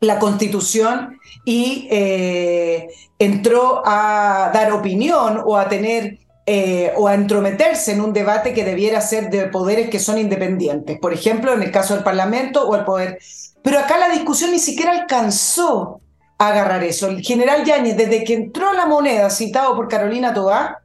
la 0.00 0.18
constitución 0.18 1.20
y 1.44 1.86
eh, 1.92 2.88
entró 3.16 3.80
a 3.86 4.50
dar 4.52 4.72
opinión 4.72 5.40
o 5.46 5.56
a 5.56 5.68
tener 5.68 6.18
eh, 6.46 6.92
o 6.96 7.06
a 7.06 7.14
entrometerse 7.14 7.92
en 7.92 8.00
un 8.00 8.12
debate 8.12 8.52
que 8.52 8.64
debiera 8.64 9.00
ser 9.00 9.30
de 9.30 9.46
poderes 9.46 9.88
que 9.88 10.00
son 10.00 10.18
independientes, 10.18 10.98
por 10.98 11.12
ejemplo, 11.12 11.52
en 11.52 11.62
el 11.62 11.70
caso 11.70 11.94
del 11.94 12.02
Parlamento 12.02 12.66
o 12.66 12.74
el 12.74 12.84
poder. 12.84 13.20
Pero 13.62 13.78
acá 13.78 13.98
la 13.98 14.08
discusión 14.08 14.50
ni 14.50 14.58
siquiera 14.58 14.90
alcanzó 14.90 16.00
a 16.38 16.48
agarrar 16.48 16.82
eso. 16.82 17.06
El 17.06 17.22
general 17.22 17.64
Yáñez, 17.64 17.96
desde 17.96 18.24
que 18.24 18.34
entró 18.34 18.72
la 18.72 18.86
moneda, 18.86 19.30
citado 19.30 19.76
por 19.76 19.86
Carolina 19.86 20.34
Tobá, 20.34 20.80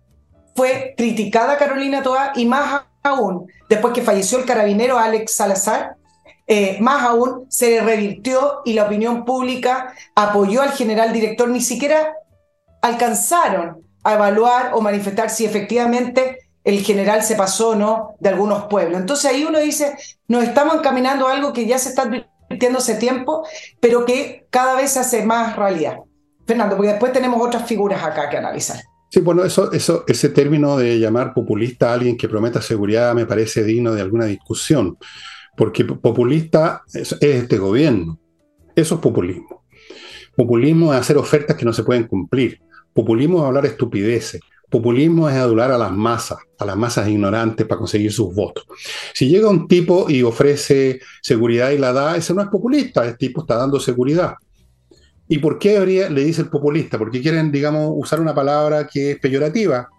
fue 0.55 0.93
criticada 0.97 1.57
Carolina 1.57 2.01
Toa 2.01 2.31
y 2.35 2.45
más 2.45 2.83
aún, 3.03 3.47
después 3.69 3.93
que 3.93 4.01
falleció 4.01 4.39
el 4.39 4.45
carabinero 4.45 4.97
Alex 4.97 5.35
Salazar, 5.35 5.97
eh, 6.47 6.77
más 6.79 7.03
aún 7.03 7.45
se 7.49 7.81
revirtió 7.81 8.61
y 8.65 8.73
la 8.73 8.85
opinión 8.85 9.25
pública 9.25 9.93
apoyó 10.15 10.61
al 10.61 10.71
general 10.71 11.11
director, 11.11 11.49
ni 11.49 11.61
siquiera 11.61 12.13
alcanzaron 12.81 13.83
a 14.03 14.13
evaluar 14.13 14.71
o 14.73 14.81
manifestar 14.81 15.29
si 15.29 15.45
efectivamente 15.45 16.39
el 16.63 16.81
general 16.83 17.23
se 17.23 17.35
pasó 17.35 17.69
o 17.69 17.75
no 17.75 18.15
de 18.19 18.29
algunos 18.29 18.65
pueblos. 18.65 18.99
Entonces 18.99 19.31
ahí 19.31 19.43
uno 19.43 19.59
dice, 19.59 19.97
nos 20.27 20.43
estamos 20.43 20.75
encaminando 20.75 21.27
a 21.27 21.33
algo 21.33 21.51
que 21.51 21.65
ya 21.65 21.77
se 21.77 21.89
está 21.89 22.03
advirtiendo 22.03 22.79
hace 22.79 22.95
tiempo, 22.95 23.45
pero 23.79 24.05
que 24.05 24.47
cada 24.49 24.75
vez 24.75 24.95
hace 24.97 25.23
más 25.23 25.55
realidad. 25.55 25.97
Fernando, 26.45 26.75
porque 26.75 26.91
después 26.91 27.11
tenemos 27.11 27.41
otras 27.41 27.65
figuras 27.65 28.03
acá 28.03 28.29
que 28.29 28.37
analizar. 28.37 28.79
Sí, 29.15 29.21
bueno, 29.21 29.45
eso, 29.45 29.71
ese 29.71 30.29
término 30.29 30.75
de 30.75 30.99
llamar 30.99 31.33
populista 31.33 31.89
a 31.89 31.93
alguien 31.93 32.17
que 32.17 32.27
prometa 32.27 32.61
seguridad 32.61 33.15
me 33.15 33.25
parece 33.25 33.63
digno 33.63 33.93
de 33.93 34.01
alguna 34.01 34.25
discusión, 34.25 34.97
porque 35.55 35.85
populista 35.85 36.83
es, 36.93 37.15
este 37.21 37.57
gobierno. 37.57 38.19
Eso 38.75 38.95
es 38.95 39.01
populismo. 39.01 39.63
Populismo 40.35 40.93
es 40.93 40.99
hacer 40.99 41.15
ofertas 41.15 41.55
que 41.55 41.63
no 41.63 41.71
se 41.71 41.85
pueden 41.85 42.07
cumplir. 42.07 42.59
Populismo 42.91 43.37
es 43.37 43.45
hablar 43.45 43.65
estupideces. 43.65 44.41
Populismo 44.69 45.29
es 45.29 45.37
adular 45.37 45.71
a 45.71 45.77
las 45.77 45.93
masas, 45.93 46.39
a 46.59 46.65
las 46.65 46.75
masas 46.75 47.07
ignorantes 47.07 47.65
para 47.65 47.79
conseguir 47.79 48.11
sus 48.11 48.35
votos. 48.35 48.65
Si 49.13 49.29
llega 49.29 49.47
un 49.47 49.65
tipo 49.69 50.09
y 50.09 50.23
ofrece 50.23 50.99
seguridad 51.21 51.71
y 51.71 51.77
la 51.77 51.93
da, 51.93 52.17
ese 52.17 52.33
no 52.33 52.41
es 52.41 52.49
populista, 52.49 53.05
ese 53.05 53.15
tipo 53.15 53.43
está 53.43 53.55
dando 53.55 53.79
seguridad. 53.79 54.33
¿Y 55.27 55.39
por 55.39 55.57
qué 55.57 55.83
le 55.85 56.23
dice 56.23 56.41
el 56.41 56.49
populista? 56.49 56.97
Porque 56.97 57.21
quieren, 57.21 57.51
digamos, 57.51 57.91
usar 57.95 58.19
una 58.19 58.35
palabra 58.35 58.87
que 58.87 59.11
es 59.11 59.19
peyorativa. 59.19 59.89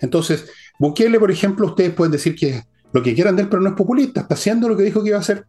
Entonces, 0.00 0.50
Bukele, 0.78 1.18
por 1.18 1.30
ejemplo, 1.30 1.66
ustedes 1.66 1.94
pueden 1.94 2.12
decir 2.12 2.34
que 2.34 2.62
lo 2.92 3.02
que 3.02 3.14
quieran 3.14 3.36
de 3.36 3.42
él, 3.42 3.48
pero 3.48 3.62
no 3.62 3.70
es 3.70 3.74
populista, 3.74 4.20
está 4.20 4.34
haciendo 4.34 4.68
lo 4.68 4.76
que 4.76 4.82
dijo 4.82 5.02
que 5.02 5.08
iba 5.08 5.18
a 5.18 5.22
hacer. 5.22 5.46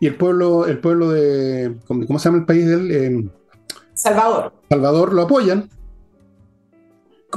Y 0.00 0.06
el 0.06 0.16
pueblo, 0.16 0.66
el 0.66 0.80
pueblo 0.80 1.10
de, 1.10 1.76
¿cómo 1.86 2.18
se 2.18 2.24
llama 2.24 2.38
el 2.38 2.46
país 2.46 2.66
de 2.66 2.74
él? 2.74 2.90
Eh, 2.90 3.30
Salvador. 3.94 4.52
Salvador 4.68 5.12
lo 5.12 5.22
apoyan. 5.22 5.68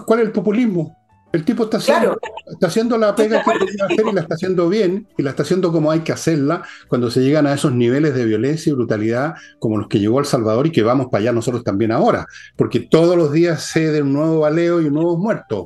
¿Cuál 0.05 0.19
es 0.19 0.25
el 0.27 0.31
populismo? 0.31 0.95
El 1.33 1.43
tipo 1.45 1.63
está 1.63 1.77
haciendo, 1.77 2.19
está 2.45 2.67
haciendo 2.67 2.95
la 2.95 3.15
pega 3.15 3.43
que 3.43 3.65
quería 3.65 3.85
hacer 3.85 4.05
y 4.07 4.13
la 4.13 4.21
está 4.21 4.35
haciendo 4.35 4.69
bien, 4.69 5.07
y 5.17 5.23
la 5.23 5.31
está 5.31 5.41
haciendo 5.41 5.71
como 5.71 5.89
hay 5.89 6.01
que 6.01 6.11
hacerla 6.11 6.61
cuando 6.87 7.09
se 7.09 7.21
llegan 7.21 7.47
a 7.47 7.53
esos 7.55 7.73
niveles 7.73 8.13
de 8.13 8.23
violencia 8.25 8.69
y 8.69 8.73
brutalidad 8.73 9.33
como 9.57 9.77
los 9.77 9.87
que 9.87 9.99
llegó 9.99 10.19
El 10.19 10.25
Salvador 10.25 10.67
y 10.67 10.71
que 10.71 10.83
vamos 10.83 11.07
para 11.07 11.23
allá 11.23 11.31
nosotros 11.31 11.63
también 11.63 11.91
ahora, 11.91 12.27
porque 12.55 12.81
todos 12.81 13.17
los 13.17 13.31
días 13.31 13.63
se 13.63 13.91
de 13.91 14.03
un 14.03 14.13
nuevo 14.13 14.41
baleo 14.41 14.79
y 14.79 14.85
un 14.85 14.93
nuevo 14.93 15.17
muerto. 15.17 15.65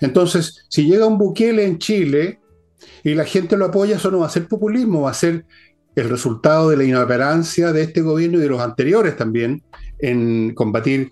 Entonces, 0.00 0.64
si 0.70 0.86
llega 0.86 1.04
un 1.04 1.18
Bukele 1.18 1.66
en 1.66 1.78
Chile 1.78 2.40
y 3.04 3.12
la 3.12 3.26
gente 3.26 3.58
lo 3.58 3.66
apoya, 3.66 3.96
eso 3.96 4.10
no 4.10 4.20
va 4.20 4.28
a 4.28 4.30
ser 4.30 4.48
populismo, 4.48 5.02
va 5.02 5.10
a 5.10 5.14
ser 5.14 5.44
el 5.94 6.08
resultado 6.08 6.70
de 6.70 6.78
la 6.78 6.84
inoperancia 6.84 7.70
de 7.74 7.82
este 7.82 8.00
gobierno 8.00 8.38
y 8.38 8.40
de 8.40 8.48
los 8.48 8.62
anteriores 8.62 9.14
también 9.14 9.62
en 9.98 10.54
combatir 10.54 11.10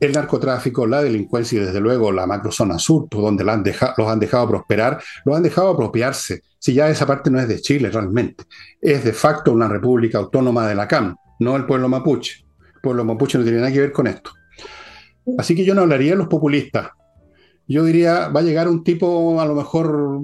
el 0.00 0.12
narcotráfico, 0.12 0.86
la 0.86 1.02
delincuencia 1.02 1.60
y 1.60 1.64
desde 1.64 1.80
luego 1.80 2.12
la 2.12 2.26
macrozona 2.26 2.78
sur, 2.78 3.08
donde 3.10 3.44
los 3.44 4.08
han 4.08 4.20
dejado 4.20 4.48
prosperar, 4.48 5.02
los 5.24 5.36
han 5.36 5.42
dejado 5.42 5.70
apropiarse. 5.70 6.42
Si 6.58 6.74
ya 6.74 6.88
esa 6.88 7.06
parte 7.06 7.30
no 7.30 7.40
es 7.40 7.48
de 7.48 7.60
Chile 7.60 7.90
realmente, 7.90 8.44
es 8.80 9.04
de 9.04 9.12
facto 9.12 9.52
una 9.52 9.68
república 9.68 10.18
autónoma 10.18 10.68
de 10.68 10.74
la 10.74 10.88
CAM, 10.88 11.16
no 11.40 11.56
el 11.56 11.66
pueblo 11.66 11.88
mapuche. 11.88 12.44
El 12.74 12.80
pueblo 12.80 13.04
mapuche 13.04 13.38
no 13.38 13.44
tiene 13.44 13.58
nada 13.58 13.72
que 13.72 13.80
ver 13.80 13.92
con 13.92 14.06
esto. 14.06 14.30
Así 15.36 15.54
que 15.54 15.64
yo 15.64 15.74
no 15.74 15.82
hablaría 15.82 16.12
de 16.12 16.16
los 16.16 16.28
populistas. 16.28 16.90
Yo 17.66 17.84
diría, 17.84 18.28
va 18.28 18.40
a 18.40 18.42
llegar 18.42 18.68
un 18.68 18.82
tipo 18.82 19.40
a 19.40 19.46
lo 19.46 19.54
mejor 19.54 20.22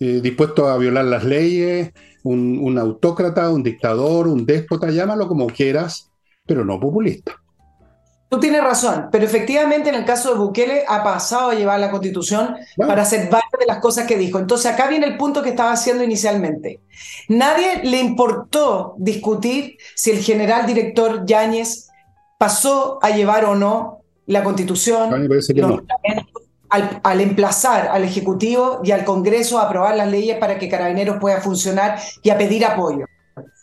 eh, 0.00 0.20
dispuesto 0.22 0.68
a 0.68 0.78
violar 0.78 1.04
las 1.04 1.24
leyes, 1.24 1.92
un, 2.22 2.78
autócrata, 2.78 3.50
un 3.50 3.62
dictador, 3.62 4.28
un 4.28 4.46
déspota, 4.46 4.90
llámalo 4.90 5.28
como 5.28 5.46
quieras, 5.48 6.10
pero 6.46 6.64
no 6.64 6.80
populista. 6.80 7.40
Tú 8.28 8.38
tienes 8.38 8.62
razón, 8.62 9.08
pero 9.10 9.24
efectivamente 9.24 9.88
en 9.88 9.94
el 9.94 10.04
caso 10.04 10.30
de 10.30 10.38
Bukele 10.38 10.84
ha 10.86 11.02
pasado 11.02 11.50
a 11.50 11.54
llevar 11.54 11.80
la 11.80 11.90
constitución 11.90 12.56
para 12.76 13.02
hacer 13.02 13.30
varias 13.30 13.50
de 13.58 13.66
las 13.66 13.78
cosas 13.78 14.06
que 14.06 14.18
dijo. 14.18 14.38
Entonces 14.38 14.70
acá 14.70 14.86
viene 14.86 15.06
el 15.06 15.16
punto 15.16 15.42
que 15.42 15.48
estaba 15.48 15.72
haciendo 15.72 16.04
inicialmente. 16.04 16.80
Nadie 17.28 17.80
le 17.84 17.98
importó 17.98 18.94
discutir 18.98 19.78
si 19.94 20.10
el 20.10 20.18
general 20.18 20.66
director 20.66 21.24
Yáñez 21.24 21.88
pasó 22.36 22.98
a 23.00 23.10
llevar 23.10 23.46
o 23.46 23.54
no 23.54 24.02
la 24.26 24.44
constitución, 24.44 25.10
al, 26.68 27.20
emplazar 27.22 27.88
al 27.88 28.04
Ejecutivo 28.04 28.82
y 28.84 28.90
al 28.90 29.04
Congreso 29.04 29.58
a 29.58 29.62
aprobar 29.62 29.96
las 29.96 30.10
leyes 30.10 30.36
para 30.36 30.58
que 30.58 30.68
Carabineros 30.68 31.16
pueda 31.18 31.40
funcionar 31.40 31.98
y 32.22 32.28
a 32.28 32.36
pedir 32.36 32.66
apoyo. 32.66 33.06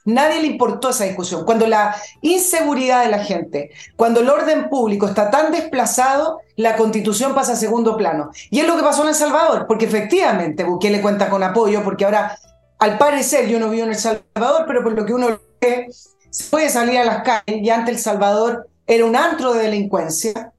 Nadie 0.05 0.39
le 0.39 0.47
importó 0.47 0.89
esa 0.89 1.03
discusión. 1.03 1.45
Cuando 1.45 1.65
la 1.65 1.95
inseguridad 2.21 3.03
de 3.03 3.09
la 3.09 3.23
gente, 3.23 3.71
cuando 3.95 4.21
el 4.21 4.29
orden 4.29 4.69
público 4.69 5.07
está 5.07 5.31
tan 5.31 5.51
desplazado, 5.51 6.39
la 6.55 6.75
constitución 6.75 7.33
pasa 7.33 7.53
a 7.53 7.55
segundo 7.55 7.97
plano. 7.97 8.29
Y 8.51 8.59
es 8.59 8.67
lo 8.67 8.77
que 8.77 8.83
pasó 8.83 9.01
en 9.01 9.09
El 9.09 9.15
Salvador, 9.15 9.65
porque 9.67 9.85
efectivamente 9.85 10.63
Bukele 10.63 11.01
cuenta 11.01 11.29
con 11.29 11.43
apoyo, 11.43 11.83
porque 11.83 12.05
ahora, 12.05 12.37
al 12.77 12.97
parecer, 12.99 13.47
yo 13.47 13.59
no 13.59 13.69
vivo 13.69 13.83
en 13.83 13.89
El 13.89 13.97
Salvador, 13.97 14.65
pero 14.67 14.83
por 14.83 14.93
lo 14.93 15.05
que 15.05 15.13
uno 15.13 15.39
ve, 15.59 15.87
se 16.29 16.49
puede 16.51 16.69
salir 16.69 16.99
a 16.99 17.05
las 17.05 17.23
calles 17.23 17.61
y 17.63 17.69
ante 17.69 17.91
El 17.91 17.97
Salvador 17.97 18.69
era 18.85 19.05
un 19.05 19.15
antro 19.15 19.53
de 19.53 19.63
delincuencia, 19.63 20.53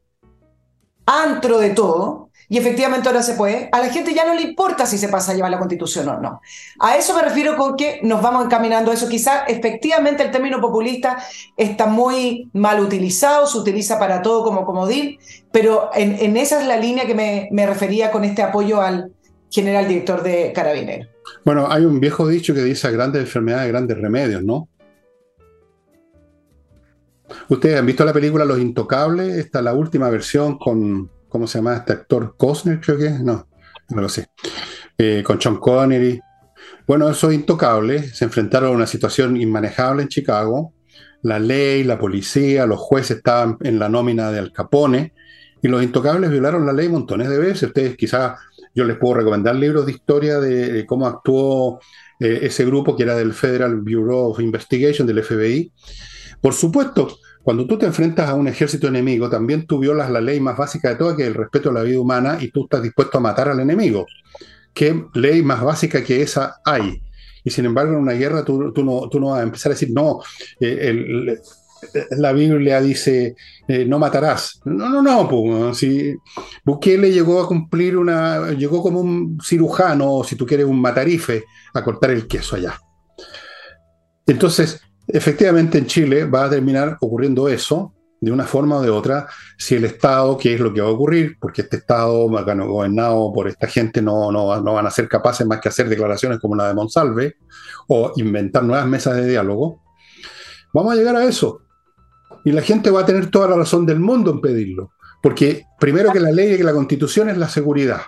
antro 1.07 1.59
de 1.59 1.70
todo, 1.70 2.26
y 2.49 2.59
efectivamente 2.59 3.09
ahora 3.09 3.22
se 3.22 3.34
puede, 3.34 3.68
a 3.72 3.80
la 3.80 3.88
gente 3.88 4.14
ya 4.14 4.24
no 4.24 4.34
le 4.34 4.42
importa 4.42 4.86
si 4.86 4.99
se 4.99 5.09
pasa 5.09 5.32
a 5.32 5.34
llevar 5.34 5.51
la 5.51 5.59
constitución 5.59 6.09
o 6.09 6.20
no. 6.20 6.40
A 6.78 6.97
eso 6.97 7.14
me 7.14 7.22
refiero 7.22 7.57
con 7.57 7.76
que 7.76 8.01
nos 8.03 8.22
vamos 8.22 8.44
encaminando 8.44 8.90
a 8.90 8.94
eso. 8.94 9.09
Quizá 9.09 9.44
efectivamente 9.44 10.22
el 10.22 10.30
término 10.30 10.61
populista 10.61 11.18
está 11.57 11.86
muy 11.86 12.49
mal 12.53 12.80
utilizado, 12.80 13.47
se 13.47 13.59
utiliza 13.59 13.99
para 13.99 14.22
todo 14.22 14.44
como 14.44 14.64
comodín, 14.64 15.18
pero 15.51 15.90
en, 15.94 16.36
esa 16.36 16.61
es 16.61 16.68
la 16.68 16.76
línea 16.76 17.07
que 17.07 17.14
me, 17.51 17.66
refería 17.66 18.12
con 18.12 18.24
este 18.24 18.42
apoyo 18.42 18.80
al 18.80 19.12
general 19.51 19.88
director 19.88 20.22
de 20.22 20.53
Carabineros. 20.55 21.09
Bueno, 21.44 21.66
hay 21.68 21.84
un 21.84 21.99
viejo 21.99 22.28
dicho 22.28 22.55
que 22.55 22.62
dice 22.62 22.90
grandes 22.92 23.22
enfermedades, 23.22 23.68
grandes 23.68 23.99
remedios, 23.99 24.44
¿no? 24.44 24.68
Ustedes 27.49 27.78
han 27.78 27.86
visto 27.86 28.05
la 28.05 28.12
película 28.12 28.44
Los 28.44 28.61
Intocables, 28.61 29.34
esta 29.36 29.61
la 29.61 29.74
última 29.74 30.09
versión 30.11 30.59
con 30.59 31.11
¿cómo 31.29 31.47
se 31.47 31.59
llama 31.59 31.77
este 31.77 31.93
actor? 31.93 32.35
Cosner, 32.37 32.81
creo 32.81 32.99
que 32.99 33.07
es, 33.07 33.20
no, 33.20 33.49
no 33.91 34.03
lo 34.03 34.09
sé, 34.09 34.27
eh, 34.99 35.22
con 35.24 35.41
Sean 35.41 35.57
Connery. 35.57 36.20
Bueno, 36.87 37.09
esos 37.09 37.33
intocables 37.33 38.16
se 38.16 38.24
enfrentaron 38.24 38.70
a 38.70 38.72
una 38.72 38.87
situación 38.87 39.37
inmanejable 39.37 40.03
en 40.03 40.09
Chicago. 40.09 40.72
La 41.22 41.39
ley, 41.39 41.83
la 41.85 41.99
policía, 41.99 42.66
los 42.66 42.79
jueces 42.79 43.18
estaban 43.18 43.57
en 43.62 43.79
la 43.79 43.89
nómina 43.89 44.31
de 44.31 44.39
Al 44.39 44.53
Capone 44.53 45.12
y 45.62 45.68
los 45.68 45.83
intocables 45.83 46.31
violaron 46.31 46.64
la 46.64 46.72
ley 46.72 46.89
montones 46.89 47.29
de 47.29 47.39
veces. 47.39 47.64
Ustedes 47.64 47.97
quizás 47.97 48.39
yo 48.74 48.85
les 48.85 48.99
puedo 48.99 49.14
recomendar 49.14 49.57
libros 49.57 49.87
de 49.87 49.93
historia 49.93 50.39
de, 50.39 50.85
cómo 50.87 51.07
actuó 51.07 51.81
eh, 52.20 52.41
ese 52.43 52.64
grupo 52.64 52.97
que 52.97 53.03
era 53.03 53.16
del 53.16 53.33
Federal 53.33 53.77
Bureau 53.77 54.31
of 54.31 54.41
Investigation, 54.41 55.07
del 55.07 55.24
FBI. 55.24 55.72
Por 56.41 56.53
supuesto, 56.53 57.18
cuando 57.47 57.64
tú 57.64 57.78
te 57.78 57.86
enfrentas 57.86 58.28
a 58.28 58.34
un 58.34 58.49
ejército 58.49 58.88
enemigo, 58.88 59.30
también 59.30 59.68
tú 59.68 59.78
violas 59.78 60.11
la 60.11 60.20
ley 60.20 60.40
más 60.40 60.57
básica 60.57 60.88
de 60.88 60.97
todas, 60.97 61.16
que 61.16 61.22
es 61.22 61.28
el 61.28 61.34
respeto 61.34 61.70
a 61.70 61.74
la 61.74 61.84
vida 61.84 62.01
humana, 62.01 62.38
y 62.40 62.51
tú 62.51 62.64
estás 62.64 62.82
dispuesto 62.82 63.18
a 63.18 63.20
matar 63.20 63.49
al 63.49 63.61
enemigo. 63.61 64.05
¿Qué 64.74 65.05
ley 65.14 65.44
más 65.44 65.62
básica 65.62 66.03
que 66.03 66.22
esa 66.22 66.57
hay? 66.64 67.01
Y 67.44 67.51
sin 67.51 67.66
embargo, 67.66 67.92
en 67.92 68.01
una 68.01 68.14
guerra 68.14 68.44
tú, 68.44 68.72
no, 68.74 69.30
vas 69.30 69.38
a 69.38 69.44
empezar 69.44 69.70
a 69.70 69.76
decir, 69.76 69.90
no, 69.92 70.18
eh, 70.61 71.38
la 72.18 72.32
Biblia 72.32 72.80
dice, 72.80 73.36
eh, 73.68 73.84
no 73.84 74.01
matarás. 74.01 74.61
No, 74.64 74.88
no, 74.88 75.01
no, 75.01 75.28
pues, 75.28 75.78
si 75.78 76.16
Bukele 76.64 77.12
llegó 77.12 77.40
a 77.40 77.47
cumplir 77.47 77.97
una, 77.97 78.51
llegó 78.55 78.82
como 78.82 79.01
un 79.01 79.38
cirujano, 79.40 80.14
o 80.14 80.24
si 80.24 80.34
tú 80.34 80.44
quieres 80.44 80.66
un 80.66 80.80
matarife, 80.80 81.44
a 81.74 81.84
cortar 81.84 82.11
el 82.11 82.26
queso 82.26 82.57
allá. 82.57 82.76
Entonces, 84.26 84.80
Efectivamente, 85.09 85.78
en 85.78 85.86
Chile 85.86 86.24
va 86.24 86.44
a 86.44 86.50
terminar 86.50 86.96
ocurriendo 87.00 87.48
eso 87.48 87.94
de 88.20 88.32
una 88.32 88.44
forma 88.44 88.78
o 88.78 88.82
de 88.82 88.90
otra, 88.90 89.28
si 89.59 89.74
el 89.74 89.84
Estado, 89.84 90.36
que 90.38 90.54
es 90.54 90.61
lo 90.61 90.72
que 90.72 90.80
va 90.80 90.88
a 90.88 90.92
ocurrir, 90.92 91.36
porque 91.38 91.62
este 91.62 91.76
Estado 91.76 92.26
gobernado 92.28 93.32
por 93.32 93.46
esta 93.46 93.66
gente 93.66 94.00
no, 94.00 94.32
no, 94.32 94.61
no, 94.61 94.72
van 94.72 94.86
a 94.86 94.90
ser 94.90 95.09
capaces 95.09 95.46
más 95.46 95.61
que 95.61 95.68
hacer 95.68 95.88
declaraciones 95.88 96.40
como 96.40 96.57
la 96.57 96.68
de 96.68 96.74
Monsalve 96.74 97.36
o 97.88 98.12
inventar 98.16 98.64
nuevas 98.64 98.86
mesas 98.86 99.16
de 99.16 99.28
diálogo, 99.28 99.82
vamos 100.72 100.92
a 100.92 100.96
llegar 100.96 101.14
a 101.16 101.24
eso. 101.24 101.61
Y 102.44 102.52
la 102.52 102.62
gente 102.62 102.90
va 102.90 103.02
a 103.02 103.07
tener 103.07 103.30
toda 103.30 103.48
la 103.48 103.57
razón 103.57 103.84
del 103.86 104.00
mundo 104.00 104.30
en 104.30 104.40
pedirlo, 104.40 104.92
porque 105.22 105.64
primero 105.78 106.11
que 106.12 106.20
la 106.20 106.32
ley 106.32 106.54
y 106.54 106.57
que 106.57 106.64
la 106.64 106.72
constitución 106.72 107.28
es 107.28 107.36
la 107.36 107.48
seguridad, 107.48 108.02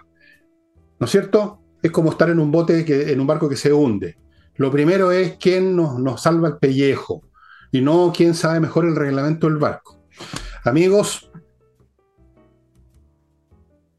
¿no 0.98 1.04
es 1.04 1.10
cierto? 1.10 1.60
Es 1.82 1.90
como 1.90 2.10
estar 2.10 2.30
en 2.30 2.38
un 2.38 2.50
bote, 2.50 2.84
que, 2.84 3.12
en 3.12 3.20
un 3.20 3.26
barco 3.26 3.48
que 3.48 3.56
se 3.56 3.72
hunde. 3.72 4.16
Lo 4.58 4.72
primero 4.72 5.12
es 5.12 5.36
quién 5.38 5.76
nos, 5.76 6.20
salva 6.20 6.48
el 6.48 6.56
pellejo 6.58 7.22
y 7.70 7.80
no 7.80 8.12
quién 8.14 8.34
sabe 8.34 8.58
mejor 8.58 8.86
el 8.86 8.96
reglamento 8.96 9.46
del 9.46 9.56
barco. 9.56 10.00
Amigos, 10.64 11.30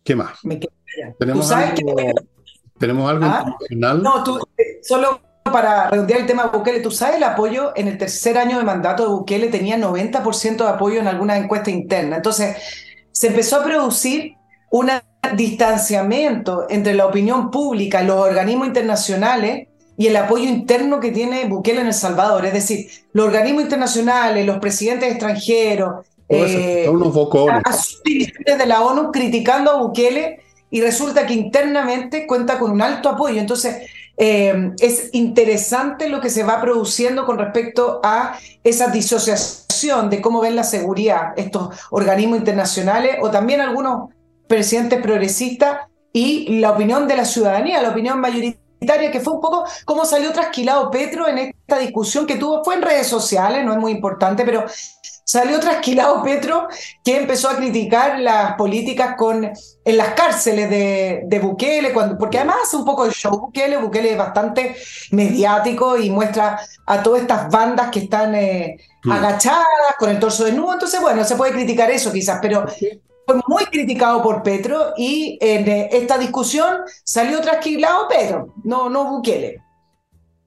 ¿qué 0.03 0.17
más? 0.17 0.37
¿Tenemos 1.17 1.49
algo, 1.51 1.95
¿Tenemos 2.77 3.09
algo 3.09 3.25
¿Ah? 3.25 3.45
internacional? 3.45 4.03
No, 4.03 4.21
tú, 4.21 4.37
eh, 4.57 4.81
solo 4.83 5.21
para 5.45 5.89
redondear 5.89 6.19
el 6.19 6.25
tema 6.25 6.43
de 6.43 6.57
Bukele, 6.57 6.81
tú 6.81 6.91
sabes 6.91 7.15
el 7.15 7.23
apoyo 7.23 7.71
en 7.77 7.87
el 7.87 7.97
tercer 7.97 8.37
año 8.37 8.57
de 8.57 8.65
mandato 8.65 9.03
de 9.03 9.09
Bukele 9.11 9.47
tenía 9.47 9.77
90% 9.77 10.57
de 10.57 10.69
apoyo 10.69 10.99
en 10.99 11.07
alguna 11.07 11.37
encuesta 11.37 11.71
interna. 11.71 12.17
Entonces, 12.17 12.57
se 13.13 13.27
empezó 13.27 13.61
a 13.61 13.63
producir 13.63 14.35
un 14.71 14.91
distanciamiento 15.37 16.67
entre 16.69 16.93
la 16.95 17.05
opinión 17.05 17.49
pública, 17.49 18.03
los 18.03 18.17
organismos 18.17 18.67
internacionales 18.67 19.68
y 19.99 20.07
el 20.07 20.15
apoyo 20.15 20.45
interno 20.45 21.01
que 21.01 21.11
tiene 21.11 21.43
Bukele 21.43 21.81
en 21.81 21.87
El 21.87 21.93
Salvador. 21.93 22.45
Es 22.45 22.53
decir, 22.53 22.89
los 23.11 23.25
organismos 23.25 23.63
internacionales, 23.63 24.45
los 24.45 24.59
presidentes 24.59 25.11
extranjeros, 25.11 26.05
eh, 26.29 26.87
unos 26.89 27.13
de 28.05 28.65
la 28.65 28.81
ONU 28.81 29.11
criticando 29.11 29.71
a 29.71 29.81
Bukele 29.81 30.39
y 30.71 30.79
resulta 30.79 31.27
que 31.27 31.33
internamente 31.33 32.25
cuenta 32.25 32.57
con 32.57 32.71
un 32.71 32.81
alto 32.81 33.09
apoyo. 33.09 33.41
Entonces, 33.41 33.89
eh, 34.15 34.71
es 34.79 35.09
interesante 35.11 36.07
lo 36.07 36.21
que 36.21 36.29
se 36.29 36.43
va 36.43 36.61
produciendo 36.61 37.25
con 37.25 37.37
respecto 37.37 37.99
a 38.01 38.39
esa 38.63 38.87
disociación 38.87 40.09
de 40.09 40.21
cómo 40.21 40.39
ven 40.39 40.55
la 40.55 40.63
seguridad 40.63 41.33
estos 41.35 41.77
organismos 41.89 42.39
internacionales 42.39 43.17
o 43.21 43.29
también 43.31 43.59
algunos 43.59 44.11
presidentes 44.47 45.01
progresistas 45.01 45.79
y 46.13 46.59
la 46.61 46.71
opinión 46.71 47.05
de 47.05 47.17
la 47.17 47.25
ciudadanía, 47.25 47.81
la 47.81 47.89
opinión 47.89 48.21
mayoritaria 48.21 48.58
que 48.79 49.19
fue 49.19 49.33
un 49.33 49.41
poco 49.41 49.65
como 49.85 50.05
salió 50.05 50.31
trasquilado 50.31 50.89
Petro 50.89 51.27
en 51.27 51.37
esta 51.37 51.77
discusión 51.77 52.25
que 52.25 52.35
tuvo, 52.35 52.63
fue 52.63 52.75
en 52.75 52.81
redes 52.81 53.07
sociales, 53.07 53.63
no 53.63 53.73
es 53.73 53.79
muy 53.79 53.91
importante, 53.91 54.43
pero 54.45 54.65
salió 55.23 55.59
trasquilado 55.59 56.23
Petro 56.23 56.67
que 57.03 57.17
empezó 57.17 57.49
a 57.49 57.55
criticar 57.55 58.19
las 58.19 58.55
políticas 58.55 59.15
con, 59.15 59.45
en 59.45 59.97
las 59.97 60.13
cárceles 60.13 60.69
de, 60.69 61.21
de 61.25 61.39
Bukele, 61.39 61.93
cuando, 61.93 62.17
porque 62.17 62.37
además 62.37 62.57
hace 62.63 62.77
un 62.77 62.85
poco 62.85 63.05
de 63.05 63.11
show 63.11 63.37
Bukele, 63.37 63.77
Bukele 63.77 64.13
es 64.13 64.17
bastante 64.17 64.75
mediático 65.11 65.97
y 65.97 66.09
muestra 66.09 66.59
a 66.85 67.03
todas 67.03 67.21
estas 67.21 67.49
bandas 67.49 67.91
que 67.91 67.99
están 67.99 68.33
eh, 68.33 68.77
agachadas 69.09 69.65
con 69.99 70.09
el 70.09 70.19
torso 70.19 70.45
desnudo, 70.45 70.73
entonces 70.73 70.99
bueno, 70.99 71.23
se 71.23 71.35
puede 71.35 71.51
criticar 71.51 71.91
eso 71.91 72.11
quizás, 72.11 72.39
pero 72.41 72.65
fue 73.29 73.41
muy 73.47 73.65
criticado 73.65 74.23
por 74.23 74.41
Petro 74.41 74.93
y 74.97 75.37
en 75.39 75.67
eh, 75.67 75.89
esta 75.91 76.17
discusión 76.17 76.77
salió 77.03 77.39
trasquilado 77.41 78.07
Petro, 78.07 78.55
no, 78.63 78.89
no 78.89 79.11
Bukele. 79.11 79.61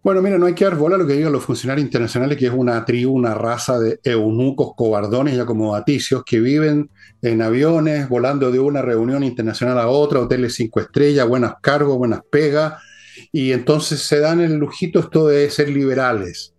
Bueno, 0.03 0.21
mira, 0.21 0.37
no 0.37 0.47
hay 0.47 0.55
que 0.55 0.65
dar 0.65 0.75
bola 0.75 0.97
lo 0.97 1.07
que 1.07 1.13
digan 1.13 1.33
los 1.33 1.45
funcionarios 1.45 1.85
internacionales, 1.85 2.37
que 2.37 2.47
es 2.47 2.53
una 2.53 2.85
tribu, 2.85 3.13
una 3.13 3.35
raza 3.35 3.79
de 3.79 4.01
eunucos, 4.03 4.73
cobardones 4.75 5.35
y 5.35 5.39
acomodaticios 5.39 6.25
que 6.25 6.41
viven 6.41 6.91
en 7.23 7.41
aviones, 7.41 8.09
volando 8.09 8.51
de 8.51 8.59
una 8.59 8.83
reunión 8.83 9.23
internacional 9.23 9.79
a 9.79 9.87
otra, 9.87 10.19
hoteles 10.19 10.55
cinco 10.55 10.81
estrellas, 10.81 11.29
buenas 11.29 11.55
cargos, 11.63 11.99
buenas 11.99 12.23
pegas, 12.29 12.83
y 13.31 13.53
entonces 13.53 14.01
se 14.01 14.19
dan 14.19 14.41
el 14.41 14.57
lujito 14.57 14.99
esto 14.99 15.29
de 15.29 15.49
ser 15.51 15.69
liberales 15.69 16.55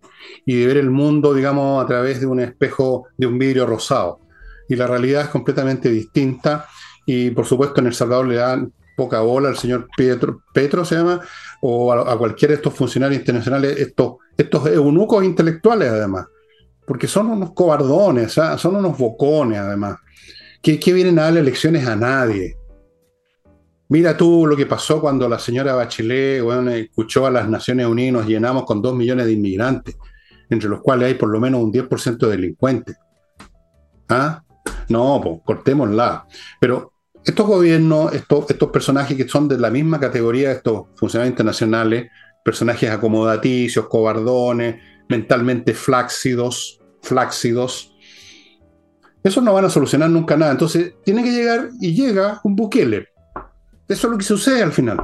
y 0.46 0.60
de 0.60 0.66
ver 0.66 0.78
el 0.78 0.90
mundo, 0.90 1.34
digamos, 1.34 1.84
a 1.84 1.86
través 1.86 2.20
de 2.20 2.26
un 2.26 2.40
espejo, 2.40 3.08
de 3.18 3.26
un 3.26 3.38
vidrio 3.38 3.66
rosado 3.66 4.23
y 4.68 4.76
la 4.76 4.86
realidad 4.86 5.22
es 5.22 5.28
completamente 5.28 5.90
distinta. 5.90 6.66
Y 7.06 7.30
por 7.30 7.46
supuesto 7.46 7.80
en 7.80 7.88
El 7.88 7.94
Salvador 7.94 8.26
le 8.26 8.36
dan 8.36 8.72
poca 8.96 9.20
bola 9.20 9.48
al 9.48 9.56
señor 9.56 9.88
Petro, 9.96 10.42
Petro 10.52 10.84
se 10.84 10.96
llama, 10.96 11.20
o 11.60 11.92
a, 11.92 12.16
cualquiera 12.16 12.52
de 12.52 12.56
estos 12.56 12.74
funcionarios 12.74 13.20
internacionales, 13.20 13.78
estos, 13.78 14.16
estos 14.36 14.66
eunucos 14.66 15.24
intelectuales 15.24 15.90
además, 15.90 16.26
porque 16.86 17.06
son 17.06 17.28
unos 17.28 17.52
cobardones, 17.52 18.38
¿ah? 18.38 18.56
son 18.58 18.76
unos 18.76 18.96
bocones 18.96 19.58
además, 19.58 19.96
que, 20.62 20.78
que 20.78 20.92
vienen 20.92 21.18
a 21.18 21.24
darle 21.24 21.42
lecciones 21.42 21.86
a 21.86 21.96
nadie. 21.96 22.56
Mira 23.88 24.16
tú 24.16 24.46
lo 24.46 24.56
que 24.56 24.66
pasó 24.66 25.00
cuando 25.00 25.28
la 25.28 25.38
señora 25.38 25.74
Bachelet 25.74 26.42
escuchó 26.74 27.26
a 27.26 27.30
las 27.30 27.48
Naciones 27.48 27.86
Unidas 27.86 28.08
y 28.08 28.12
nos 28.12 28.26
llenamos 28.26 28.64
con 28.64 28.80
dos 28.80 28.94
millones 28.94 29.26
de 29.26 29.32
inmigrantes, 29.32 29.96
entre 30.48 30.68
los 30.68 30.80
cuales 30.80 31.08
hay 31.08 31.14
por 31.14 31.28
lo 31.28 31.38
menos 31.38 31.62
un 31.62 31.72
10% 31.72 32.16
de 32.16 32.28
delincuentes. 32.28 32.96
¿Ah? 34.08 34.42
No, 34.88 35.20
pues 35.22 35.40
cortémosla. 35.44 36.26
Pero 36.60 36.92
estos 37.24 37.46
gobiernos, 37.46 38.12
estos, 38.14 38.50
estos 38.50 38.70
personajes 38.70 39.16
que 39.16 39.28
son 39.28 39.48
de 39.48 39.58
la 39.58 39.70
misma 39.70 39.98
categoría 39.98 40.52
estos 40.52 40.88
funcionarios 40.96 41.32
internacionales, 41.32 42.10
personajes 42.44 42.90
acomodaticios, 42.90 43.86
cobardones, 43.88 44.76
mentalmente 45.08 45.74
flácidos, 45.74 46.80
flácidos, 47.00 47.94
esos 49.24 49.42
no 49.42 49.54
van 49.54 49.64
a 49.64 49.70
solucionar 49.70 50.10
nunca 50.10 50.36
nada. 50.36 50.52
Entonces, 50.52 50.96
tiene 51.02 51.24
que 51.24 51.32
llegar 51.32 51.70
y 51.80 51.94
llega 51.94 52.42
un 52.44 52.54
Bukele. 52.54 53.08
Eso 53.88 54.06
es 54.06 54.12
lo 54.12 54.18
que 54.18 54.24
sucede 54.24 54.62
al 54.62 54.72
final. 54.72 54.98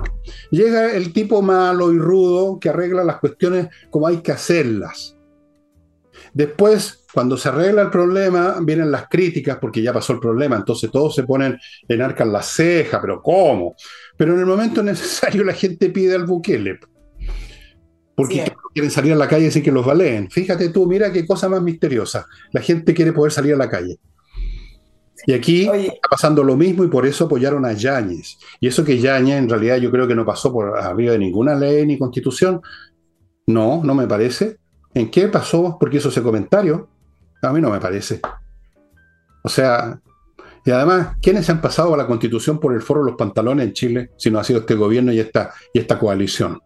Llega 0.50 0.92
el 0.92 1.14
tipo 1.14 1.40
malo 1.40 1.90
y 1.90 1.98
rudo 1.98 2.60
que 2.60 2.68
arregla 2.68 3.02
las 3.02 3.18
cuestiones 3.18 3.68
como 3.88 4.06
hay 4.06 4.18
que 4.18 4.32
hacerlas. 4.32 5.16
Después, 6.34 6.99
cuando 7.12 7.36
se 7.36 7.48
arregla 7.48 7.82
el 7.82 7.90
problema, 7.90 8.58
vienen 8.62 8.90
las 8.90 9.08
críticas 9.08 9.58
porque 9.60 9.82
ya 9.82 9.92
pasó 9.92 10.12
el 10.12 10.20
problema, 10.20 10.56
entonces 10.56 10.90
todos 10.90 11.14
se 11.14 11.24
ponen 11.24 11.58
en 11.88 12.02
arcas 12.02 12.28
la 12.28 12.42
ceja, 12.42 13.00
pero 13.00 13.20
¿cómo? 13.22 13.74
Pero 14.16 14.34
en 14.34 14.40
el 14.40 14.46
momento 14.46 14.82
necesario 14.82 15.44
la 15.44 15.52
gente 15.52 15.90
pide 15.90 16.14
al 16.14 16.26
Bukele. 16.26 16.78
Porque 18.14 18.52
quieren 18.74 18.90
salir 18.90 19.14
a 19.14 19.16
la 19.16 19.28
calle 19.28 19.50
sin 19.50 19.62
que 19.62 19.72
los 19.72 19.86
baleen. 19.86 20.30
Fíjate 20.30 20.68
tú, 20.68 20.86
mira 20.86 21.10
qué 21.10 21.26
cosa 21.26 21.48
más 21.48 21.62
misteriosa. 21.62 22.26
La 22.52 22.60
gente 22.60 22.92
quiere 22.92 23.14
poder 23.14 23.32
salir 23.32 23.54
a 23.54 23.56
la 23.56 23.70
calle. 23.70 23.98
Y 25.26 25.32
aquí 25.32 25.62
está 25.62 26.08
pasando 26.10 26.42
lo 26.42 26.56
mismo 26.56 26.84
y 26.84 26.88
por 26.88 27.06
eso 27.06 27.24
apoyaron 27.24 27.64
a 27.64 27.72
Yáñez. 27.72 28.38
Y 28.58 28.68
eso 28.68 28.84
que 28.84 28.98
Yáñez 28.98 29.38
en 29.38 29.48
realidad 29.48 29.76
yo 29.78 29.90
creo 29.90 30.06
que 30.06 30.14
no 30.14 30.24
pasó 30.24 30.52
por 30.52 30.78
arriba 30.78 31.12
de 31.12 31.18
ninguna 31.18 31.54
ley 31.54 31.86
ni 31.86 31.98
constitución. 31.98 32.60
No, 33.46 33.82
no 33.82 33.94
me 33.94 34.06
parece. 34.06 34.58
¿En 34.94 35.10
qué 35.10 35.28
pasó? 35.28 35.76
Porque 35.78 35.98
hizo 35.98 36.08
ese 36.08 36.22
comentario. 36.22 36.88
A 37.42 37.52
mí 37.52 37.60
no 37.60 37.70
me 37.70 37.80
parece. 37.80 38.20
O 39.42 39.48
sea, 39.48 39.98
y 40.64 40.70
además, 40.70 41.16
¿quiénes 41.22 41.46
se 41.46 41.52
han 41.52 41.60
pasado 41.60 41.94
a 41.94 41.96
la 41.96 42.06
constitución 42.06 42.60
por 42.60 42.74
el 42.74 42.82
foro 42.82 43.00
de 43.00 43.10
los 43.10 43.18
pantalones 43.18 43.66
en 43.66 43.72
Chile 43.72 44.10
si 44.16 44.30
no 44.30 44.38
ha 44.38 44.44
sido 44.44 44.60
este 44.60 44.74
gobierno 44.74 45.12
y 45.12 45.20
esta, 45.20 45.52
y 45.72 45.78
esta 45.78 45.98
coalición? 45.98 46.60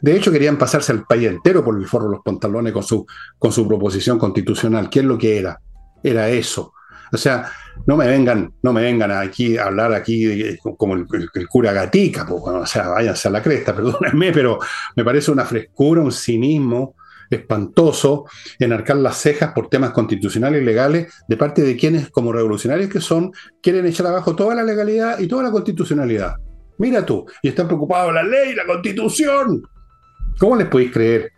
De 0.00 0.16
hecho, 0.16 0.30
querían 0.30 0.56
pasarse 0.56 0.92
al 0.92 1.04
país 1.04 1.28
entero 1.28 1.64
por 1.64 1.76
el 1.78 1.86
foro 1.86 2.06
de 2.06 2.12
los 2.12 2.22
pantalones 2.22 2.72
con 2.72 2.82
su, 2.82 3.04
con 3.38 3.52
su 3.52 3.66
proposición 3.66 4.18
constitucional. 4.18 4.88
¿Qué 4.88 5.00
es 5.00 5.04
lo 5.04 5.18
que 5.18 5.38
era? 5.38 5.60
Era 6.02 6.28
eso. 6.28 6.72
O 7.12 7.16
sea, 7.16 7.50
no 7.86 7.96
me 7.96 8.06
vengan, 8.06 8.52
no 8.62 8.72
me 8.72 8.82
vengan 8.82 9.10
aquí 9.10 9.58
a 9.58 9.66
hablar 9.66 9.92
aquí 9.92 10.56
como 10.76 10.94
el, 10.94 11.06
cura 11.48 11.72
gatica, 11.72 12.26
o 12.30 12.66
sea, 12.66 12.88
váyanse 12.88 13.28
a 13.28 13.30
la 13.30 13.42
cresta, 13.42 13.74
perdónenme, 13.76 14.32
pero 14.32 14.58
me 14.96 15.04
parece 15.04 15.30
una 15.30 15.44
frescura, 15.44 16.00
un 16.00 16.12
cinismo 16.12 16.94
espantoso 17.30 18.26
enarcar 18.58 18.96
las 18.96 19.18
cejas 19.18 19.52
por 19.52 19.68
temas 19.68 19.90
constitucionales 19.90 20.62
y 20.62 20.64
legales 20.64 21.12
de 21.28 21.36
parte 21.36 21.62
de 21.62 21.76
quienes, 21.76 22.10
como 22.10 22.32
revolucionarios 22.32 22.90
que 22.90 23.00
son, 23.00 23.32
quieren 23.62 23.86
echar 23.86 24.06
abajo 24.06 24.34
toda 24.34 24.54
la 24.54 24.62
legalidad 24.62 25.18
y 25.18 25.28
toda 25.28 25.42
la 25.44 25.50
constitucionalidad. 25.50 26.34
Mira 26.78 27.04
tú, 27.04 27.26
y 27.42 27.48
están 27.48 27.66
preocupados 27.66 28.12
la 28.12 28.22
ley, 28.22 28.54
la 28.54 28.66
constitución. 28.66 29.62
¿Cómo 30.38 30.56
les 30.56 30.68
podéis 30.68 30.92
creer? 30.92 31.32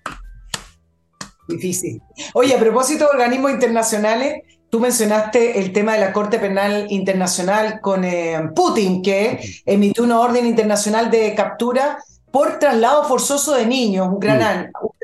Difícil. 1.49 2.01
Oye, 2.35 2.55
a 2.55 2.59
propósito 2.59 3.05
de 3.05 3.11
organismos 3.11 3.53
internacionales, 3.53 4.43
Tú 4.69 4.81
mencionaste 4.81 5.61
el 5.61 5.73
tema 5.73 5.95
de 5.95 6.01
la 6.01 6.13
Corte 6.13 6.39
Penal 6.39 6.87
Internacional 6.91 7.81
con 7.81 8.05
eh, 8.05 8.51
Putin, 8.55 9.01
que 9.01 9.39
emitió 9.65 10.03
una 10.03 10.19
orden 10.19 10.45
internacional 10.45 11.11
de 11.11 11.35
captura 11.35 11.99
por 12.33 12.59
traslado 12.59 13.05
forzoso 13.05 13.55
de 13.55 13.65
niños 13.65 14.09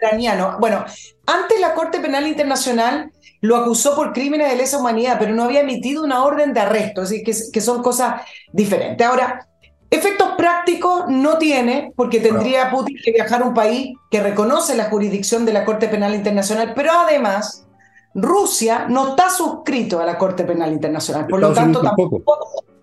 ucranianos. 0.03 0.59
Bueno, 0.59 0.85
antes 1.27 1.61
la 1.61 1.75
Corte 1.75 2.01
Penal 2.01 2.27
Internacional 2.27 3.13
lo 3.41 3.57
acusó 3.57 3.95
por 3.95 4.13
crímenes 4.13 4.51
de 4.51 4.57
lesa 4.57 4.79
humanidad, 4.79 5.17
pero 5.19 5.35
no 5.35 5.45
había 5.45 5.61
emitido 5.61 6.03
una 6.05 6.25
orden 6.25 6.53
de 6.53 6.61
arresto, 6.61 7.03
así 7.03 7.23
que, 7.23 7.33
que 7.53 7.61
son 7.61 7.83
cosas 7.83 8.23
diferentes. 8.53 9.05
Ahora, 9.07 9.47
efectos 9.91 10.31
prácticos 10.37 11.05
no 11.09 11.39
tiene, 11.39 11.93
porque 11.97 12.21
tendría 12.21 12.71
Putin 12.71 12.97
que 13.05 13.13
viajar 13.13 13.43
a 13.43 13.47
un 13.47 13.55
país 13.55 13.97
que 14.11 14.21
reconoce 14.21 14.77
la 14.77 14.85
jurisdicción 14.85 15.45
de 15.45 15.53
la 15.53 15.65
Corte 15.65 15.89
Penal 15.89 16.15
Internacional, 16.15 16.73
pero 16.75 16.93
además 16.93 17.67
Rusia 18.15 18.87
no 18.89 19.11
está 19.11 19.31
suscrito 19.31 20.01
a 20.01 20.07
la 20.07 20.19
Corte 20.19 20.45
Penal 20.45 20.73
Internacional, 20.73 21.27
por 21.27 21.41
lo 21.41 21.53
tanto 21.53 21.81
tampoco 21.81 22.23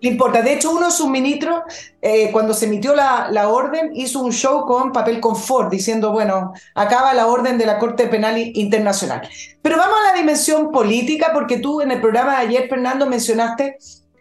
le 0.00 0.10
importa. 0.10 0.42
De 0.42 0.54
hecho, 0.54 0.70
uno 0.70 0.86
de 0.86 0.92
sus 0.92 1.08
ministros, 1.08 1.62
eh, 2.00 2.30
cuando 2.32 2.54
se 2.54 2.66
emitió 2.66 2.94
la, 2.94 3.28
la, 3.30 3.48
orden, 3.48 3.90
hizo 3.94 4.20
un 4.20 4.32
show 4.32 4.66
con 4.66 4.92
papel 4.92 5.20
confort, 5.20 5.70
diciendo, 5.70 6.12
bueno, 6.12 6.52
acaba 6.74 7.14
la 7.14 7.26
orden 7.26 7.58
de 7.58 7.66
la 7.66 7.78
Corte 7.78 8.06
Penal 8.06 8.38
Internacional. 8.38 9.28
Pero 9.62 9.76
vamos 9.76 9.96
a 10.00 10.12
la 10.12 10.18
dimensión 10.18 10.70
política, 10.70 11.30
porque 11.32 11.58
tú 11.58 11.80
en 11.80 11.90
el 11.90 12.00
programa 12.00 12.32
de 12.32 12.46
ayer, 12.46 12.68
Fernando, 12.68 13.06
mencionaste 13.06 13.78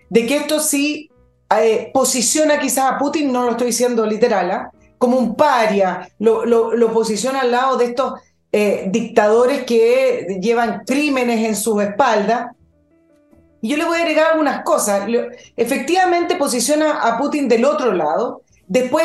de 0.10 0.26
que 0.26 0.38
esto 0.38 0.60
sí 0.60 1.10
eh, 1.58 1.90
posiciona 1.94 2.60
quizás 2.60 2.92
a 2.92 2.98
Putin, 2.98 3.32
no 3.32 3.44
lo 3.46 3.52
estoy 3.52 3.68
diciendo 3.68 4.06
literal, 4.06 4.52
¿ah? 4.52 4.72
como 4.98 5.18
un 5.18 5.36
paria, 5.36 6.10
lo, 6.20 6.46
lo, 6.46 6.76
lo 6.76 6.92
posiciona 6.92 7.42
al 7.42 7.52
lado 7.52 7.78
de 7.78 7.86
estos 7.86 8.14
eh, 8.52 8.88
dictadores 8.90 9.64
que 9.64 10.40
llevan 10.42 10.84
crímenes 10.86 11.48
en 11.48 11.56
sus 11.56 11.82
espaldas. 11.84 12.48
Y 13.62 13.70
yo 13.70 13.78
le 13.78 13.86
voy 13.86 13.98
a 13.98 14.02
agregar 14.02 14.32
algunas 14.32 14.64
cosas. 14.64 15.08
Efectivamente 15.58 16.36
posiciona 16.36 17.02
a 17.02 17.18
Putin 17.18 17.48
del 17.48 17.66
otro 17.66 17.94
lado, 17.94 18.44
después 18.68 19.04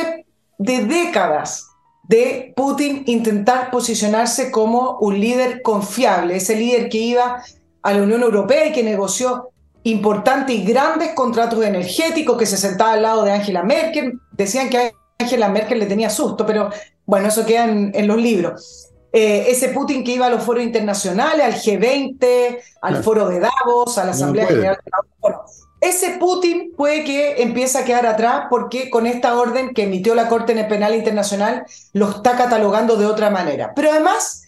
de 0.59 0.85
décadas 0.85 1.69
de 2.05 2.53
Putin 2.55 3.03
intentar 3.07 3.71
posicionarse 3.71 4.51
como 4.51 4.99
un 4.99 5.19
líder 5.19 5.63
confiable, 5.63 6.37
ese 6.37 6.55
líder 6.55 6.89
que 6.89 6.99
iba 6.99 7.43
a 7.83 7.95
la 7.95 8.03
Unión 8.03 8.23
Europea 8.23 8.67
y 8.67 8.73
que 8.73 8.83
negoció 8.83 9.51
importantes 9.85 10.55
y 10.55 10.65
grandes 10.65 11.15
contratos 11.15 11.65
energéticos, 11.65 12.39
que 12.39 12.47
se 12.47 12.57
sentaba 12.57 12.93
al 12.93 13.03
lado 13.03 13.25
de 13.25 13.33
Angela 13.33 13.63
Merkel. 13.63 14.19
Decían 14.33 14.69
que 14.69 14.93
Angela 15.19 15.49
Merkel 15.49 15.79
le 15.79 15.87
tenía 15.87 16.11
susto, 16.11 16.47
pero 16.47 16.71
bueno, 17.07 17.29
eso 17.29 17.45
queda 17.45 17.65
en 17.65 18.07
los 18.07 18.17
libros. 18.17 18.84
Eh, 19.17 19.53
ese 19.53 19.69
Putin 19.69 20.03
que 20.03 20.11
iba 20.11 20.27
a 20.27 20.29
los 20.29 20.43
foros 20.43 20.65
internacionales, 20.65 21.47
al 21.47 21.55
G20, 21.55 22.59
al 22.83 23.01
foro 23.01 23.29
de 23.29 23.39
Davos, 23.39 23.97
a 23.97 24.05
la 24.05 24.11
Asamblea 24.11 24.49
General 24.49 24.77
de 24.85 24.91
Davos. 24.91 25.67
ese 25.81 26.19
Putin 26.19 26.73
puede 26.77 27.05
que 27.05 27.41
empiece 27.41 27.79
a 27.79 27.85
quedar 27.85 28.09
atrás 28.09 28.47
porque 28.51 28.91
con 28.91 29.07
esta 29.07 29.39
orden 29.39 29.73
que 29.73 29.85
emitió 29.85 30.17
la 30.17 30.29
Corte 30.29 30.53
Penal 30.65 30.97
Internacional 30.97 31.65
lo 31.93 32.11
está 32.11 32.37
catalogando 32.37 32.97
de 32.97 33.07
otra 33.07 33.31
manera. 33.31 33.73
Pero 33.77 33.93
además, 33.93 34.43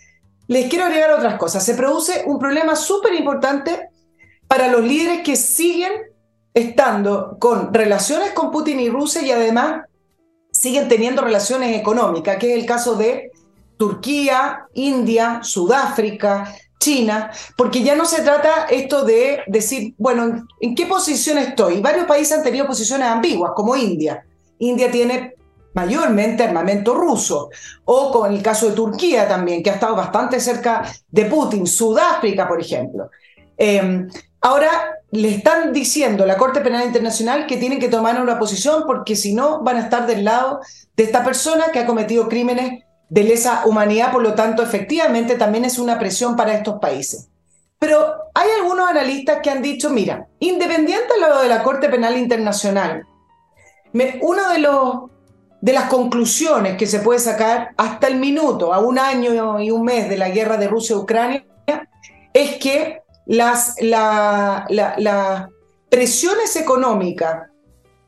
les 0.48 0.68
quiero 0.68 0.86
agregar 0.86 1.12
otras 1.12 1.36
cosas. 1.36 1.64
Se 1.64 1.74
produce 1.74 2.24
un 2.26 2.40
problema 2.40 2.74
súper 2.74 3.14
importante 3.14 3.90
para 4.48 4.66
los 4.66 4.82
líderes 4.82 5.22
que 5.22 5.36
siguen 5.36 5.92
estando 6.54 7.36
con 7.38 7.72
relaciones 7.72 8.32
con 8.32 8.50
Putin 8.50 8.80
y 8.80 8.90
Rusia 8.90 9.22
y 9.22 9.30
además 9.30 9.82
siguen 10.50 10.88
teniendo 10.88 11.22
relaciones 11.22 11.78
económicas, 11.78 12.36
que 12.38 12.52
es 12.52 12.58
el 12.58 12.66
caso 12.66 12.96
de 12.96 13.30
Turquía, 13.76 14.66
India, 14.74 15.40
Sudáfrica, 15.42 16.54
China, 16.78 17.30
porque 17.56 17.82
ya 17.82 17.94
no 17.94 18.04
se 18.04 18.22
trata 18.22 18.66
esto 18.70 19.04
de 19.04 19.40
decir, 19.46 19.94
bueno, 19.98 20.46
¿en 20.60 20.74
qué 20.74 20.86
posición 20.86 21.38
estoy? 21.38 21.80
Varios 21.80 22.06
países 22.06 22.38
han 22.38 22.44
tenido 22.44 22.66
posiciones 22.66 23.08
ambiguas, 23.08 23.52
como 23.54 23.76
India. 23.76 24.24
India 24.58 24.90
tiene 24.90 25.34
mayormente 25.74 26.42
armamento 26.42 26.94
ruso, 26.94 27.50
o 27.84 28.10
con 28.10 28.32
el 28.32 28.42
caso 28.42 28.68
de 28.68 28.74
Turquía 28.74 29.28
también, 29.28 29.62
que 29.62 29.70
ha 29.70 29.74
estado 29.74 29.94
bastante 29.94 30.40
cerca 30.40 30.84
de 31.10 31.24
Putin, 31.26 31.66
Sudáfrica, 31.66 32.48
por 32.48 32.60
ejemplo. 32.60 33.10
Em, 33.58 34.08
ahora 34.40 34.70
le 35.10 35.28
están 35.28 35.72
diciendo 35.72 36.24
a 36.24 36.26
la 36.26 36.36
Corte 36.36 36.60
Penal 36.60 36.86
Internacional 36.86 37.46
que 37.46 37.56
tienen 37.56 37.78
que 37.78 37.88
tomar 37.88 38.20
una 38.20 38.38
posición 38.38 38.84
porque 38.86 39.16
si 39.16 39.34
no 39.34 39.62
van 39.62 39.76
a 39.76 39.80
estar 39.80 40.06
del 40.06 40.24
lado 40.24 40.60
de 40.96 41.04
esta 41.04 41.24
persona 41.24 41.66
que 41.72 41.78
ha 41.78 41.86
cometido 41.86 42.28
crímenes 42.28 42.84
de 43.08 43.22
lesa 43.24 43.62
humanidad, 43.66 44.12
por 44.12 44.22
lo 44.22 44.34
tanto, 44.34 44.62
efectivamente 44.62 45.36
también 45.36 45.64
es 45.64 45.78
una 45.78 45.98
presión 45.98 46.36
para 46.36 46.54
estos 46.54 46.80
países. 46.80 47.28
Pero 47.78 48.14
hay 48.34 48.48
algunos 48.60 48.88
analistas 48.88 49.38
que 49.42 49.50
han 49.50 49.62
dicho, 49.62 49.90
mira, 49.90 50.26
independiente 50.40 51.14
de 51.14 51.20
lo 51.20 51.40
de 51.40 51.48
la 51.48 51.62
Corte 51.62 51.88
Penal 51.88 52.16
Internacional, 52.16 53.06
una 54.22 54.52
de, 54.52 54.58
los, 54.58 55.10
de 55.60 55.72
las 55.72 55.88
conclusiones 55.88 56.76
que 56.76 56.86
se 56.86 57.00
puede 57.00 57.18
sacar 57.18 57.70
hasta 57.76 58.08
el 58.08 58.16
minuto, 58.16 58.72
a 58.72 58.78
un 58.80 58.98
año 58.98 59.60
y 59.60 59.70
un 59.70 59.82
mes 59.84 60.08
de 60.08 60.16
la 60.16 60.28
guerra 60.30 60.56
de 60.56 60.68
Rusia-Ucrania, 60.68 61.44
es 62.32 62.56
que 62.56 63.00
las, 63.26 63.76
las 63.80 65.46
presiones 65.88 66.56
económicas 66.56 67.48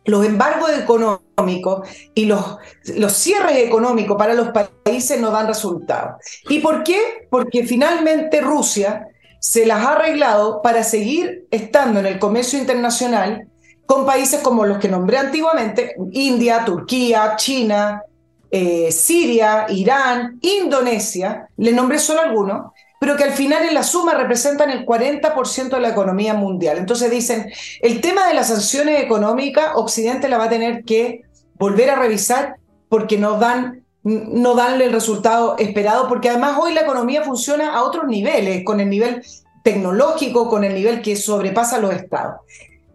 los 0.08 0.24
embargos 0.24 0.70
económicos 0.70 1.86
y 2.14 2.24
los, 2.24 2.56
los 2.96 3.12
cierres 3.12 3.58
económicos 3.58 4.16
para 4.16 4.34
los 4.34 4.48
países 4.48 5.20
no 5.20 5.30
dan 5.30 5.46
resultados. 5.46 6.16
¿Y 6.48 6.60
por 6.60 6.82
qué? 6.82 7.26
Porque 7.30 7.64
finalmente 7.64 8.40
Rusia 8.40 9.06
se 9.38 9.66
las 9.66 9.84
ha 9.84 9.92
arreglado 9.92 10.62
para 10.62 10.82
seguir 10.82 11.46
estando 11.50 12.00
en 12.00 12.06
el 12.06 12.18
comercio 12.18 12.58
internacional 12.58 13.48
con 13.84 14.06
países 14.06 14.40
como 14.40 14.64
los 14.64 14.78
que 14.78 14.88
nombré 14.88 15.18
antiguamente, 15.18 15.94
India, 16.12 16.64
Turquía, 16.64 17.36
China, 17.36 18.02
eh, 18.50 18.90
Siria, 18.90 19.66
Irán, 19.68 20.38
Indonesia, 20.40 21.48
le 21.58 21.72
nombré 21.72 21.98
solo 21.98 22.22
algunos, 22.22 22.72
pero 23.00 23.16
que 23.16 23.24
al 23.24 23.32
final 23.32 23.64
en 23.64 23.74
la 23.74 23.82
suma 23.82 24.14
representan 24.14 24.70
el 24.70 24.84
40% 24.84 25.68
de 25.70 25.80
la 25.80 25.90
economía 25.90 26.34
mundial. 26.34 26.78
Entonces 26.78 27.10
dicen, 27.10 27.50
el 27.80 28.00
tema 28.00 28.26
de 28.26 28.34
las 28.34 28.48
sanciones 28.48 29.02
económicas, 29.02 29.70
Occidente 29.74 30.28
la 30.28 30.38
va 30.38 30.44
a 30.44 30.50
tener 30.50 30.84
que 30.84 31.22
volver 31.54 31.90
a 31.90 31.96
revisar 31.96 32.56
porque 32.88 33.18
no 33.18 33.38
dan 33.38 33.84
no 34.02 34.66
el 34.66 34.92
resultado 34.92 35.56
esperado, 35.58 36.08
porque 36.08 36.30
además 36.30 36.58
hoy 36.60 36.72
la 36.72 36.82
economía 36.82 37.22
funciona 37.22 37.74
a 37.74 37.82
otros 37.82 38.06
niveles, 38.06 38.64
con 38.64 38.80
el 38.80 38.88
nivel 38.88 39.22
tecnológico, 39.62 40.48
con 40.48 40.64
el 40.64 40.74
nivel 40.74 41.02
que 41.02 41.16
sobrepasa 41.16 41.78
los 41.78 41.92
estados. 41.92 42.40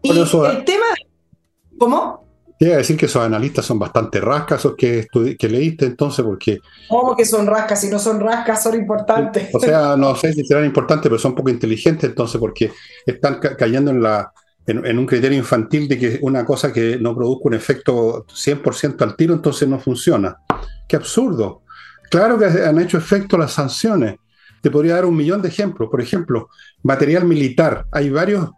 Y 0.02 0.10
el 0.12 0.66
tema... 0.66 0.86
¿Cómo? 1.78 2.23
Quiero 2.64 2.78
decir 2.78 2.96
que 2.96 3.08
esos 3.08 3.22
analistas 3.22 3.66
son 3.66 3.78
bastante 3.78 4.22
rascas, 4.22 4.60
esos 4.60 4.76
que, 4.78 5.06
que 5.38 5.50
leíste 5.50 5.86
entonces, 5.86 6.24
porque... 6.24 6.62
¿Cómo 6.88 7.14
que 7.14 7.26
son 7.26 7.46
rascas? 7.46 7.82
Si 7.82 7.90
no 7.90 8.00
son 8.00 8.22
rascas, 8.22 8.64
son 8.64 8.76
importantes. 8.76 9.50
O 9.54 9.60
sea, 9.60 9.98
no 9.98 10.16
sé 10.16 10.32
si 10.32 10.46
serán 10.46 10.64
importantes, 10.64 11.10
pero 11.10 11.20
son 11.20 11.36
poco 11.36 11.50
inteligentes 11.50 12.10
entonces, 12.10 12.40
porque 12.40 12.72
están 13.06 13.42
cayendo 13.42 13.92
en, 13.92 14.02
la, 14.02 14.32
en, 14.66 14.98
un 14.98 15.06
criterio 15.06 15.38
infantil 15.38 15.90
de 15.90 16.00
que 16.00 16.20
una 16.22 16.46
cosa 16.46 16.72
que 16.72 16.98
no 16.98 17.14
produzca 17.14 17.50
un 17.50 17.54
efecto 17.54 18.26
100% 18.28 19.02
al 19.02 19.18
tiro, 19.18 19.34
entonces 19.34 19.68
no 19.68 19.78
funciona. 19.78 20.38
¡Qué 20.88 20.96
absurdo! 20.96 21.64
Claro 22.10 22.40
que 22.40 22.46
han 22.46 22.80
hecho 22.80 22.98
efecto 22.98 23.38
las 23.38 23.52
sanciones. 23.52 24.16
Te 24.62 24.72
podría 24.72 24.96
dar 24.96 25.06
un 25.06 25.18
millón 25.18 25.42
de 25.42 25.50
ejemplos. 25.50 25.90
Por 25.92 26.00
ejemplo, 26.00 26.48
material 26.82 27.26
militar. 27.26 27.88
Hay 27.92 28.10
varios 28.10 28.52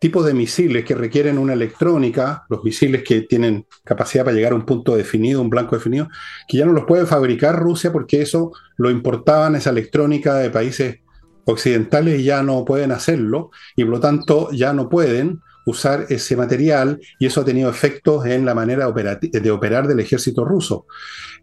tipos 0.00 0.26
de 0.26 0.34
misiles 0.34 0.84
que 0.84 0.94
requieren 0.94 1.38
una 1.38 1.52
electrónica, 1.52 2.44
los 2.48 2.64
misiles 2.64 3.04
que 3.04 3.20
tienen 3.20 3.66
capacidad 3.84 4.24
para 4.24 4.34
llegar 4.34 4.52
a 4.52 4.56
un 4.56 4.64
punto 4.64 4.96
definido, 4.96 5.40
un 5.40 5.50
blanco 5.50 5.76
definido, 5.76 6.08
que 6.48 6.56
ya 6.56 6.66
no 6.66 6.72
los 6.72 6.86
puede 6.86 7.06
fabricar 7.06 7.56
Rusia 7.56 7.92
porque 7.92 8.22
eso 8.22 8.50
lo 8.78 8.90
importaban 8.90 9.54
esa 9.54 9.70
electrónica 9.70 10.34
de 10.36 10.50
países 10.50 11.00
occidentales 11.44 12.20
y 12.20 12.24
ya 12.24 12.42
no 12.42 12.64
pueden 12.64 12.92
hacerlo 12.92 13.50
y 13.76 13.84
por 13.84 13.94
lo 13.94 14.00
tanto 14.00 14.50
ya 14.52 14.72
no 14.72 14.88
pueden 14.88 15.40
usar 15.66 16.06
ese 16.08 16.36
material 16.36 16.98
y 17.18 17.26
eso 17.26 17.42
ha 17.42 17.44
tenido 17.44 17.68
efectos 17.68 18.24
en 18.24 18.46
la 18.46 18.54
manera 18.54 18.90
de 18.90 19.50
operar 19.50 19.86
del 19.86 20.00
ejército 20.00 20.44
ruso. 20.44 20.86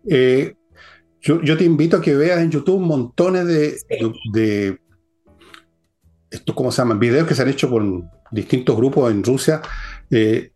Eh, 0.10 0.56
yo, 1.22 1.58
te 1.58 1.64
invito 1.64 1.98
a 1.98 2.02
que 2.02 2.16
veas 2.16 2.40
en 2.40 2.52
YouTube 2.52 2.80
montones 2.80 3.46
de, 3.46 3.78
de, 4.32 4.78
estos, 6.30 6.56
¿cómo 6.56 6.72
se 6.72 6.82
llaman? 6.82 7.00
Videos 7.00 7.28
que 7.28 7.36
se 7.36 7.42
han 7.42 7.50
hecho 7.50 7.70
con 7.70 8.10
distintos 8.32 8.76
grupos 8.76 9.12
en 9.12 9.24
Rusia 9.24 9.62
eh, 10.10 10.52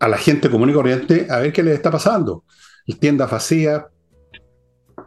a 0.00 0.08
la 0.08 0.18
gente 0.18 0.50
común 0.50 0.70
y 0.70 0.74
corriente 0.74 1.26
a 1.30 1.38
ver 1.38 1.52
qué 1.52 1.62
les 1.62 1.74
está 1.74 1.90
pasando. 1.90 2.44
Tiendas 3.00 3.30
vacías, 3.30 3.84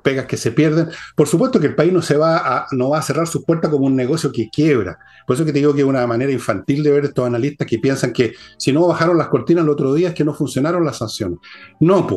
pegas 0.07 0.25
que 0.25 0.37
se 0.37 0.51
pierden. 0.51 0.87
Por 1.17 1.27
supuesto 1.27 1.59
que 1.59 1.67
el 1.67 1.75
país 1.75 1.91
no, 1.91 2.01
se 2.01 2.15
va 2.15 2.37
a, 2.37 2.67
no 2.71 2.91
va 2.91 2.99
a 2.99 3.01
cerrar 3.01 3.27
sus 3.27 3.43
puertas 3.43 3.69
como 3.69 3.87
un 3.87 3.95
negocio 3.95 4.31
que 4.31 4.49
quiebra. 4.49 4.97
Por 5.25 5.35
eso 5.35 5.43
que 5.43 5.51
te 5.51 5.59
digo 5.59 5.73
que 5.73 5.81
es 5.81 5.85
una 5.85 6.07
manera 6.07 6.31
infantil 6.31 6.81
de 6.81 6.91
ver 6.91 7.03
estos 7.03 7.27
analistas 7.27 7.67
que 7.67 7.77
piensan 7.77 8.13
que 8.13 8.33
si 8.57 8.71
no 8.71 8.87
bajaron 8.87 9.17
las 9.17 9.27
cortinas 9.27 9.65
el 9.65 9.69
otro 9.69 9.93
día 9.93 10.09
es 10.09 10.13
que 10.13 10.23
no 10.23 10.33
funcionaron 10.33 10.85
las 10.85 10.99
sanciones. 10.99 11.39
No, 11.81 12.07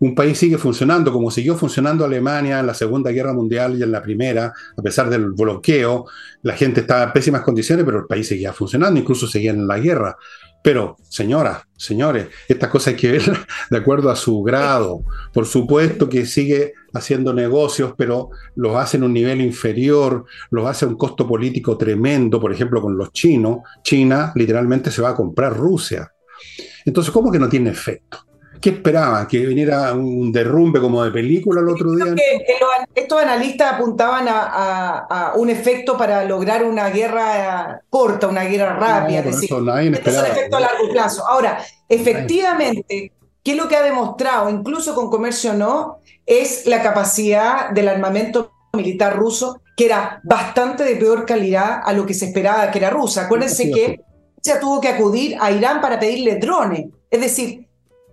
un 0.00 0.14
país 0.14 0.38
sigue 0.38 0.56
funcionando 0.56 1.12
como 1.12 1.30
siguió 1.30 1.54
funcionando 1.54 2.06
Alemania 2.06 2.60
en 2.60 2.66
la 2.66 2.72
Segunda 2.72 3.10
Guerra 3.10 3.34
Mundial 3.34 3.78
y 3.78 3.82
en 3.82 3.92
la 3.92 4.00
Primera, 4.00 4.54
a 4.74 4.82
pesar 4.82 5.10
del 5.10 5.32
bloqueo, 5.32 6.06
la 6.40 6.54
gente 6.54 6.80
estaba 6.80 7.04
en 7.04 7.12
pésimas 7.12 7.42
condiciones, 7.42 7.84
pero 7.84 7.98
el 7.98 8.06
país 8.06 8.26
seguía 8.26 8.54
funcionando, 8.54 8.98
incluso 8.98 9.26
seguía 9.26 9.50
en 9.50 9.66
la 9.66 9.78
guerra. 9.78 10.16
Pero, 10.64 10.96
señoras, 11.10 11.64
señores, 11.76 12.28
estas 12.48 12.70
cosas 12.70 12.94
hay 12.94 12.96
que 12.96 13.12
verlas 13.12 13.40
de 13.70 13.76
acuerdo 13.76 14.08
a 14.08 14.16
su 14.16 14.42
grado. 14.42 15.04
Por 15.30 15.44
supuesto 15.44 16.08
que 16.08 16.24
sigue 16.24 16.72
haciendo 16.94 17.34
negocios, 17.34 17.92
pero 17.98 18.30
los 18.56 18.74
hace 18.74 18.96
en 18.96 19.02
un 19.02 19.12
nivel 19.12 19.42
inferior, 19.42 20.24
los 20.50 20.66
hace 20.66 20.86
a 20.86 20.88
un 20.88 20.96
costo 20.96 21.28
político 21.28 21.76
tremendo, 21.76 22.40
por 22.40 22.50
ejemplo, 22.50 22.80
con 22.80 22.96
los 22.96 23.12
chinos. 23.12 23.58
China 23.82 24.32
literalmente 24.36 24.90
se 24.90 25.02
va 25.02 25.10
a 25.10 25.14
comprar 25.14 25.54
Rusia. 25.54 26.10
Entonces, 26.86 27.12
¿cómo 27.12 27.30
que 27.30 27.38
no 27.38 27.50
tiene 27.50 27.68
efecto? 27.68 28.24
¿Qué 28.64 28.70
esperaban? 28.70 29.26
¿Que 29.26 29.40
viniera 29.40 29.92
un 29.92 30.32
derrumbe 30.32 30.80
como 30.80 31.04
de 31.04 31.10
película 31.10 31.60
el 31.60 31.68
otro 31.68 31.92
día? 31.92 32.14
estos 32.94 33.22
analistas 33.22 33.74
apuntaban 33.74 34.24
a, 34.26 35.34
un 35.36 35.50
efecto 35.50 35.98
para 35.98 36.24
lograr 36.24 36.64
una 36.64 36.88
guerra 36.88 37.82
corta, 37.90 38.26
una 38.26 38.44
guerra 38.44 38.74
rápida. 38.74 39.18
es 39.18 39.24
decir, 39.26 39.50
este 39.92 40.10
es 40.10 40.18
un 40.18 40.24
efecto 40.24 40.56
a 40.56 40.60
largo 40.60 40.88
plazo. 40.90 41.28
Ahora, 41.28 41.62
efectivamente, 41.86 43.12
¿qué 43.42 43.50
es 43.50 43.56
lo 43.58 43.68
que 43.68 43.76
ha 43.76 43.82
demostrado, 43.82 44.48
incluso 44.48 44.94
con 44.94 45.10
comercio 45.10 45.52
no, 45.52 45.98
es 46.24 46.66
la 46.66 46.82
capacidad 46.82 47.68
del 47.68 47.88
armamento 47.88 48.50
militar 48.72 49.14
ruso, 49.14 49.60
que 49.76 49.84
era 49.84 50.22
bastante 50.24 50.84
de 50.84 50.96
peor 50.96 51.26
calidad 51.26 51.82
a 51.84 51.92
lo 51.92 52.06
que 52.06 52.14
se 52.14 52.24
esperaba 52.24 52.70
que 52.70 52.78
era 52.78 52.88
rusa. 52.88 53.26
Acuérdense 53.26 53.70
que 53.70 54.00
se 54.40 54.56
tuvo 54.56 54.80
que 54.80 54.88
acudir 54.88 55.36
a 55.38 55.50
Irán 55.50 55.82
para 55.82 56.00
pedirle 56.00 56.36
drones. 56.36 56.86
Es 57.10 57.20
decir, 57.20 57.63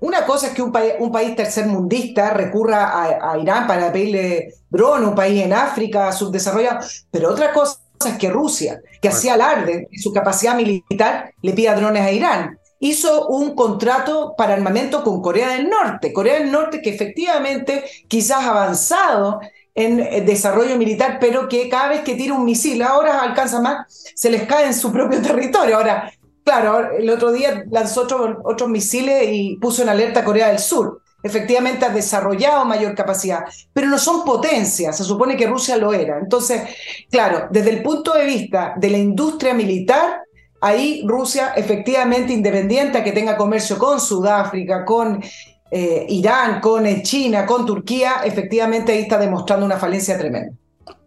una 0.01 0.25
cosa 0.25 0.47
es 0.47 0.53
que 0.53 0.63
un, 0.63 0.73
un 0.99 1.11
país 1.11 1.35
tercermundista 1.35 2.31
recurra 2.31 3.31
a, 3.31 3.37
Irán 3.37 3.67
para 3.67 3.91
pedirle 3.91 4.55
dron, 4.69 5.05
un 5.05 5.15
país 5.15 5.43
en 5.43 5.53
África 5.53 6.11
subdesarrollado, 6.11 6.79
pero 7.11 7.29
otra 7.29 7.53
cosa 7.53 7.79
es 8.05 8.17
que 8.17 8.29
Rusia, 8.29 8.81
que 8.99 9.09
hacía 9.09 9.35
alarde 9.35 9.87
de 9.91 9.99
su 9.99 10.11
capacidad 10.11 10.55
militar, 10.55 11.31
le 11.43 11.53
pida 11.53 11.75
drones 11.75 12.01
a 12.01 12.11
Irán. 12.11 12.57
Hizo 12.79 13.27
un 13.27 13.53
contrato 13.53 14.33
para 14.35 14.55
armamento 14.55 15.03
con 15.03 15.21
Corea 15.21 15.49
del 15.49 15.69
Norte. 15.69 16.11
Corea 16.11 16.39
del 16.39 16.51
Norte 16.51 16.81
que 16.81 16.89
efectivamente 16.89 17.83
quizás 18.07 18.43
ha 18.43 18.49
avanzado 18.49 19.39
en 19.75 20.25
desarrollo 20.25 20.77
militar, 20.77 21.17
pero 21.21 21.47
que 21.47 21.69
cada 21.69 21.89
vez 21.89 22.01
que 22.01 22.15
tira 22.15 22.33
un 22.33 22.43
misil, 22.43 22.81
ahora 22.81 23.21
alcanza 23.21 23.61
más, 23.61 23.85
se 24.15 24.31
les 24.31 24.43
cae 24.47 24.65
en 24.65 24.73
su 24.73 24.91
propio 24.91 25.21
territorio. 25.23 25.77
Ahora, 25.77 26.11
Claro, 26.43 26.91
el 26.91 27.09
otro 27.09 27.31
día 27.31 27.63
lanzó 27.69 28.07
otros 28.43 28.69
misiles 28.69 29.29
y 29.31 29.57
puso 29.57 29.83
en 29.83 29.89
alerta 29.89 30.21
a 30.21 30.25
Corea 30.25 30.47
del 30.47 30.59
Sur. 30.59 31.01
Efectivamente 31.23 31.85
ha 31.85 31.89
desarrollado 31.89 32.65
mayor 32.65 32.95
capacidad, 32.95 33.43
pero 33.73 33.87
no 33.87 33.99
son 33.99 34.25
potencias, 34.25 34.97
se 34.97 35.03
supone 35.03 35.37
que 35.37 35.45
Rusia 35.45 35.77
lo 35.77 35.93
era. 35.93 36.17
Entonces, 36.17 36.63
claro, 37.11 37.47
desde 37.51 37.69
el 37.69 37.83
punto 37.83 38.13
de 38.13 38.25
vista 38.25 38.73
de 38.75 38.89
la 38.89 38.97
industria 38.97 39.53
militar, 39.53 40.21
ahí 40.61 41.03
Rusia 41.05 41.53
efectivamente 41.55 42.33
independiente 42.33 42.97
a 42.97 43.03
que 43.03 43.11
tenga 43.11 43.37
comercio 43.37 43.77
con 43.77 43.99
Sudáfrica, 43.99 44.83
con 44.83 45.21
eh, 45.69 46.05
Irán, 46.09 46.59
con 46.59 46.85
China, 47.03 47.45
con 47.45 47.67
Turquía, 47.67 48.21
efectivamente 48.25 48.91
ahí 48.91 49.01
está 49.01 49.19
demostrando 49.19 49.65
una 49.65 49.77
falencia 49.77 50.17
tremenda. 50.17 50.53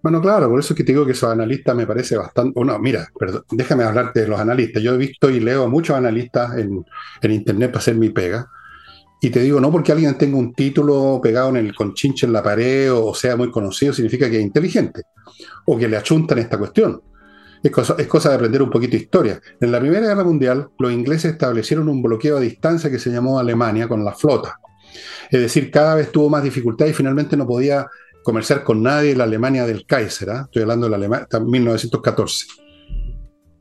Bueno, 0.04 0.20
claro, 0.20 0.50
por 0.50 0.60
eso 0.60 0.74
es 0.74 0.76
que 0.76 0.84
te 0.84 0.92
digo 0.92 1.06
que 1.06 1.12
esos 1.12 1.32
analistas 1.32 1.74
me 1.74 1.86
parece 1.86 2.14
bastante. 2.18 2.52
Bueno, 2.54 2.78
mira, 2.78 3.08
perdón, 3.18 3.42
déjame 3.50 3.84
hablarte 3.84 4.20
de 4.20 4.28
los 4.28 4.38
analistas. 4.38 4.82
Yo 4.82 4.92
he 4.92 4.98
visto 4.98 5.30
y 5.30 5.40
leo 5.40 5.64
a 5.64 5.66
muchos 5.66 5.96
analistas 5.96 6.58
en, 6.58 6.84
internet 7.22 7.70
para 7.70 7.78
hacer 7.78 7.94
mi 7.94 8.10
pega. 8.10 8.46
Y 9.22 9.30
te 9.30 9.40
digo, 9.40 9.62
no 9.62 9.72
porque 9.72 9.92
alguien 9.92 10.18
tenga 10.18 10.36
un 10.36 10.52
título 10.52 11.20
pegado 11.22 11.48
en 11.48 11.56
el 11.56 11.74
conchinche 11.74 12.26
en 12.26 12.34
la 12.34 12.42
pared 12.42 12.92
o 12.92 13.14
sea 13.14 13.34
muy 13.34 13.50
conocido, 13.50 13.94
significa 13.94 14.28
que 14.28 14.36
es 14.36 14.42
inteligente 14.42 15.04
o 15.64 15.78
que 15.78 15.88
le 15.88 15.96
achuntan 15.96 16.36
esta 16.36 16.58
cuestión. 16.58 17.00
Es 17.62 17.70
cosa, 17.70 17.94
es 17.96 18.06
cosa 18.06 18.28
de 18.28 18.34
aprender 18.34 18.60
un 18.60 18.68
poquito 18.68 18.98
de 18.98 19.04
historia. 19.04 19.40
En 19.58 19.72
la 19.72 19.80
Primera 19.80 20.06
Guerra 20.06 20.24
Mundial, 20.24 20.68
los 20.80 20.92
ingleses 20.92 21.32
establecieron 21.32 21.88
un 21.88 22.02
bloqueo 22.02 22.36
a 22.36 22.40
distancia 22.40 22.90
que 22.90 22.98
se 22.98 23.08
llamó 23.08 23.38
Alemania 23.38 23.88
con 23.88 24.04
la 24.04 24.12
flota. 24.12 24.58
Es 25.30 25.40
decir, 25.40 25.70
cada 25.70 25.94
vez 25.94 26.12
tuvo 26.12 26.28
más 26.28 26.42
dificultad 26.42 26.84
y 26.84 26.92
finalmente 26.92 27.38
no 27.38 27.46
podía 27.46 27.86
comerciar 28.24 28.64
con 28.64 28.82
nadie 28.82 29.14
la 29.14 29.24
Alemania 29.24 29.66
del 29.66 29.86
Kaiser, 29.86 30.30
¿ah? 30.30 30.42
estoy 30.46 30.62
hablando 30.62 30.86
de 30.86 30.90
la 30.90 30.96
Alemania, 30.96 31.28
1914. 31.40 32.46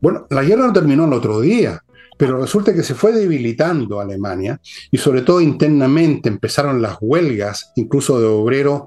Bueno, 0.01 0.25
la 0.29 0.43
guerra 0.43 0.67
no 0.67 0.73
terminó 0.73 1.05
el 1.05 1.13
otro 1.13 1.39
día, 1.39 1.83
pero 2.17 2.39
resulta 2.39 2.73
que 2.73 2.83
se 2.83 2.95
fue 2.95 3.11
debilitando 3.11 3.99
Alemania 3.99 4.59
y 4.89 4.97
sobre 4.97 5.21
todo 5.21 5.41
internamente 5.41 6.29
empezaron 6.29 6.81
las 6.81 6.97
huelgas, 7.01 7.71
incluso 7.75 8.19
de 8.19 8.27
obreros 8.27 8.83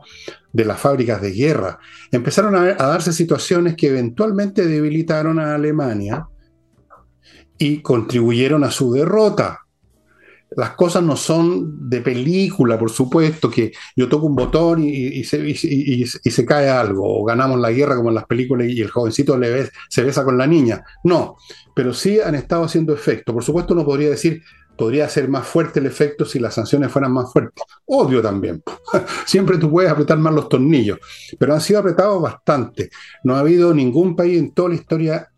de 0.53 0.65
las 0.65 0.81
fábricas 0.81 1.20
de 1.20 1.32
guerra. 1.32 1.78
Empezaron 2.11 2.55
a 2.57 2.74
darse 2.74 3.12
situaciones 3.12 3.77
que 3.77 3.89
eventualmente 3.89 4.66
debilitaron 4.66 5.39
a 5.39 5.55
Alemania 5.55 6.27
y 7.59 7.82
contribuyeron 7.82 8.65
a 8.65 8.70
su 8.70 8.93
derrota 8.93 9.65
las 10.57 10.70
cosas 10.70 11.03
no 11.03 11.16
son 11.16 11.89
de 11.89 12.01
película, 12.01 12.78
por 12.78 12.91
supuesto, 12.91 13.51
que 13.51 13.73
yo 13.95 14.09
toco 14.09 14.27
un 14.27 14.35
botón 14.35 14.83
y, 14.83 15.23
se, 15.24 16.47
cae 16.47 16.69
algo, 16.70 17.20
o 17.20 17.24
ganamos 17.24 17.61
la 17.61 17.70
guerra 17.70 17.97
como 17.97 18.09
en 18.09 18.15
las 18.15 18.24
películas 18.24 18.69
y 18.69 18.81
el 18.81 18.91
jovencito 18.91 19.37
le 19.37 19.69
se 19.89 20.03
besa 20.03 20.24
con 20.24 20.39
la 20.39 20.47
niña. 20.47 20.83
No, 21.05 21.37
pero 21.74 21.93
sí 21.93 22.20
han 22.20 22.35
estado 22.35 22.65
haciendo 22.65 22.95
efecto. 22.95 23.35
Por 23.35 23.45
supuesto, 23.45 23.74
no 23.74 23.85
podría 23.85 24.09
decir, 24.09 24.43
podría 24.78 25.09
ser 25.11 25.28
más 25.28 25.47
fuerte 25.47 25.81
el 25.81 25.87
efecto 25.87 26.24
si 26.24 26.39
las 26.39 26.55
sanciones 26.55 26.91
fueran 26.91 27.12
más 27.12 27.31
fuertes. 27.31 27.62
Obvio 27.85 28.23
también. 28.23 28.62
Siempre 29.27 29.59
tú 29.59 29.70
puedes 29.70 29.91
apretar 29.91 30.19
más 30.19 30.35
los 30.35 30.49
tornillos, 30.49 30.99
pero 31.39 31.53
han 31.53 31.61
sido 31.61 31.81
apretados 31.81 32.23
bastante. 32.23 32.91
No 33.24 33.37
ha 33.37 33.41
habido 33.41 33.74
ningún 33.74 34.16
país 34.16 34.39
en 34.39 34.53
toda 34.53 34.70
la 34.70 34.74
historia 34.77 35.31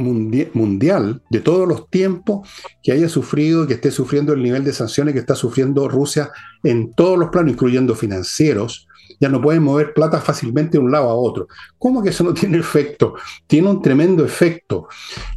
mundial 0.00 1.22
de 1.30 1.40
todos 1.40 1.68
los 1.68 1.88
tiempos 1.88 2.48
que 2.82 2.92
haya 2.92 3.08
sufrido, 3.08 3.66
que 3.66 3.74
esté 3.74 3.90
sufriendo 3.90 4.32
el 4.32 4.42
nivel 4.42 4.64
de 4.64 4.72
sanciones 4.72 5.14
que 5.14 5.20
está 5.20 5.34
sufriendo 5.34 5.88
Rusia 5.88 6.30
en 6.62 6.92
todos 6.92 7.18
los 7.18 7.30
planos, 7.30 7.52
incluyendo 7.52 7.94
financieros, 7.94 8.88
ya 9.20 9.28
no 9.28 9.40
pueden 9.40 9.62
mover 9.62 9.92
plata 9.92 10.20
fácilmente 10.20 10.78
de 10.78 10.84
un 10.84 10.90
lado 10.90 11.10
a 11.10 11.14
otro. 11.14 11.46
¿Cómo 11.78 12.02
que 12.02 12.08
eso 12.08 12.24
no 12.24 12.34
tiene 12.34 12.58
efecto? 12.58 13.14
Tiene 13.46 13.68
un 13.68 13.82
tremendo 13.82 14.24
efecto. 14.24 14.88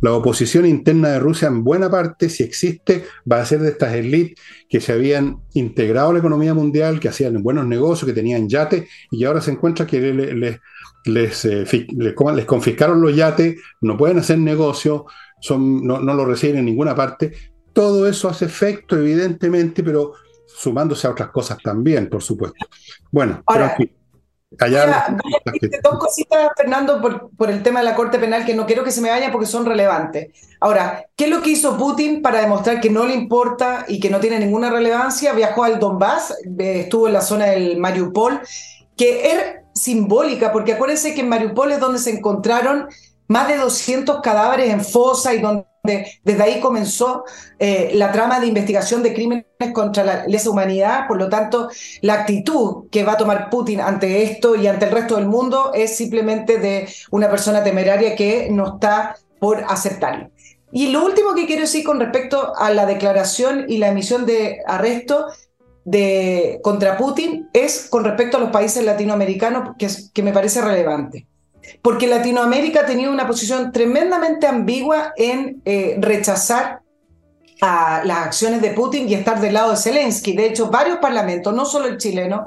La 0.01 0.13
oposición 0.13 0.65
interna 0.65 1.09
de 1.09 1.19
Rusia, 1.19 1.49
en 1.49 1.63
buena 1.63 1.89
parte, 1.89 2.29
si 2.29 2.43
existe, 2.43 3.05
va 3.29 3.41
a 3.41 3.45
ser 3.45 3.59
de 3.59 3.69
estas 3.69 3.93
élites 3.93 4.39
que 4.69 4.79
se 4.79 4.93
habían 4.93 5.39
integrado 5.53 6.09
a 6.09 6.13
la 6.13 6.19
economía 6.19 6.53
mundial, 6.53 6.99
que 6.99 7.09
hacían 7.09 7.43
buenos 7.43 7.65
negocios, 7.65 8.07
que 8.07 8.13
tenían 8.13 8.47
yates, 8.47 8.87
y 9.11 9.23
ahora 9.25 9.41
se 9.41 9.51
encuentra 9.51 9.85
que 9.85 9.99
les, 9.99 10.59
eh, 11.05 11.87
les, 11.97 12.45
confiscaron 12.45 13.01
los 13.01 13.15
yates, 13.15 13.59
no 13.81 13.97
pueden 13.97 14.19
hacer 14.19 14.37
negocio, 14.39 15.05
son, 15.39 15.85
no, 15.85 15.99
no 15.99 16.13
lo 16.13 16.25
reciben 16.25 16.57
en 16.57 16.65
ninguna 16.65 16.95
parte. 16.95 17.33
Todo 17.73 18.07
eso 18.07 18.29
hace 18.29 18.45
efecto, 18.45 18.97
evidentemente, 18.97 19.83
pero 19.83 20.13
sumándose 20.47 21.07
a 21.07 21.11
otras 21.11 21.29
cosas 21.29 21.57
también, 21.63 22.09
por 22.09 22.21
supuesto. 22.21 22.65
Bueno, 23.11 23.41
Ahora, 23.45 23.75
pero 23.77 23.91
Allá 24.59 25.17
dos 25.83 25.99
cositas, 25.99 26.49
Fernando, 26.55 27.01
por, 27.01 27.29
por, 27.35 27.49
el 27.49 27.63
tema 27.63 27.79
de 27.79 27.85
la 27.85 27.95
Corte 27.95 28.19
Penal 28.19 28.45
que 28.45 28.53
no 28.53 28.65
quiero 28.65 28.83
que 28.83 28.91
se 28.91 29.01
me 29.01 29.09
vayan 29.09 29.31
porque 29.31 29.47
son 29.47 29.65
relevantes. 29.65 30.31
Ahora, 30.59 31.05
¿qué 31.15 31.25
es 31.25 31.29
lo 31.29 31.41
que 31.41 31.51
hizo 31.51 31.77
Putin 31.77 32.21
para 32.21 32.41
demostrar 32.41 32.79
que 32.79 32.89
no 32.89 33.05
le 33.05 33.15
importa 33.15 33.85
y 33.87 33.99
que 33.99 34.09
no 34.09 34.19
tiene 34.19 34.39
ninguna 34.39 34.69
relevancia? 34.69 35.33
Viajó 35.33 35.63
al 35.63 35.79
Donbass, 35.79 36.35
estuvo 36.57 37.07
en 37.07 37.13
la 37.13 37.21
zona 37.21 37.45
del 37.45 37.79
Mariupol, 37.79 38.41
que 38.95 39.31
es 39.31 39.55
simbólica, 39.83 40.51
porque 40.51 40.73
acuérdense 40.73 41.13
que 41.13 41.21
en 41.21 41.29
Mariupol 41.29 41.71
es 41.71 41.79
donde 41.79 41.99
se 41.99 42.11
encontraron 42.11 42.87
más 43.27 43.47
de 43.47 43.57
200 43.57 44.21
cadáveres 44.21 44.69
en 44.69 44.83
fosa 44.83 45.33
y 45.33 45.41
donde 45.41 45.65
desde 46.23 46.43
ahí 46.43 46.61
comenzó 46.61 47.25
eh, 47.59 47.91
la 47.95 48.11
trama 48.13 48.39
de 48.39 48.47
investigación 48.47 49.03
de 49.03 49.13
crímenes 49.13 49.45
contra 49.73 50.03
la 50.05 50.25
lesa 50.27 50.49
humanidad. 50.49 51.07
Por 51.07 51.17
lo 51.17 51.27
tanto, 51.27 51.69
la 52.01 52.13
actitud 52.13 52.89
que 52.89 53.03
va 53.03 53.13
a 53.13 53.17
tomar 53.17 53.49
Putin 53.49 53.81
ante 53.81 54.23
esto 54.23 54.55
y 54.55 54.67
ante 54.67 54.85
el 54.85 54.91
resto 54.91 55.17
del 55.17 55.27
mundo 55.27 55.71
es 55.73 55.97
simplemente 55.97 56.57
de 56.59 56.87
una 57.11 57.29
persona 57.29 57.63
temeraria 57.63 58.15
que 58.15 58.47
no 58.49 58.75
está 58.75 59.17
por 59.39 59.65
aceptarlo. 59.67 60.29
Y 60.71 60.87
lo 60.87 61.05
último 61.05 61.35
que 61.35 61.45
quiero 61.45 61.63
decir 61.63 61.83
con 61.83 61.99
respecto 61.99 62.53
a 62.55 62.71
la 62.71 62.85
declaración 62.85 63.65
y 63.67 63.77
la 63.77 63.89
emisión 63.89 64.25
de 64.25 64.61
arresto 64.65 65.27
de, 65.85 66.59
contra 66.63 66.97
Putin 66.97 67.49
es 67.53 67.87
con 67.89 68.03
respecto 68.03 68.37
a 68.37 68.39
los 68.39 68.49
países 68.49 68.83
latinoamericanos, 68.83 69.75
que, 69.77 69.87
que 70.13 70.23
me 70.23 70.33
parece 70.33 70.61
relevante 70.61 71.27
porque 71.81 72.07
Latinoamérica 72.07 72.81
ha 72.81 72.85
tenido 72.85 73.11
una 73.11 73.27
posición 73.27 73.71
tremendamente 73.71 74.47
ambigua 74.47 75.13
en 75.15 75.61
eh, 75.65 75.97
rechazar 75.99 76.81
a 77.61 78.03
las 78.03 78.17
acciones 78.27 78.61
de 78.61 78.71
Putin 78.71 79.07
y 79.07 79.13
estar 79.13 79.39
del 79.39 79.53
lado 79.53 79.71
de 79.71 79.77
Zelensky. 79.77 80.33
De 80.33 80.47
hecho, 80.47 80.69
varios 80.69 80.97
parlamentos, 80.97 81.53
no 81.53 81.65
solo 81.65 81.87
el 81.87 81.97
chileno, 81.97 82.45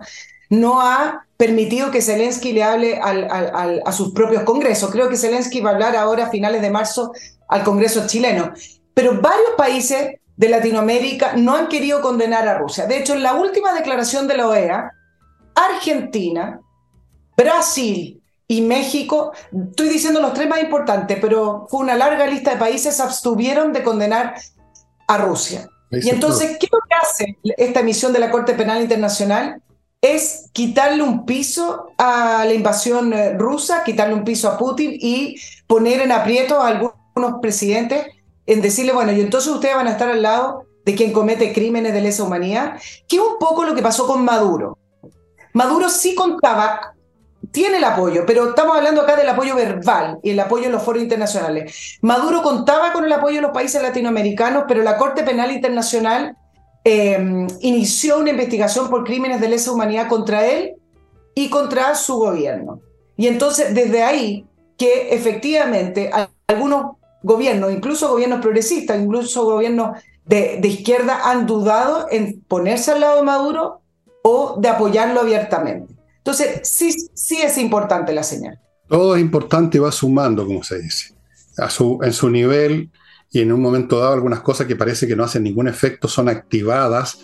no 0.51 0.81
ha 0.81 1.27
permitido 1.37 1.91
que 1.91 2.03
Zelensky 2.03 2.53
le 2.53 2.63
hable 2.63 3.01
a 3.03 3.93
sus 3.93 4.13
propios 4.13 4.43
congresos. 4.43 4.91
Creo 4.91 5.09
que 5.09 5.17
Zelensky 5.17 5.61
va 5.61 5.71
a 5.71 5.75
hablar 5.75 5.97
ahora 5.97 6.27
a 6.27 6.31
finales 6.31 6.63
de 6.63 6.71
marzo 6.71 7.13
al 7.49 7.65
Congreso 7.65 8.07
chileno. 8.07 8.53
Pero 8.95 9.21
varios 9.21 9.51
países 9.57 10.17
de 10.37 10.49
Latinoamérica 10.49 11.35
no 11.37 11.55
han 11.55 11.69
querido 11.69 12.01
condenar 12.01 12.47
a 12.47 12.59
Rusia. 12.59 12.87
De 12.87 12.99
hecho, 12.99 13.15
en 13.15 13.23
la 13.23 13.35
última 13.35 13.73
declaración 13.73 14.27
de 14.29 14.37
la 14.37 14.49
OEA, 14.49 14.93
Argentina, 15.55 16.61
Brasil, 17.37 18.23
y 18.49 18.61
México, 18.61 19.33
estoy 19.69 19.89
diciendo 19.89 20.21
los 20.21 20.33
tres 20.33 20.49
más 20.49 20.61
importantes, 20.61 21.19
pero 21.21 21.67
fue 21.69 21.81
una 21.81 21.97
larga 21.97 22.27
lista 22.27 22.53
de 22.53 22.59
países, 22.59 22.97
se 22.97 23.03
abstuvieron 23.03 23.73
de 23.73 23.83
condenar 23.83 24.35
a 25.09 25.19
Rusia. 25.19 25.69
Y 25.91 26.11
entonces, 26.11 26.57
¿qué 26.59 26.67
es 26.67 26.73
lo 26.73 26.79
que 26.89 26.95
hace 26.95 27.39
esta 27.57 27.81
emisión 27.81 28.13
de 28.13 28.19
la 28.19 28.31
Corte 28.31 28.55
Penal 28.55 28.83
Internacional? 28.83 29.63
Es 30.01 30.51
quitarle 30.53 31.03
un 31.03 31.25
piso 31.25 31.89
a 31.99 32.45
la 32.45 32.53
invasión 32.53 33.13
eh, 33.13 33.33
rusa, 33.37 33.83
quitarle 33.83 34.15
un 34.15 34.25
piso 34.25 34.49
a 34.49 34.59
Putin 34.59 34.93
y 35.01 35.37
poner 35.67 36.01
en 36.01 36.13
aprieto 36.13 36.61
a 36.61 36.69
algunos 36.69 37.41
presidentes 37.41 38.07
en 38.47 38.63
decirle, 38.63 38.93
bueno, 38.93 39.13
y 39.13 39.21
entonces 39.21 39.53
ustedes 39.53 39.77
van 39.77 39.89
a 39.89 39.93
estar 39.93 40.09
al 40.09 40.23
lado 40.23 40.65
de 40.85 40.95
quien 40.95 41.13
comete 41.13 41.53
crímenes 41.53 41.93
de 41.93 42.01
lesa 42.01 42.23
humanidad, 42.23 42.81
que 43.09 43.17
es 43.17 43.23
un 43.23 43.39
poco 43.39 43.65
lo 43.65 43.75
que 43.75 43.83
pasó 43.83 44.07
con 44.07 44.25
Maduro. 44.25 44.79
Maduro 45.53 45.89
sí 45.89 46.15
contaba 46.15 46.95
tiene 47.51 47.79
el 47.79 47.85
apoyo, 47.85 48.25
pero 48.27 48.51
estamos 48.51 48.77
hablando 48.77 49.01
acá 49.01 49.17
del 49.17 49.29
apoyo 49.29 49.55
verbal 49.55 50.19
y 50.23 50.31
el 50.31 50.41
apoyo 50.41 50.67
en 50.67 50.73
los 50.73 50.83
foros 50.83 51.03
internacionales. 51.03 51.99
Maduro 52.03 52.43
contaba 52.43 52.93
con 52.93 53.05
el 53.05 53.13
apoyo 53.13 53.37
de 53.37 53.43
los 53.43 53.53
países 53.53 53.81
latinoamericanos, 53.81 54.65
pero 54.69 54.83
la 54.83 54.99
Corte 54.99 55.23
Penal 55.23 55.51
Internacional 55.51 56.37
eh, 56.85 57.47
inició 57.61 58.19
una 58.19 58.31
investigación 58.31 58.91
por 58.91 59.05
crímenes 59.05 59.41
de 59.41 59.49
lesa 59.49 59.73
humanidad 59.73 60.07
contra 60.09 60.47
él 60.47 60.75
y 61.35 61.49
contra 61.49 61.95
su 61.95 62.17
gobierno. 62.17 62.81
Y 63.17 63.27
entonces, 63.27 63.75
desde 63.75 64.03
ahí, 64.03 64.45
que 64.77 65.15
efectivamente 65.15 66.11
algunos 66.47 66.96
gobiernos, 67.23 67.73
incluso 67.73 68.09
gobiernos 68.09 68.41
progresistas, 68.41 69.01
incluso 69.01 69.45
gobiernos 69.45 69.99
de, 70.25 70.61
izquierda, 70.65 71.31
han 71.31 71.47
dudado 71.47 72.07
en 72.11 72.41
ponerse 72.49 72.93
al 72.93 73.01
lado 73.01 73.17
de 73.17 73.23
Maduro 73.23 73.81
o 74.23 74.59
de 74.61 74.69
apoyarlo 74.69 75.21
abiertamente. 75.21 75.95
Entonces, 76.19 76.61
sí, 76.69 76.95
sí 77.15 77.41
es 77.41 77.59
importante 77.59 78.13
la 78.13 78.23
señal. 78.23 78.59
Todo 78.89 79.17
es 79.17 79.21
importante 79.21 79.79
y 79.79 79.81
va 79.81 79.93
sumando, 79.93 80.47
como 80.47 80.63
se 80.63 80.79
dice, 80.81 81.15
a 81.59 81.71
su, 81.71 81.99
en 82.03 82.13
su 82.13 82.29
nivel 82.29 82.91
y 83.31 83.41
en 83.41 83.53
un 83.53 83.61
momento 83.61 83.99
dado 83.99 84.15
algunas 84.15 84.41
cosas 84.41 84.67
que 84.67 84.77
parece 84.77 85.07
que 85.07 85.17
no 85.17 85.25
hacen 85.25 85.43
ningún 85.43 85.69
efecto 85.69 86.09
son 86.09 86.29
activadas, 86.29 87.19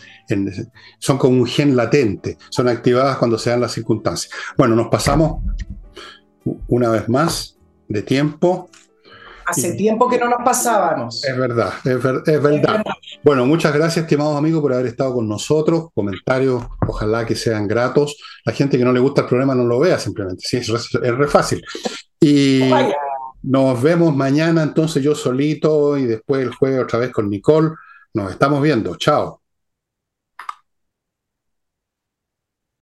son 0.99 1.19
como 1.19 1.39
un 1.39 1.47
gen 1.47 1.77
latente, 1.77 2.37
son 2.51 2.69
activadas 2.69 3.17
cuando 3.19 3.39
se 3.39 3.51
dan 3.51 3.61
las 3.61 3.73
circunstancias. 3.73 4.33
Bueno, 4.57 4.75
nos 4.75 4.89
pasamos 4.89 5.43
una 6.69 6.91
vez 6.91 7.09
más 7.09 7.57
de 7.89 8.03
tiempo. 8.03 8.69
Hace 9.53 9.75
tiempo 9.75 10.09
que 10.09 10.19
no 10.19 10.29
nos 10.29 10.43
pasábamos. 10.45 11.25
Es 11.25 11.37
verdad, 11.37 11.73
es, 11.85 12.03
verdad. 12.43 12.83
Bueno, 13.23 13.47
muchas 13.47 13.75
gracias, 13.75 14.05
estimados 14.05 14.37
amigos, 14.37 14.63
por 14.63 14.73
haber 14.73 14.87
estado 14.87 15.15
con 15.15 15.29
nosotros. 15.29 15.89
Comentarios, 15.95 16.65
ojalá 16.87 17.27
que 17.27 17.35
sean 17.35 17.69
gratos. 17.69 18.17
La 18.45 18.53
gente 18.53 18.79
que 18.79 18.85
no 18.85 18.93
le 18.93 19.01
gusta 19.01 19.23
el 19.23 19.29
programa 19.29 19.55
no 19.55 19.65
lo 19.65 19.79
vea 19.79 19.99
simplemente. 19.99 20.43
Sí, 20.47 20.57
es, 20.57 20.69
es 20.69 21.15
re 21.15 21.29
fácil. 21.29 21.63
Y 22.21 22.61
nos 23.43 23.83
vemos 23.83 24.15
mañana, 24.15 24.63
entonces 24.63 25.03
yo 25.03 25.15
solito 25.15 25.99
y 25.99 26.07
después 26.07 26.43
el 26.43 26.55
jueves 26.55 26.85
otra 26.85 26.99
vez 27.01 27.11
con 27.13 27.29
Nicole. 27.29 27.71
Nos 28.15 28.31
estamos 28.31 28.63
viendo. 28.63 28.97
Chao. 28.97 29.42